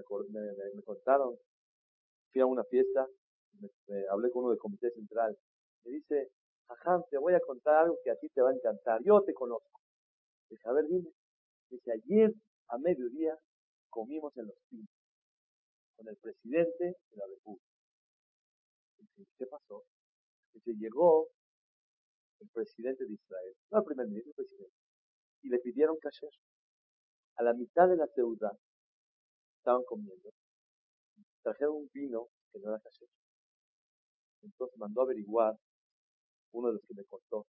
es? 0.00 0.74
me, 0.74 0.82
contaron, 0.82 1.36
fui 2.32 2.40
a 2.40 2.46
una 2.46 2.64
fiesta, 2.64 3.06
me, 3.60 4.06
hablé 4.10 4.30
con 4.30 4.44
uno 4.44 4.50
del 4.50 4.58
comité 4.58 4.90
central, 4.90 5.36
me 5.84 5.92
dice, 5.92 6.30
Ajá, 6.68 7.00
te 7.10 7.18
voy 7.18 7.34
a 7.34 7.40
contar 7.40 7.76
algo 7.76 7.98
que 8.02 8.10
a 8.10 8.16
ti 8.16 8.28
te 8.30 8.42
va 8.42 8.50
a 8.50 8.54
encantar, 8.54 9.00
yo 9.04 9.22
te 9.22 9.32
conozco. 9.32 9.80
Dice, 10.50 10.68
a 10.68 10.72
ver, 10.72 10.86
dime. 10.86 11.10
Dice, 11.70 11.92
ayer 11.92 12.32
a 12.68 12.78
mediodía 12.78 13.38
comimos 13.88 14.36
en 14.36 14.46
los 14.46 14.56
pinos 14.68 14.88
con 15.96 16.08
el 16.08 16.16
presidente 16.16 16.84
de 16.84 17.16
la 17.16 17.26
República. 17.26 17.64
¿qué 19.38 19.46
pasó? 19.46 19.84
Dice, 20.52 20.72
llegó 20.74 21.28
el 22.40 22.48
presidente 22.50 23.04
de 23.06 23.14
Israel, 23.14 23.54
no 23.70 23.78
el 23.78 23.84
primer 23.84 24.06
ministro, 24.08 24.30
el 24.30 24.34
presidente, 24.34 24.76
y 25.42 25.48
le 25.48 25.58
pidieron 25.60 25.96
kasher. 25.98 26.30
A 27.36 27.42
la 27.42 27.54
mitad 27.54 27.88
de 27.88 27.96
la 27.96 28.06
ciudad 28.08 28.58
estaban 29.66 29.82
comiendo, 29.82 30.30
trajeron 31.42 31.74
un 31.74 31.90
vino 31.92 32.28
que 32.52 32.60
no 32.60 32.70
era 32.70 32.78
kasher. 32.78 33.08
Entonces 34.42 34.78
mandó 34.78 35.00
a 35.00 35.04
averiguar 35.04 35.56
uno 36.52 36.68
de 36.68 36.74
los 36.74 36.82
que 36.86 36.94
me 36.94 37.04
contó. 37.04 37.46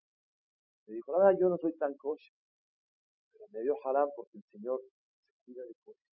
Me 0.88 0.95
dijo, 0.95 1.13
ah, 1.22 1.32
yo 1.39 1.47
no 1.47 1.57
soy 1.57 1.78
tan 1.78 1.93
kosher, 1.93 2.34
pero 3.32 3.45
me 3.53 3.61
dio 3.61 3.76
haram 3.86 4.09
porque 4.15 4.39
el 4.39 4.43
Señor 4.51 4.82
se 4.82 5.45
cuida 5.45 5.61
de 5.61 5.76
kosher. 5.86 6.09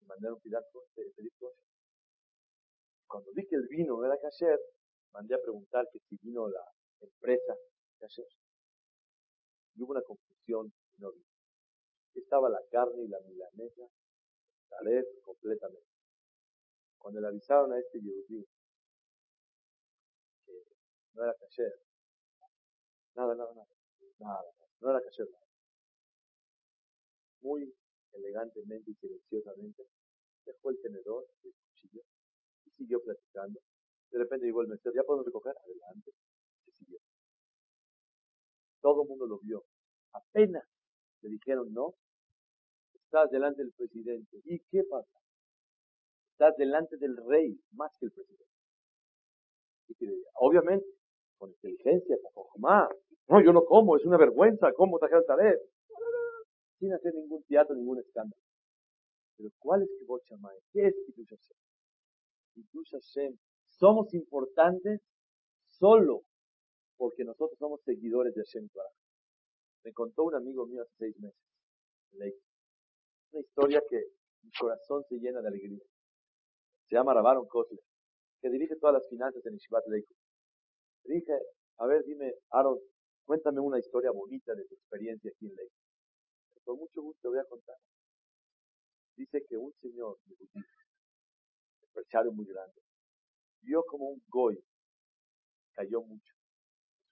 Me 0.00 0.06
mandaron 0.06 0.40
pedir 0.40 1.30
kosher. 1.38 1.64
Cuando 3.06 3.30
vi 3.34 3.46
que 3.46 3.56
el 3.56 3.68
vino 3.68 3.98
no 3.98 4.06
era 4.06 4.18
kasher, 4.18 4.58
mandé 5.12 5.34
a 5.34 5.42
preguntar 5.42 5.86
que 5.92 5.98
si 6.08 6.16
vino 6.22 6.48
la 6.48 6.64
empresa 7.00 7.54
kasher. 7.98 8.26
Y 9.74 9.82
hubo 9.82 9.92
una 9.92 10.02
confusión 10.02 10.72
no 10.96 11.12
vino. 11.12 11.26
Estaba 12.14 12.48
la 12.48 12.60
carne 12.70 13.02
y 13.02 13.08
la 13.08 13.20
milanesa, 13.20 13.84
completamente. 15.24 15.86
Cuando 16.98 17.20
le 17.20 17.28
avisaron 17.28 17.72
a 17.72 17.78
este 17.78 18.00
Yehudi 18.00 18.46
que 20.44 20.52
no 21.14 21.24
era 21.24 21.34
kasher, 21.34 21.72
nada, 23.14 23.34
nada, 23.34 23.54
nada, 23.54 23.68
nada, 24.18 24.44
no 24.80 24.90
era 24.90 25.00
kasher. 25.02 25.28
Muy 27.42 27.74
elegantemente 28.12 28.90
y 28.90 28.94
silenciosamente 28.94 29.86
dejó 30.46 30.70
el 30.70 30.80
tenedor 30.80 31.26
y 31.42 31.48
el 31.48 31.54
cuchillo 31.54 32.02
y 32.64 32.70
siguió 32.70 33.02
platicando. 33.02 33.60
De 34.10 34.18
repente 34.18 34.46
llegó 34.46 34.62
el 34.62 34.68
mesero, 34.68 34.94
¿ya 34.94 35.02
podemos 35.02 35.26
recoger? 35.26 35.54
Adelante. 35.58 36.12
Se 36.64 36.72
siguió. 36.72 36.98
Todo 38.80 39.02
el 39.02 39.08
mundo 39.08 39.26
lo 39.26 39.38
vio. 39.40 39.64
Apenas 40.12 40.64
le 41.22 41.30
dijeron 41.30 41.72
no, 41.72 41.94
estás 43.14 43.30
delante 43.30 43.62
del 43.62 43.72
presidente. 43.72 44.40
¿Y 44.44 44.58
qué 44.70 44.82
pasa? 44.90 45.18
Estás 46.32 46.56
delante 46.56 46.96
del 46.96 47.16
rey 47.28 47.56
más 47.72 47.92
que 48.00 48.06
el 48.06 48.12
presidente. 48.12 48.44
Obviamente, 50.34 50.84
con 51.38 51.50
inteligencia, 51.50 52.16
con 52.34 52.60
No, 53.28 53.40
yo 53.40 53.52
no 53.52 53.64
como, 53.64 53.96
es 53.96 54.04
una 54.04 54.16
vergüenza, 54.16 54.72
¿cómo 54.72 54.98
trajeron 54.98 55.24
vez? 55.38 55.60
Sin 56.80 56.92
hacer 56.92 57.14
ningún 57.14 57.44
teatro, 57.44 57.76
ningún 57.76 58.00
escándalo. 58.00 58.42
Pero 59.36 59.50
¿cuál 59.60 59.82
es 59.82 59.88
Kibot 59.98 60.22
Shammai? 60.24 60.58
¿Qué 60.72 60.88
es 60.88 60.94
Kiddush 61.06 61.28
Hashem? 61.28 61.56
Kiddush 62.54 62.90
Hashem. 62.90 63.38
Somos 63.78 64.12
importantes 64.12 65.00
solo 65.68 66.22
porque 66.96 67.24
nosotros 67.24 67.56
somos 67.58 67.80
seguidores 67.84 68.34
de 68.34 68.42
Hashem 68.42 68.68
Me 69.84 69.92
contó 69.92 70.24
un 70.24 70.34
amigo 70.34 70.66
mío 70.66 70.82
hace 70.82 70.94
seis 70.98 71.20
meses. 71.20 72.44
Una 73.34 73.40
historia 73.40 73.82
que 73.90 74.00
mi 74.42 74.50
corazón 74.52 75.02
se 75.08 75.16
llena 75.16 75.40
de 75.42 75.48
alegría. 75.48 75.82
Se 76.88 76.94
llama 76.94 77.14
Rabaron 77.14 77.48
Kotler, 77.48 77.80
que 78.40 78.48
dirige 78.48 78.76
todas 78.76 78.94
las 78.94 79.08
finanzas 79.08 79.44
en 79.44 79.54
Ishbat 79.56 79.86
Leiku. 79.88 80.14
Le 81.04 81.16
dije, 81.16 81.32
a 81.78 81.86
ver, 81.86 82.04
dime, 82.04 82.32
Aaron, 82.50 82.78
cuéntame 83.24 83.58
una 83.58 83.80
historia 83.80 84.12
bonita 84.12 84.54
de 84.54 84.64
tu 84.66 84.74
experiencia 84.76 85.32
aquí 85.34 85.46
en 85.46 85.54
Leiku. 85.56 85.74
Con 86.62 86.78
mucho 86.78 87.02
gusto 87.02 87.30
voy 87.30 87.40
a 87.40 87.44
contar 87.44 87.76
dice 89.16 89.44
que 89.48 89.56
un 89.56 89.72
señor 89.80 90.18
un 90.54 90.64
empresario 91.82 92.32
muy 92.32 92.46
grande, 92.46 92.80
vio 93.62 93.82
como 93.84 94.10
un 94.10 94.22
goy 94.28 94.62
cayó 95.72 96.02
mucho 96.02 96.32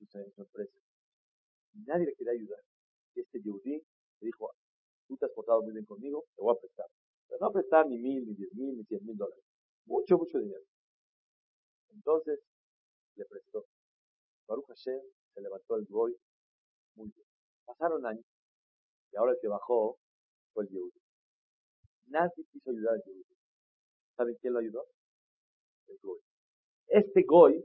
en 0.00 0.32
su, 0.32 0.42
empresa. 0.42 0.78
Y 1.74 1.80
nadie 1.80 2.06
le 2.06 2.14
quería 2.14 2.32
ayudar. 2.32 2.60
Y 3.14 3.20
este 3.20 3.40
yudí 3.40 3.78
le 4.20 4.26
dijo, 4.26 4.52
tú 5.12 5.18
te 5.18 5.26
has 5.26 5.32
portado 5.32 5.62
bien 5.62 5.84
conmigo, 5.84 6.24
te 6.34 6.42
voy 6.42 6.54
a 6.56 6.60
prestar. 6.60 6.86
Pero 7.28 7.38
no 7.40 7.52
prestar 7.52 7.86
ni 7.86 7.98
mil, 7.98 8.26
ni 8.26 8.34
diez 8.34 8.52
mil, 8.54 8.76
ni 8.76 8.84
cien 8.84 9.04
mil 9.04 9.16
dólares. 9.16 9.44
Mucho, 9.86 10.16
mucho 10.16 10.38
dinero. 10.38 10.64
Entonces, 11.90 12.40
le 13.16 13.24
prestó. 13.26 13.66
Baruch 14.46 14.66
Hashem 14.68 15.00
se 15.34 15.40
levantó 15.40 15.76
el 15.76 15.86
goy 15.86 16.16
muy 16.94 17.10
bien. 17.10 17.26
Pasaron 17.66 18.04
años. 18.06 18.24
Y 19.12 19.16
ahora 19.16 19.32
el 19.32 19.38
que 19.40 19.48
bajó 19.48 19.98
fue 20.54 20.64
el 20.64 20.70
Yehudi. 20.70 21.00
Nadie 22.06 22.44
quiso 22.50 22.70
ayudar 22.70 22.94
a 22.94 23.02
Yehudi. 23.04 23.36
¿Saben 24.16 24.36
quién 24.40 24.52
lo 24.54 24.60
ayudó? 24.60 24.86
El 25.88 25.98
Goy. 26.02 26.20
Este 26.86 27.22
Goy 27.22 27.64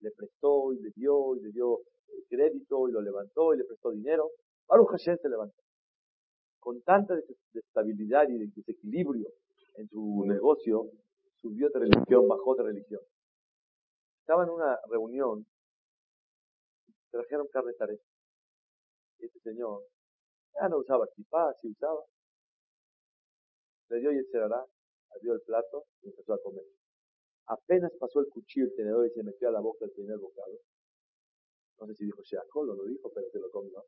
le 0.00 0.10
prestó 0.12 0.72
y 0.72 0.80
le 0.80 0.90
dio 0.94 1.36
y 1.36 1.40
le 1.40 1.50
dio 1.50 1.80
crédito 2.28 2.88
y 2.88 2.92
lo 2.92 3.00
levantó 3.00 3.54
y 3.54 3.58
le 3.58 3.64
prestó 3.64 3.90
dinero. 3.90 4.30
Baruch 4.66 4.90
Hashem 4.90 5.18
se 5.18 5.28
levantó. 5.28 5.67
Con 6.60 6.82
tanta 6.82 7.14
desestabilidad 7.14 8.28
y 8.28 8.46
desequilibrio 8.46 9.28
en 9.76 9.88
su 9.88 10.24
negocio, 10.26 10.90
subió 11.36 11.68
de 11.70 11.80
religión, 11.80 12.28
bajó 12.28 12.54
de 12.56 12.64
religión. 12.64 13.00
Estaba 14.20 14.44
en 14.44 14.50
una 14.50 14.78
reunión, 14.90 15.46
trajeron 17.10 17.46
carne. 17.48 17.72
Este 19.18 19.40
señor 19.40 19.82
ya 20.54 20.68
no 20.68 20.78
usaba 20.78 21.06
kipá, 21.14 21.54
sí 21.60 21.68
usaba, 21.68 22.04
le 23.90 24.00
dio 24.00 24.12
y 24.12 24.24
cerrará, 24.26 24.64
abrió 25.14 25.34
el 25.34 25.40
plato 25.42 25.86
y 26.02 26.08
empezó 26.08 26.34
a 26.34 26.42
comer. 26.42 26.64
Apenas 27.46 27.92
pasó 27.98 28.20
el 28.20 28.28
cuchillo, 28.28 28.66
el 28.66 28.74
tenedor 28.74 29.06
y 29.06 29.10
se 29.10 29.22
metió 29.22 29.48
a 29.48 29.52
la 29.52 29.60
boca 29.60 29.84
el 29.84 29.92
primer 29.92 30.18
bocado. 30.18 30.58
No 31.80 31.86
sé 31.86 31.94
si 31.94 32.04
dijo 32.04 32.22
Sheakol 32.22 32.70
o 32.70 32.74
lo 32.74 32.84
dijo, 32.84 33.10
pero 33.14 33.30
se 33.30 33.38
lo 33.38 33.50
comió. 33.50 33.82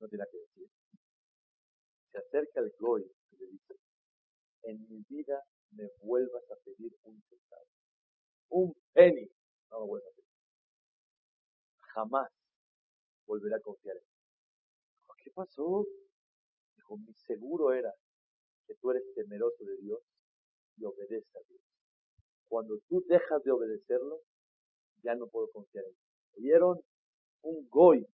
No 0.00 0.08
tiene 0.08 0.24
que 0.30 0.38
decir. 0.38 0.68
Se 2.16 2.20
acerca 2.20 2.60
el 2.60 2.72
Goy 2.78 3.02
y 3.02 3.36
le 3.36 3.46
dice, 3.48 3.74
en 4.62 4.88
mi 4.88 5.04
vida 5.06 5.38
me 5.72 5.86
vuelvas 6.00 6.50
a 6.50 6.56
pedir 6.64 6.90
un 7.04 7.22
centavo. 7.28 7.66
Un 8.48 8.74
penny. 8.94 9.28
No 9.70 9.80
me 9.80 9.86
vuelvas 9.86 10.12
a 10.12 10.16
pedir. 10.16 10.30
Jamás 11.92 12.30
volveré 13.26 13.56
a 13.56 13.60
confiar 13.60 13.96
en 13.96 14.02
ti. 14.02 14.08
¿Qué 15.22 15.30
pasó? 15.32 15.84
Dijo, 16.74 16.96
mi 16.96 17.12
seguro 17.12 17.74
era 17.74 17.92
que 18.66 18.74
tú 18.76 18.92
eres 18.92 19.02
temeroso 19.14 19.62
de 19.64 19.76
Dios 19.82 20.00
y 20.78 20.84
obedeces 20.86 21.36
a 21.36 21.40
Dios. 21.46 21.60
Cuando 22.48 22.78
tú 22.88 23.04
dejas 23.08 23.42
de 23.42 23.50
obedecerlo, 23.50 24.22
ya 25.02 25.14
no 25.16 25.26
puedo 25.26 25.50
confiar 25.50 25.84
en 25.84 25.92
ti. 25.92 26.38
¿Oyeron? 26.38 26.80
Un 27.42 27.68
goy. 27.68 28.06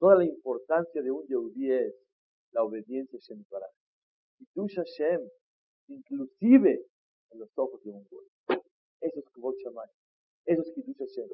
Toda 0.00 0.16
la 0.16 0.24
importancia 0.24 1.02
de 1.02 1.12
un 1.12 1.24
Yehudi 1.28 1.70
es 1.70 2.07
la 2.52 2.62
obediencia 2.62 3.18
Shem 3.20 3.44
Y 4.38 4.46
tú, 4.54 4.66
Hashem, 4.68 5.20
inclusive 5.88 6.80
en 7.30 7.38
los 7.38 7.50
ojos 7.56 7.82
de 7.82 7.90
un 7.90 8.06
goy. 8.08 8.26
Eso 9.00 9.20
es 9.20 9.28
Kibot 9.34 9.54
Shammai. 9.56 9.88
Eso 10.46 10.62
es 10.62 10.72
Kiddush 10.74 10.96
Hashem. 10.98 11.28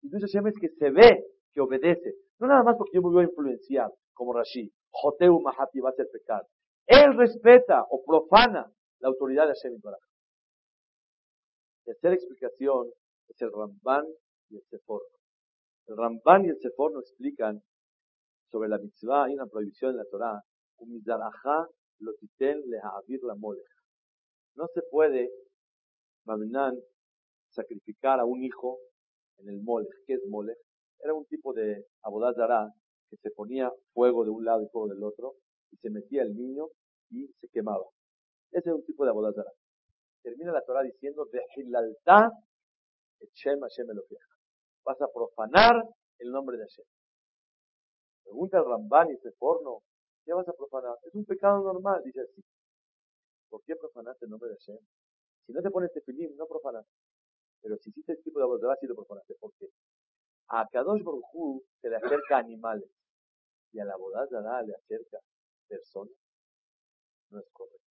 Kiddush 0.00 0.22
Hashem 0.22 0.46
es 0.48 0.58
que 0.60 0.68
se 0.68 0.90
ve 0.90 1.24
que 1.52 1.60
obedece. 1.60 2.14
No 2.38 2.46
nada 2.48 2.62
más 2.62 2.76
porque 2.76 2.96
yo 2.96 3.02
me 3.02 3.10
voy 3.10 3.24
a 3.24 3.28
influenciar, 3.28 3.90
como 4.12 4.32
Rashi. 4.32 4.70
Joteu 4.90 5.40
Mahati 5.40 5.80
va 5.80 5.90
a 5.90 5.92
ser 5.92 6.08
pecado. 6.10 6.46
Él 6.86 7.16
respeta 7.16 7.84
o 7.90 8.02
profana 8.04 8.70
la 8.98 9.08
autoridad 9.08 9.46
de 9.46 9.54
Hashem 9.54 9.78
La 9.84 9.96
Tercera 11.84 12.14
explicación 12.14 12.90
es 13.28 13.40
el 13.40 13.52
Ramban 13.52 14.04
y 14.48 14.56
el 14.56 14.62
Sefor. 14.64 15.02
El 15.86 15.96
Ramban 15.96 16.44
y 16.44 16.48
el 16.48 16.58
Sefor 16.58 16.92
nos 16.92 17.04
explican 17.04 17.62
sobre 18.50 18.68
la 18.68 18.78
mitzvah, 18.78 19.24
hay 19.24 19.34
una 19.34 19.46
prohibición 19.46 19.92
en 19.92 19.96
la 19.98 20.04
Torah. 20.04 20.42
No 24.56 24.66
se 24.74 24.82
puede, 24.90 25.30
Maminan, 26.24 26.78
sacrificar 27.50 28.20
a 28.20 28.24
un 28.24 28.42
hijo 28.42 28.78
en 29.38 29.48
el 29.48 29.60
mole. 29.62 29.88
¿Qué 30.06 30.14
es 30.14 30.20
mole? 30.28 30.54
Era 31.00 31.14
un 31.14 31.24
tipo 31.26 31.52
de 31.52 31.86
abodazara 32.02 32.68
que 33.08 33.16
se 33.16 33.30
ponía 33.30 33.70
fuego 33.92 34.24
de 34.24 34.30
un 34.30 34.44
lado 34.44 34.62
y 34.62 34.68
fuego 34.68 34.88
del 34.88 35.02
otro, 35.02 35.34
y 35.70 35.76
se 35.76 35.90
metía 35.90 36.22
el 36.22 36.34
niño 36.34 36.66
y 37.10 37.26
se 37.40 37.48
quemaba. 37.48 37.84
Ese 38.50 38.68
es 38.70 38.74
un 38.74 38.84
tipo 38.84 39.04
de 39.04 39.10
abodazara. 39.10 39.50
Termina 40.22 40.52
la 40.52 40.62
Torah 40.64 40.82
diciendo, 40.82 41.26
de 41.30 41.40
Vas 44.84 45.00
a 45.00 45.08
profanar 45.12 45.82
el 46.18 46.30
nombre 46.30 46.56
de 46.56 46.64
Hashem. 46.64 46.84
Pregunta 48.30 48.58
el 48.58 48.64
Ramban 48.64 49.10
y 49.10 49.14
ese 49.14 49.32
porno, 49.32 49.82
¿qué 50.24 50.32
vas 50.32 50.46
a 50.46 50.52
profanar? 50.52 50.96
Es 51.02 51.12
un 51.16 51.24
pecado 51.24 51.64
normal, 51.64 52.00
dice 52.04 52.20
así. 52.20 52.40
¿Por 53.48 53.60
qué 53.64 53.74
profanaste 53.74 54.26
el 54.26 54.30
nombre 54.30 54.50
de 54.50 54.54
Hashem? 54.54 54.78
Si 55.46 55.52
no 55.52 55.60
te 55.60 55.68
pones 55.68 55.92
tefilim, 55.92 56.36
no 56.36 56.46
profanas. 56.46 56.86
Pero 57.60 57.76
si 57.78 57.90
hiciste 57.90 58.12
este 58.12 58.22
tipo 58.22 58.38
de 58.38 58.44
abodazara, 58.44 58.76
sí 58.80 58.86
lo 58.86 58.94
profanaste. 58.94 59.34
¿Por 59.34 59.52
qué? 59.58 59.66
A 60.46 60.64
Kadosh 60.68 61.02
Baruj 61.02 61.60
se 61.80 61.90
le 61.90 61.96
acerca 61.96 62.38
animales 62.38 62.88
y 63.72 63.80
a 63.80 63.84
la 63.84 63.94
abodazara 63.94 64.62
le 64.62 64.76
acerca 64.76 65.18
personas 65.66 66.14
no 67.30 67.40
es 67.40 67.50
correcto. 67.52 67.82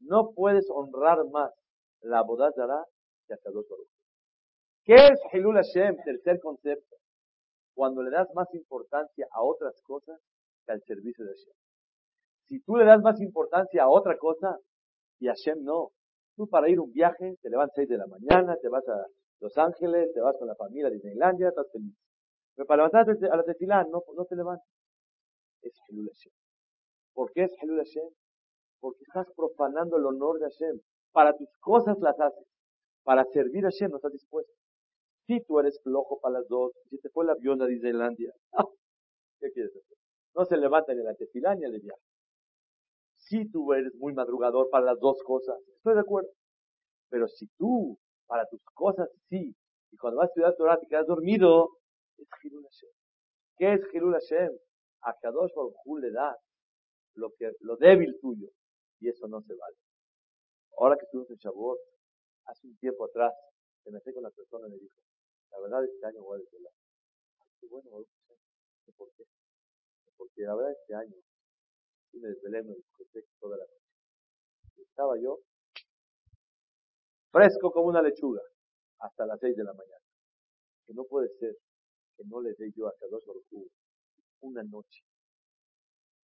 No 0.00 0.32
puedes 0.32 0.68
honrar 0.68 1.24
más 1.30 1.54
la 2.02 2.20
boda 2.20 2.52
que 2.52 3.32
a 3.32 3.38
Kadosh 3.38 3.66
Baruch 3.66 3.88
¿Qué 4.84 4.94
es 4.94 5.18
Hilul 5.32 5.56
Hashem? 5.56 5.96
Tercer 6.04 6.38
concepto. 6.40 6.96
Cuando 7.74 8.02
le 8.02 8.10
das 8.10 8.28
más 8.34 8.52
importancia 8.54 9.26
a 9.32 9.42
otras 9.42 9.80
cosas 9.82 10.20
que 10.64 10.72
al 10.72 10.82
servicio 10.82 11.24
de 11.24 11.30
Hashem. 11.32 11.54
Si 12.46 12.60
tú 12.60 12.76
le 12.76 12.84
das 12.84 13.02
más 13.02 13.20
importancia 13.20 13.82
a 13.82 13.88
otra 13.88 14.16
cosa 14.18 14.58
y 15.18 15.26
Hashem 15.26 15.64
no, 15.64 15.90
tú 16.36 16.48
para 16.48 16.68
ir 16.68 16.80
un 16.80 16.92
viaje 16.92 17.36
te 17.42 17.50
levantas 17.50 17.78
a 17.78 17.82
6 17.82 17.88
de 17.88 17.98
la 17.98 18.06
mañana, 18.06 18.56
te 18.60 18.68
vas 18.68 18.86
a 18.88 19.06
Los 19.40 19.56
Ángeles, 19.58 20.12
te 20.12 20.20
vas 20.20 20.36
con 20.38 20.48
la 20.48 20.54
familia 20.54 20.88
a 20.88 20.90
Disneylandia, 20.90 21.48
estás 21.48 21.70
feliz. 21.72 21.94
Pero 22.54 22.66
para 22.66 22.86
levantarte 22.86 23.26
a 23.26 23.36
la 23.36 23.42
tefilá 23.42 23.84
no, 23.84 24.02
no 24.14 24.24
te 24.24 24.36
levantas. 24.36 24.68
Es 25.62 25.74
Hilul 25.88 26.08
Hashem. 26.08 26.32
¿Por 27.14 27.32
qué 27.32 27.44
es 27.44 27.52
Hilul 27.62 27.78
Hashem? 27.78 28.08
Porque 28.80 29.02
estás 29.02 29.26
profanando 29.34 29.96
el 29.96 30.06
honor 30.06 30.38
de 30.38 30.46
Hashem. 30.46 30.80
Para 31.12 31.36
tus 31.36 31.48
cosas 31.60 31.98
las 32.00 32.18
haces. 32.20 32.46
Para 33.02 33.24
servir 33.24 33.64
a 33.64 33.70
Hashem 33.70 33.90
no 33.90 33.96
estás 33.96 34.12
dispuesto. 34.12 34.52
Si 35.26 35.40
tú 35.44 35.58
eres 35.58 35.80
flojo 35.82 36.20
para 36.20 36.40
las 36.40 36.48
dos, 36.48 36.72
si 36.90 36.98
te 36.98 37.08
fue 37.08 37.24
el 37.24 37.30
avión 37.30 37.60
a 37.62 37.66
Disneylandia, 37.66 38.32
¿qué 39.40 39.50
quieres 39.52 39.72
hacer? 39.74 39.96
No 40.34 40.44
se 40.44 40.56
levanta 40.56 40.92
ni 40.92 41.00
a 41.00 41.04
la 41.04 41.14
tefilá 41.14 41.54
ni 41.54 41.64
al 41.64 41.80
viaje. 41.80 42.02
Si 43.16 43.50
tú 43.50 43.72
eres 43.72 43.94
muy 43.94 44.12
madrugador 44.12 44.68
para 44.68 44.84
las 44.84 45.00
dos 45.00 45.22
cosas, 45.22 45.56
estoy 45.76 45.94
de 45.94 46.00
acuerdo. 46.00 46.28
Pero 47.08 47.26
si 47.28 47.46
tú, 47.56 47.98
para 48.26 48.46
tus 48.46 48.60
cosas, 48.74 49.08
sí, 49.28 49.54
y 49.90 49.96
cuando 49.96 50.18
vas 50.18 50.26
a 50.26 50.28
estudiar 50.28 50.56
Torah 50.56 50.78
te 50.78 50.86
quedas 50.88 51.06
dormido, 51.06 51.68
es 52.18 52.28
Hirul 52.42 52.64
Hashem. 52.64 52.90
¿Qué 53.56 53.72
es 53.74 53.80
Hirul 53.94 54.12
Hashem? 54.12 54.50
A 55.02 55.14
Kadosh 55.22 55.52
Baruj 55.54 56.00
le 56.00 56.10
das 56.10 56.36
lo, 57.14 57.30
que, 57.38 57.52
lo 57.60 57.76
débil 57.76 58.18
tuyo, 58.20 58.48
y 59.00 59.08
eso 59.08 59.28
no 59.28 59.40
se 59.42 59.54
vale. 59.54 59.76
Ahora 60.78 60.96
que 60.96 61.04
estuvimos 61.04 61.30
en 61.30 61.36
Shavuot, 61.36 61.78
hace 62.46 62.66
un 62.66 62.76
tiempo 62.78 63.04
atrás, 63.04 63.32
me 63.86 63.92
metí 63.92 64.12
con 64.12 64.22
la 64.22 64.30
persona 64.30 64.66
y 64.66 64.70
me 64.72 64.78
dijo, 64.78 64.96
la 65.54 65.60
verdad 65.60 65.84
este 65.84 66.06
año 66.06 66.22
voy 66.22 66.38
a 66.38 66.42
desvelar. 66.42 66.72
Qué 67.60 67.66
bueno, 67.68 67.90
¿por 68.96 69.12
qué? 69.14 69.24
Porque 70.16 70.42
la 70.42 70.54
verdad 70.56 70.72
este 70.72 70.94
año 70.94 71.16
sí 72.10 72.18
me 72.18 72.28
desvelé 72.28 72.58
en 72.58 72.70
el 72.70 72.84
toda 73.38 73.56
la 73.56 73.64
noche. 73.64 74.82
Estaba 74.82 75.14
yo 75.20 75.38
fresco 77.30 77.70
como 77.70 77.88
una 77.88 78.02
lechuga 78.02 78.42
hasta 78.98 79.26
las 79.26 79.38
seis 79.38 79.56
de 79.56 79.64
la 79.64 79.72
mañana. 79.72 80.04
Que 80.86 80.92
no 80.92 81.04
puede 81.04 81.28
ser 81.38 81.56
que 82.16 82.24
no 82.26 82.40
le 82.40 82.54
dé 82.54 82.72
yo 82.76 82.88
a 82.88 82.92
dos 83.10 83.24
Baruj 83.24 83.68
una 84.40 84.62
noche 84.64 85.04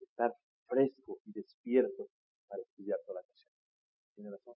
estar 0.01 0.33
fresco 0.67 1.19
y 1.25 1.31
despierto 1.31 2.07
para 2.47 2.61
estudiar 2.61 2.99
toda 3.05 3.21
la 3.21 3.27
Hashem. 3.27 3.51
Tiene 4.15 4.31
razón. 4.31 4.55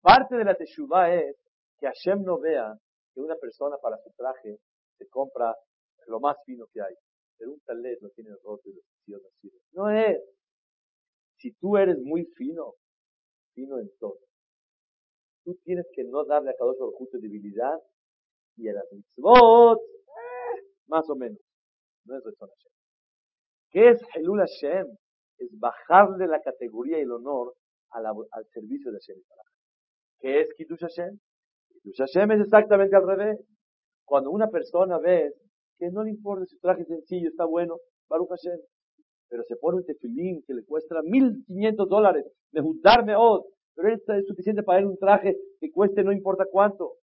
Parte 0.00 0.36
de 0.36 0.44
la 0.44 0.54
Teshuvah 0.54 1.14
es 1.14 1.36
que 1.78 1.86
Hashem 1.86 2.22
no 2.22 2.38
vea 2.40 2.74
que 3.14 3.20
una 3.20 3.36
persona 3.36 3.76
para 3.78 3.98
su 3.98 4.10
traje 4.16 4.58
se 4.98 5.08
compra 5.08 5.54
lo 6.06 6.20
más 6.20 6.36
fino 6.44 6.66
que 6.72 6.80
hay. 6.80 6.94
Pero 7.38 7.52
un 7.52 7.60
talet 7.60 8.00
no 8.00 8.10
tiene 8.10 8.30
roto 8.42 8.68
y 8.68 9.10
los 9.10 9.24
así. 9.24 9.50
No 9.72 9.90
es. 9.90 10.20
Si 11.38 11.52
tú 11.54 11.76
eres 11.76 11.98
muy 11.98 12.24
fino, 12.36 12.74
fino 13.54 13.78
en 13.78 13.90
todo, 13.98 14.18
tú 15.44 15.54
tienes 15.64 15.86
que 15.94 16.04
no 16.04 16.24
darle 16.24 16.50
a 16.50 16.54
cada 16.54 16.72
uno 16.72 16.90
justo 16.92 17.18
debilidad 17.18 17.78
y 18.56 18.68
a 18.68 18.74
las 18.74 18.84
mitzvot, 18.92 19.80
más 20.86 21.08
o 21.08 21.16
menos. 21.16 21.40
No 22.04 22.18
es 22.18 22.24
razón 22.24 22.48
Hashem. 22.48 22.72
¿Qué 23.70 23.88
es 23.90 24.02
Helul 24.14 24.40
Hashem? 24.40 24.86
Es 25.38 25.48
bajarle 25.58 26.26
la 26.26 26.42
categoría 26.42 26.98
y 26.98 27.02
el 27.02 27.12
honor 27.12 27.54
al 27.90 28.46
servicio 28.52 28.92
de 28.92 28.98
Hashem. 28.98 29.22
¿Qué 30.18 30.40
es 30.40 30.52
Kiddush 30.54 30.80
Hashem? 30.80 31.18
Hashem 31.84 32.30
es 32.32 32.40
exactamente 32.40 32.96
al 32.96 33.06
revés. 33.06 33.38
Cuando 34.04 34.30
una 34.30 34.48
persona 34.48 34.98
ve 34.98 35.32
que 35.78 35.90
no 35.90 36.02
le 36.02 36.10
importa 36.10 36.44
si 36.44 36.56
su 36.56 36.60
traje 36.60 36.84
sencillo, 36.84 37.28
está 37.28 37.44
bueno, 37.44 37.76
Baruch 38.08 38.28
Hashem, 38.28 38.58
pero 39.28 39.44
se 39.44 39.56
pone 39.56 39.78
un 39.78 39.84
tefilín 39.84 40.42
que 40.46 40.54
le 40.54 40.64
cuesta 40.64 41.00
1500 41.02 41.88
dólares, 41.88 42.26
de 42.52 42.60
juntarme 42.60 43.14
oh, 43.16 43.46
pero 43.74 43.94
esto 43.94 44.12
es 44.12 44.26
suficiente 44.26 44.62
para 44.62 44.80
él 44.80 44.86
un 44.86 44.98
traje 44.98 45.36
que 45.60 45.70
cueste 45.70 46.02
no 46.02 46.12
importa 46.12 46.44
cuánto, 46.50 46.96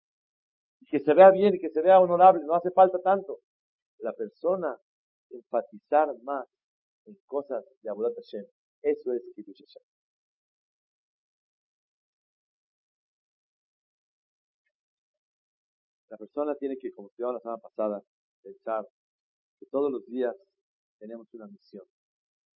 y 0.80 0.86
que 0.86 0.98
se 0.98 1.14
vea 1.14 1.30
bien 1.30 1.54
y 1.54 1.60
que 1.60 1.70
se 1.70 1.82
vea 1.82 2.00
honorable, 2.00 2.42
no 2.44 2.54
hace 2.54 2.70
falta 2.70 2.98
tanto. 2.98 3.38
La 3.98 4.12
persona 4.12 4.76
enfatizar 5.30 6.08
más 6.22 6.46
en 7.06 7.16
cosas 7.26 7.64
de 7.82 7.90
Abudat 7.90 8.14
Hashem, 8.16 8.44
eso 8.82 9.12
es 9.12 9.22
Kiddush 9.34 9.60
Hashem. 9.60 9.93
La 16.14 16.18
persona 16.18 16.54
tiene 16.54 16.76
que, 16.78 16.92
como 16.92 17.08
estudiamos 17.08 17.34
la 17.34 17.40
semana 17.40 17.60
pasada, 17.60 18.00
pensar 18.40 18.86
que 19.58 19.66
todos 19.66 19.90
los 19.90 20.06
días 20.06 20.32
tenemos 21.00 21.26
una 21.34 21.48
misión. 21.48 21.82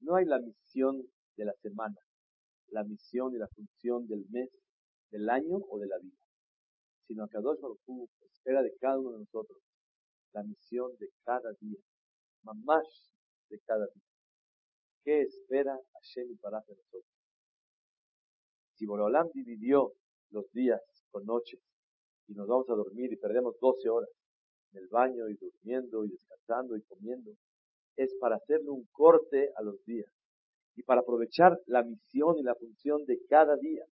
No 0.01 0.15
hay 0.17 0.25
la 0.25 0.39
misión 0.39 1.01
de 1.37 1.45
la 1.45 1.53
semana, 1.61 1.95
la 2.67 2.83
misión 2.83 3.33
y 3.33 3.37
la 3.37 3.47
función 3.47 4.07
del 4.07 4.25
mes, 4.29 4.49
del 5.09 5.29
año 5.29 5.55
o 5.69 5.79
de 5.79 5.87
la 5.87 5.97
vida, 5.99 6.17
sino 7.07 7.27
que 7.27 7.31
Kadosh 7.31 7.61
Baruj 7.61 8.09
espera 8.29 8.61
de 8.61 8.75
cada 8.75 8.99
uno 8.99 9.13
de 9.13 9.19
nosotros 9.19 9.63
la 10.33 10.43
misión 10.43 10.91
de 10.97 11.07
cada 11.23 11.53
día, 11.61 11.79
más 12.43 13.09
de 13.47 13.57
cada 13.61 13.85
día. 13.85 14.03
¿Qué 15.05 15.21
espera 15.21 15.79
Hashem 15.93 16.29
y 16.29 16.35
para 16.35 16.59
de 16.67 16.75
nosotros? 16.75 17.15
Si 18.73 18.85
Borolam 18.85 19.29
dividió 19.33 19.93
los 20.31 20.51
días 20.51 20.81
con 21.09 21.25
noches 21.25 21.61
y 22.27 22.33
nos 22.33 22.47
vamos 22.47 22.69
a 22.69 22.75
dormir 22.75 23.11
y 23.11 23.17
perdemos 23.17 23.55
12 23.59 23.89
horas 23.89 24.09
en 24.71 24.83
el 24.83 24.87
baño 24.87 25.29
y 25.29 25.35
durmiendo 25.35 26.05
y 26.05 26.09
descansando 26.09 26.75
y 26.75 26.81
comiendo, 26.83 27.31
es 27.95 28.13
para 28.19 28.35
hacerle 28.35 28.69
un 28.69 28.85
corte 28.91 29.51
a 29.55 29.61
los 29.61 29.83
días 29.85 30.11
y 30.75 30.83
para 30.83 31.01
aprovechar 31.01 31.57
la 31.67 31.83
misión 31.83 32.37
y 32.37 32.43
la 32.43 32.55
función 32.55 33.05
de 33.05 33.19
cada 33.29 33.55
día. 33.55 33.85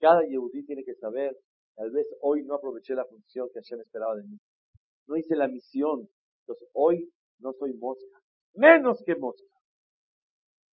Cada 0.00 0.22
Yehudí 0.22 0.64
tiene 0.64 0.84
que 0.84 0.94
saber, 0.94 1.36
tal 1.74 1.90
vez 1.90 2.06
hoy 2.22 2.42
no 2.44 2.54
aproveché 2.54 2.94
la 2.94 3.04
función 3.04 3.48
que 3.52 3.60
Hashem 3.60 3.80
esperaba 3.80 4.16
de 4.16 4.22
mí. 4.22 4.38
No 5.06 5.16
hice 5.16 5.36
la 5.36 5.48
misión, 5.48 6.08
entonces 6.42 6.68
hoy 6.72 7.10
no 7.40 7.52
soy 7.52 7.74
mosca, 7.74 8.18
menos 8.54 9.02
que 9.04 9.16
mosca. 9.16 9.44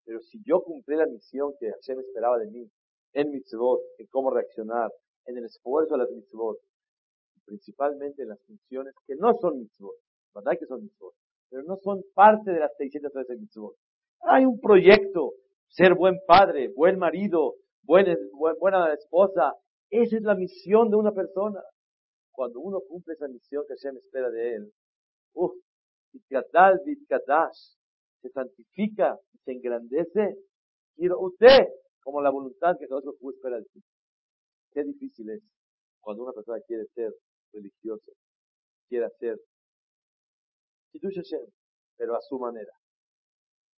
Pero 0.05 0.21
si 0.21 0.41
yo 0.45 0.63
cumplí 0.63 0.95
la 0.95 1.07
misión 1.07 1.53
que 1.59 1.71
Hashem 1.71 1.99
esperaba 1.99 2.37
de 2.37 2.47
mí, 2.47 2.69
en 3.13 3.31
mitzvot, 3.31 3.81
en 3.97 4.07
cómo 4.07 4.29
reaccionar, 4.29 4.91
en 5.25 5.37
el 5.37 5.45
esfuerzo 5.45 5.95
de 5.95 6.03
las 6.03 6.11
mitzvot, 6.11 6.57
principalmente 7.45 8.23
en 8.23 8.29
las 8.29 8.41
funciones 8.45 8.93
que 9.05 9.15
no 9.15 9.33
son 9.35 9.59
mitzvot. 9.59 9.95
¿Verdad 10.33 10.53
que 10.59 10.65
son 10.65 10.83
mitzvot? 10.83 11.13
Pero 11.49 11.63
no 11.63 11.77
son 11.77 12.03
parte 12.13 12.51
de 12.51 12.59
las 12.59 12.75
613 12.77 13.37
mitzvot. 13.37 13.75
Hay 14.21 14.45
un 14.45 14.59
proyecto, 14.59 15.33
ser 15.69 15.93
buen 15.95 16.17
padre, 16.27 16.69
buen 16.75 16.97
marido, 16.97 17.55
buena, 17.83 18.93
esposa. 18.93 19.53
Esa 19.89 20.17
es 20.17 20.23
la 20.23 20.35
misión 20.35 20.89
de 20.89 20.97
una 20.97 21.11
persona. 21.11 21.61
Cuando 22.31 22.59
uno 22.59 22.81
cumple 22.87 23.13
esa 23.13 23.27
misión 23.27 23.63
que 23.67 23.75
Hashem 23.75 23.97
espera 23.97 24.29
de 24.29 24.55
él, 24.55 24.71
uff, 25.33 25.53
se 28.21 28.29
santifica, 28.29 29.17
se 29.43 29.51
engrandece. 29.51 30.35
Quiero 30.95 31.19
usted, 31.19 31.67
como 32.01 32.21
la 32.21 32.31
voluntad 32.31 32.75
que 32.79 32.87
Dios 32.87 33.03
espera 33.35 33.57
de 33.57 33.65
ti. 33.65 33.83
Qué 34.71 34.83
difícil 34.83 35.29
es 35.29 35.41
cuando 36.01 36.23
una 36.23 36.33
persona 36.33 36.59
quiere 36.67 36.85
ser 36.93 37.13
religioso, 37.51 38.11
quiere 38.87 39.05
hacer 39.05 39.39
Kiddush 40.91 41.15
Hashem, 41.15 41.51
pero 41.97 42.15
a 42.15 42.21
su 42.21 42.39
manera. 42.39 42.71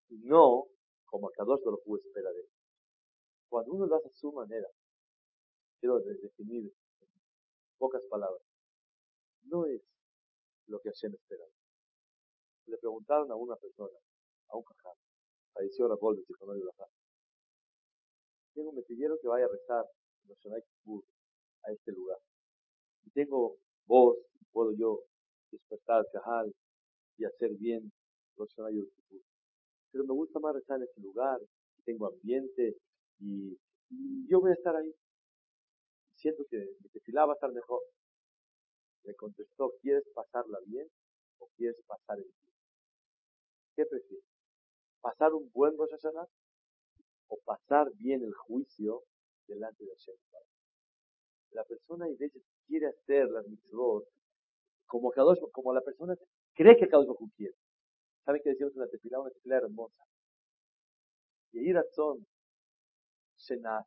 Y 0.09 0.19
no 0.19 0.67
como 1.07 1.31
Kadosh 1.31 1.65
lo 1.65 1.79
pudo 1.83 1.99
esperar 1.99 2.33
de 2.33 2.41
él. 2.41 2.49
Cuando 3.49 3.73
uno 3.73 3.87
lo 3.87 3.97
hace 3.97 4.09
a 4.09 4.13
su 4.13 4.33
manera, 4.33 4.69
quiero 5.81 6.01
definir 6.01 6.65
en 6.65 7.09
pocas 7.79 8.03
palabras, 8.11 8.43
no 9.45 9.67
es 9.67 9.83
lo 10.67 10.81
que 10.81 10.91
Hashem 10.91 11.15
espera. 11.15 11.45
Le 12.67 12.79
preguntaron 12.79 13.31
a 13.31 13.37
una 13.37 13.57
persona, 13.57 13.97
a 14.49 14.57
un 14.57 14.65
caján, 14.65 14.97
falleció 15.55 15.89
Rabol 15.89 16.17
de 16.17 16.25
Tijonor 16.25 16.59
y 16.59 16.63
me 18.75 18.83
pidieron 18.83 19.19
que 19.21 19.29
vaya 19.29 19.45
a 19.45 19.49
rezar 19.49 19.85
en 20.23 20.29
National 20.29 20.65
a 21.65 21.73
este 21.73 21.93
lugar. 21.93 22.19
Y 23.07 23.11
tengo 23.11 23.57
voz, 23.87 24.17
puedo 24.53 24.73
yo 24.73 25.01
despertar 25.51 26.01
al 26.01 26.07
cajal 26.13 26.55
y 27.19 27.25
hacer 27.25 27.53
bien 27.55 27.91
los 28.37 28.55
Pero 29.91 30.05
me 30.05 30.13
gusta 30.13 30.39
más 30.41 30.55
rezar 30.55 30.77
en 30.79 30.85
este 30.85 31.01
lugar, 31.01 31.41
tengo 31.85 32.09
ambiente 32.09 32.77
y, 33.21 33.57
yo 34.29 34.41
voy 34.41 34.51
a 34.51 34.55
estar 34.55 34.75
ahí. 34.75 34.93
Siento 36.17 36.45
que 36.51 36.59
mi 36.81 36.89
tefilá 36.89 37.25
va 37.25 37.35
a 37.35 37.37
estar 37.37 37.53
mejor. 37.53 37.81
Le 39.05 39.15
contestó, 39.15 39.73
¿quieres 39.81 40.03
pasarla 40.13 40.59
bien 40.67 40.89
o 41.39 41.49
quieres 41.57 41.77
pasar 41.87 42.19
el 42.19 42.25
bien? 42.25 42.55
¿Qué 43.77 43.87
prefieres? 43.87 44.25
¿Pasar 45.01 45.33
un 45.35 45.49
buen 45.53 45.77
Rosh 45.79 45.93
o 47.29 47.39
pasar 47.45 47.93
bien 47.95 48.23
el 48.23 48.35
juicio 48.35 49.05
delante 49.47 49.85
de 49.85 49.91
Hashem. 49.91 50.17
La 51.51 51.65
persona 51.65 52.07
veces 52.19 52.43
quiere 52.67 52.87
hacer 52.87 53.29
las 53.29 53.47
mitzvot 53.47 54.05
como, 54.87 55.13
como 55.53 55.73
la 55.73 55.81
persona 55.81 56.15
cree 56.55 56.77
que 56.77 56.89
Kadosh 56.89 57.07
Baruj 57.07 57.31
quiere. 57.37 57.55
¿Saben 58.25 58.41
qué 58.43 58.51
decimos 58.51 58.75
en 58.75 58.81
la 58.81 58.89
tefilá? 58.89 59.21
Una 59.21 59.31
tefilá 59.31 59.57
hermosa. 59.57 60.05
Y 61.53 61.73
razón, 61.73 62.27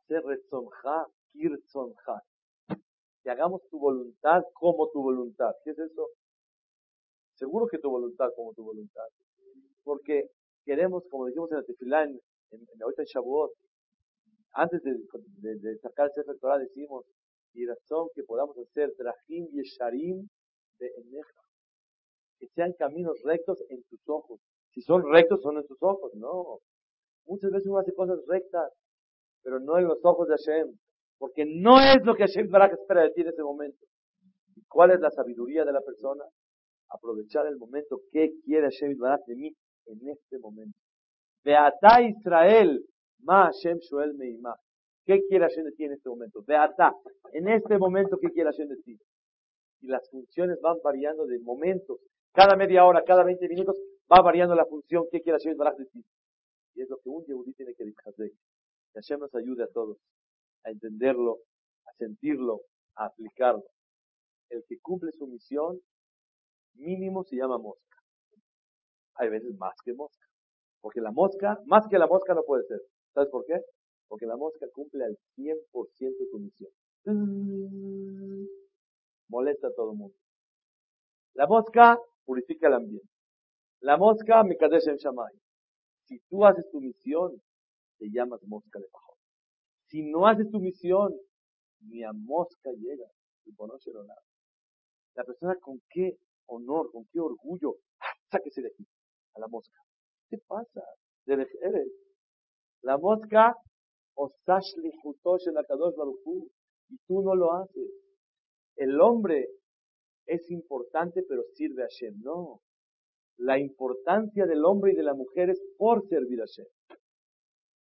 retzonja 0.08 1.06
kirtzonja. 1.28 2.22
Que 3.22 3.30
hagamos 3.30 3.62
tu 3.70 3.78
voluntad 3.78 4.42
como 4.54 4.88
tu 4.90 5.02
voluntad. 5.02 5.52
¿Qué 5.62 5.70
es 5.70 5.78
eso? 5.78 6.08
Seguro 7.34 7.66
que 7.66 7.78
tu 7.78 7.90
voluntad 7.90 8.30
como 8.34 8.54
tu 8.54 8.64
voluntad. 8.64 9.06
Porque 9.84 10.30
queremos, 10.64 11.04
como 11.10 11.26
dijimos 11.26 11.50
en 11.52 11.58
la 11.58 11.64
tefilá, 11.64 12.04
en, 12.04 12.18
en, 12.50 12.60
en 12.60 12.82
ahorita 12.82 13.02
en 13.02 13.06
Shavuot, 13.06 13.52
antes 14.52 14.82
de, 14.82 14.98
de, 15.58 15.78
sacar 15.78 16.06
el 16.06 16.12
Sefer 16.12 16.38
Torah 16.38 16.58
decimos, 16.58 17.04
y 17.52 17.66
razón 17.66 18.08
que 18.14 18.22
podamos 18.22 18.56
hacer 18.58 18.92
trajim 18.96 19.48
y 19.52 19.60
de 20.78 20.86
eneja. 20.96 21.40
Que 22.38 22.46
sean 22.54 22.72
caminos 22.78 23.20
rectos 23.24 23.62
en 23.68 23.82
tus 23.84 24.00
ojos. 24.06 24.40
Si 24.72 24.82
son 24.82 25.02
rectos, 25.10 25.42
son 25.42 25.58
en 25.58 25.66
tus 25.66 25.78
ojos. 25.82 26.12
No. 26.14 26.58
Muchas 27.26 27.50
veces 27.50 27.66
uno 27.68 27.78
hace 27.78 27.92
cosas 27.94 28.18
rectas, 28.26 28.72
pero 29.42 29.60
no 29.60 29.78
en 29.78 29.84
los 29.84 29.98
ojos 30.04 30.28
de 30.28 30.36
Hashem. 30.36 30.74
Porque 31.18 31.44
no 31.44 31.78
es 31.80 32.04
lo 32.04 32.14
que 32.14 32.22
Hashem 32.22 32.50
Barak 32.50 32.72
espera 32.72 33.02
de 33.02 33.10
ti 33.10 33.20
en 33.20 33.28
ese 33.28 33.42
momento. 33.42 33.84
¿Y 34.56 34.62
cuál 34.66 34.92
es 34.92 35.00
la 35.00 35.10
sabiduría 35.10 35.64
de 35.64 35.72
la 35.72 35.82
persona? 35.82 36.24
Aprovechar 36.88 37.46
el 37.46 37.56
momento. 37.56 38.00
¿Qué 38.10 38.30
quiere 38.44 38.68
Hashem 38.70 38.96
Barak 38.98 39.26
de 39.26 39.36
mí 39.36 39.52
en 39.86 40.08
este 40.08 40.38
momento? 40.38 40.78
Beata 41.44 42.02
Israel, 42.02 42.84
Ma 43.20 43.50
Hashem 43.50 43.78
Shuel 43.78 44.14
Meimah. 44.14 44.56
¿Qué 45.10 45.26
quiere 45.26 45.44
Hashem 45.44 45.64
de 45.64 45.72
ti 45.72 45.82
en 45.82 45.94
este 45.94 46.08
momento? 46.08 46.40
Beata. 46.46 46.94
En 47.32 47.48
este 47.48 47.76
momento, 47.78 48.16
¿qué 48.16 48.28
quiere 48.28 48.48
Hashem 48.48 48.68
de 48.68 48.76
ti? 48.76 48.96
Y 49.80 49.88
las 49.88 50.08
funciones 50.08 50.60
van 50.60 50.76
variando 50.84 51.26
de 51.26 51.40
momentos. 51.40 51.98
Cada 52.32 52.54
media 52.54 52.84
hora, 52.84 53.02
cada 53.02 53.24
20 53.24 53.48
minutos, 53.48 53.76
va 54.08 54.22
variando 54.22 54.54
la 54.54 54.64
función. 54.66 55.06
¿Qué 55.10 55.20
quiere 55.20 55.40
Hashem 55.40 55.56
de 55.58 55.86
ti? 55.86 56.04
Y 56.76 56.82
es 56.82 56.88
lo 56.88 56.98
que 56.98 57.08
un 57.08 57.24
Yehudí 57.24 57.54
tiene 57.54 57.74
que 57.74 57.86
disfrutar. 57.86 58.14
Que 58.14 58.30
Hashem 58.94 59.18
nos 59.18 59.34
ayude 59.34 59.64
a 59.64 59.66
todos 59.66 59.98
a 60.62 60.70
entenderlo, 60.70 61.38
a 61.86 61.92
sentirlo, 61.98 62.60
a 62.94 63.06
aplicarlo. 63.06 63.64
El 64.48 64.62
que 64.68 64.78
cumple 64.78 65.10
su 65.10 65.26
misión, 65.26 65.80
mínimo 66.74 67.24
se 67.24 67.34
llama 67.34 67.58
mosca. 67.58 67.96
Hay 69.16 69.28
veces 69.28 69.56
más 69.58 69.74
que 69.84 69.92
mosca. 69.92 70.24
Porque 70.80 71.00
la 71.00 71.10
mosca, 71.10 71.58
más 71.66 71.88
que 71.88 71.98
la 71.98 72.06
mosca 72.06 72.32
no 72.32 72.44
puede 72.44 72.62
ser. 72.68 72.78
¿Sabes 73.12 73.28
por 73.30 73.44
qué? 73.44 73.60
Porque 74.10 74.26
la 74.26 74.36
mosca 74.36 74.66
cumple 74.74 75.04
al 75.04 75.16
100% 75.36 76.30
su 76.30 76.38
misión. 76.40 76.72
Molesta 79.28 79.68
a 79.68 79.72
todo 79.72 79.92
el 79.92 79.98
mundo. 79.98 80.16
La 81.34 81.46
mosca 81.46 81.96
purifica 82.24 82.66
el 82.66 82.74
ambiente. 82.74 83.08
La 83.82 83.96
mosca 83.96 84.42
me 84.42 84.56
en 84.60 84.96
shamay. 84.96 85.32
Si 86.06 86.18
tú 86.28 86.44
haces 86.44 86.68
tu 86.72 86.80
misión, 86.80 87.40
te 87.98 88.10
llamas 88.10 88.42
mosca 88.42 88.80
de 88.80 88.88
pajón. 88.88 89.16
Si 89.86 90.02
no 90.02 90.26
haces 90.26 90.50
tu 90.50 90.58
misión, 90.58 91.14
ni 91.82 92.02
a 92.02 92.12
mosca 92.12 92.72
llega. 92.72 93.06
Y 93.44 93.54
conoce 93.54 93.92
nada. 93.92 94.20
La 95.14 95.22
persona 95.22 95.54
con 95.60 95.80
qué 95.88 96.16
honor, 96.46 96.90
con 96.90 97.06
qué 97.12 97.20
orgullo, 97.20 97.76
sáquese 98.28 98.60
de 98.62 98.68
aquí, 98.68 98.84
a 99.36 99.40
la 99.40 99.46
mosca. 99.46 99.80
¿Qué 100.28 100.38
pasa? 100.48 100.82
Eres. 101.26 101.48
La 102.82 102.98
mosca, 102.98 103.54
y 106.88 106.98
tú 107.06 107.22
no 107.22 107.34
lo 107.34 107.52
haces. 107.54 107.90
El 108.76 109.00
hombre 109.00 109.46
es 110.26 110.50
importante, 110.50 111.22
pero 111.28 111.42
sirve 111.54 111.82
a 111.82 111.86
Hashem. 111.86 112.20
No. 112.20 112.60
La 113.38 113.58
importancia 113.58 114.46
del 114.46 114.64
hombre 114.64 114.92
y 114.92 114.96
de 114.96 115.02
la 115.02 115.14
mujer 115.14 115.50
es 115.50 115.60
por 115.78 116.06
servir 116.08 116.40
a 116.40 116.44
Hashem. 116.44 116.66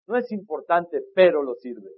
No 0.08 0.18
es 0.18 0.32
importante, 0.32 1.02
pero 1.14 1.44
lo 1.44 1.56
sirve. 1.56 1.90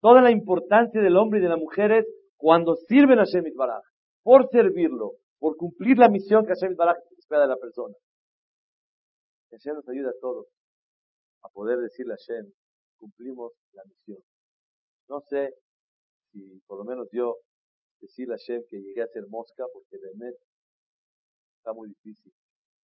Toda 0.00 0.20
la 0.22 0.30
importancia 0.30 1.00
del 1.00 1.16
hombre 1.16 1.38
y 1.40 1.42
de 1.42 1.48
la 1.48 1.56
mujer 1.56 1.92
es 1.92 2.06
cuando 2.36 2.74
sirven 2.74 3.20
a 3.20 3.24
Hashem 3.24 3.44
Baraj, 3.54 3.82
por 4.22 4.48
servirlo, 4.48 5.12
por 5.38 5.56
cumplir 5.56 5.98
la 5.98 6.08
misión 6.08 6.44
que 6.44 6.54
Hashem 6.54 6.74
Baraj 6.74 6.96
espera 7.16 7.42
de 7.42 7.48
la 7.48 7.56
persona. 7.56 7.94
Que 9.48 9.56
Hashem 9.56 9.76
nos 9.76 9.88
ayuda 9.88 10.10
a 10.10 10.20
todos 10.20 10.48
a 11.44 11.48
poder 11.50 11.78
decirle 11.78 12.14
a 12.14 12.16
Hashem, 12.16 12.52
cumplimos 13.02 13.52
la 13.72 13.82
misión. 13.84 14.22
No 15.08 15.20
sé 15.22 15.54
si 16.30 16.60
por 16.68 16.78
lo 16.78 16.84
menos 16.84 17.08
yo 17.12 17.38
decirle 18.00 18.34
a 18.34 18.38
Hashem 18.38 18.62
que 18.68 18.80
llegué 18.80 19.02
a 19.02 19.08
ser 19.08 19.26
mosca, 19.28 19.64
porque 19.72 19.98
de 19.98 20.14
mes 20.14 20.36
está 21.58 21.72
muy 21.72 21.88
difícil 21.88 22.32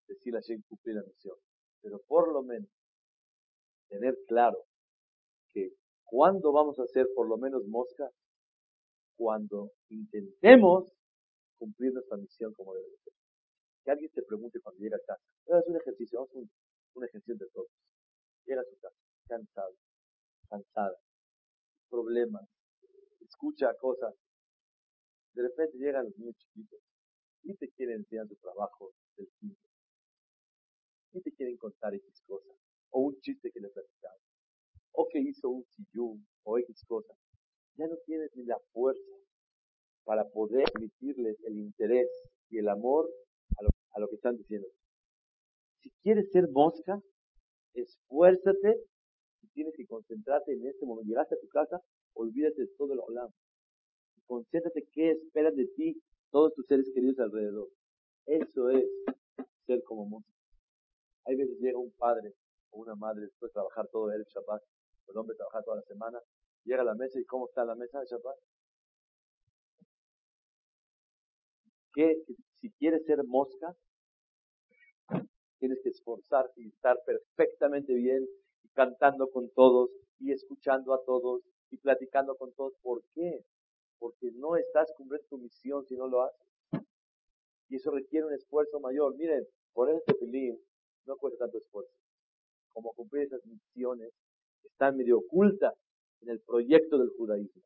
decirle 0.07 0.39
a 0.39 0.41
Hashem 0.41 0.61
cumplir 0.67 0.95
la 0.95 1.03
misión. 1.03 1.37
Pero 1.81 1.99
por 2.05 2.33
lo 2.33 2.43
menos 2.43 2.69
tener 3.87 4.17
claro 4.27 4.57
que 5.53 5.69
cuando 6.03 6.51
vamos 6.51 6.77
a 6.79 6.87
ser 6.87 7.07
por 7.15 7.29
lo 7.29 7.37
menos 7.37 7.65
mosca, 7.65 8.09
cuando 9.15 9.71
intentemos 9.89 10.91
cumplir 11.57 11.93
nuestra 11.93 12.17
misión 12.17 12.53
como 12.53 12.73
debe 12.73 12.89
ser. 13.03 13.13
Que 13.85 13.91
alguien 13.91 14.11
te 14.11 14.23
pregunte 14.23 14.59
cuando 14.61 14.79
llega 14.81 14.97
a 14.97 15.05
casa. 15.05 15.23
Es 15.45 15.67
un 15.67 15.77
ejercicio, 15.77 16.19
vamos 16.19 16.33
un, 16.33 16.49
un 16.95 17.03
ejercicio 17.05 17.35
de 17.37 17.49
todos. 17.53 17.69
Llega 18.45 18.61
a 18.61 18.65
su 18.65 18.77
casa, 18.79 18.95
cansado, 19.27 19.73
cansada, 20.49 20.97
problemas, 21.89 22.47
escucha 23.21 23.73
cosas. 23.79 24.13
De 25.33 25.43
repente 25.43 25.77
llegan 25.77 26.05
los 26.05 26.17
niños 26.17 26.35
chiquitos 26.37 26.79
y 27.43 27.55
te 27.55 27.69
quieren 27.69 27.99
enseñar 27.99 28.27
su 28.27 28.35
trabajo 28.35 28.91
del 29.15 29.29
tiempo. 29.39 29.61
Y 31.13 31.21
te 31.21 31.31
quieren 31.33 31.57
contar 31.57 31.93
X 31.93 32.21
cosas. 32.27 32.55
O 32.91 33.01
un 33.01 33.19
chiste 33.21 33.51
que 33.51 33.59
les 33.59 33.71
platicaron. 33.71 34.19
O 34.91 35.07
que 35.11 35.19
hizo 35.19 35.49
un 35.49 35.65
sillón 35.65 36.27
o 36.43 36.57
X 36.59 36.83
cosas. 36.85 37.17
Ya 37.75 37.87
no 37.87 37.95
tienes 38.05 38.29
ni 38.35 38.43
la 38.43 38.59
fuerza 38.73 39.15
para 40.03 40.27
poder 40.29 40.65
emitirles 40.75 41.37
el 41.45 41.57
interés 41.57 42.09
y 42.49 42.57
el 42.57 42.67
amor 42.67 43.09
a 43.91 43.99
lo 43.99 44.07
que 44.07 44.15
están 44.15 44.37
diciendo. 44.37 44.67
Si 45.81 45.91
quieres 46.01 46.29
ser 46.31 46.49
mosca, 46.49 46.99
esfuérzate 47.73 48.83
y 49.41 49.47
tienes 49.49 49.75
que 49.75 49.85
concentrarte 49.85 50.53
en 50.53 50.65
este 50.67 50.85
momento. 50.85 51.09
Llegaste 51.09 51.35
a 51.35 51.39
tu 51.39 51.47
casa, 51.47 51.81
olvídate 52.13 52.61
de 52.61 52.67
todo 52.77 52.95
lo 52.95 53.03
hablamos. 53.03 53.33
Concéntrate 54.25 54.87
qué 54.91 55.11
esperan 55.11 55.55
de 55.55 55.67
ti 55.67 56.01
todos 56.31 56.53
tus 56.53 56.65
seres 56.67 56.89
queridos 56.93 57.19
alrededor. 57.19 57.67
Eso 58.25 58.69
es 58.69 58.85
ser 59.65 59.83
como 59.83 60.05
mosca. 60.05 60.31
Hay 61.25 61.35
veces 61.35 61.59
llega 61.59 61.77
un 61.77 61.91
padre 61.91 62.33
o 62.71 62.81
una 62.81 62.95
madre 62.95 63.21
después 63.21 63.49
de 63.49 63.53
trabajar 63.53 63.87
todo 63.91 64.11
el 64.11 64.23
Shabbat, 64.23 64.61
el 65.07 65.17
hombre 65.17 65.35
trabaja 65.35 65.63
toda 65.63 65.77
la 65.77 65.83
semana, 65.83 66.19
llega 66.63 66.81
a 66.81 66.85
la 66.85 66.95
mesa 66.95 67.19
y 67.19 67.25
¿cómo 67.25 67.47
está 67.47 67.65
la 67.65 67.75
mesa 67.75 67.99
de 67.99 68.05
Shabbat? 68.05 68.37
Que 71.93 72.23
si 72.61 72.71
quieres 72.71 73.05
ser 73.05 73.23
mosca, 73.23 73.75
tienes 75.59 75.79
que 75.83 75.89
esforzarte 75.89 76.61
y 76.61 76.67
estar 76.69 76.97
perfectamente 77.05 77.93
bien, 77.93 78.25
cantando 78.79 79.29
con 79.29 79.49
todos, 79.49 79.89
y 80.19 80.31
escuchando 80.31 80.93
a 80.93 81.03
todos, 81.03 81.41
y 81.69 81.77
platicando 81.79 82.37
con 82.37 82.53
todos. 82.53 82.71
¿Por 82.81 83.03
qué? 83.13 83.43
Porque 83.99 84.31
no 84.35 84.55
estás 84.55 84.89
cumpliendo 84.95 85.27
tu 85.27 85.37
misión 85.37 85.85
si 85.85 85.97
no 85.97 86.07
lo 86.07 86.23
haces. 86.23 86.47
Y 87.67 87.75
eso 87.75 87.91
requiere 87.91 88.27
un 88.27 88.33
esfuerzo 88.33 88.79
mayor. 88.79 89.17
Miren, 89.17 89.45
poner 89.73 89.95
este 89.95 90.13
filín 90.13 90.57
no 91.05 91.17
cuesta 91.17 91.39
tanto 91.39 91.57
esfuerzo. 91.57 91.91
Como 92.71 92.93
cumplir 92.93 93.23
esas 93.23 93.45
misiones 93.45 94.13
están 94.63 94.95
medio 94.95 95.17
ocultas 95.17 95.73
en 96.21 96.29
el 96.29 96.39
proyecto 96.39 96.97
del 96.99 97.09
judaísmo. 97.17 97.61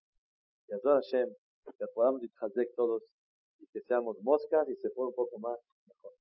Y 0.68 0.74
a 0.74 0.80
Hashem, 0.82 1.30
que 1.78 1.86
podamos 1.94 2.22
todos 2.76 3.04
y 3.60 3.68
que 3.68 3.82
seamos 3.82 4.18
moscas 4.24 4.68
y 4.68 4.76
se 4.78 4.90
pone 4.90 5.10
un 5.10 5.16
poco 5.16 5.38
más 5.38 5.60
mejor. 5.86 6.14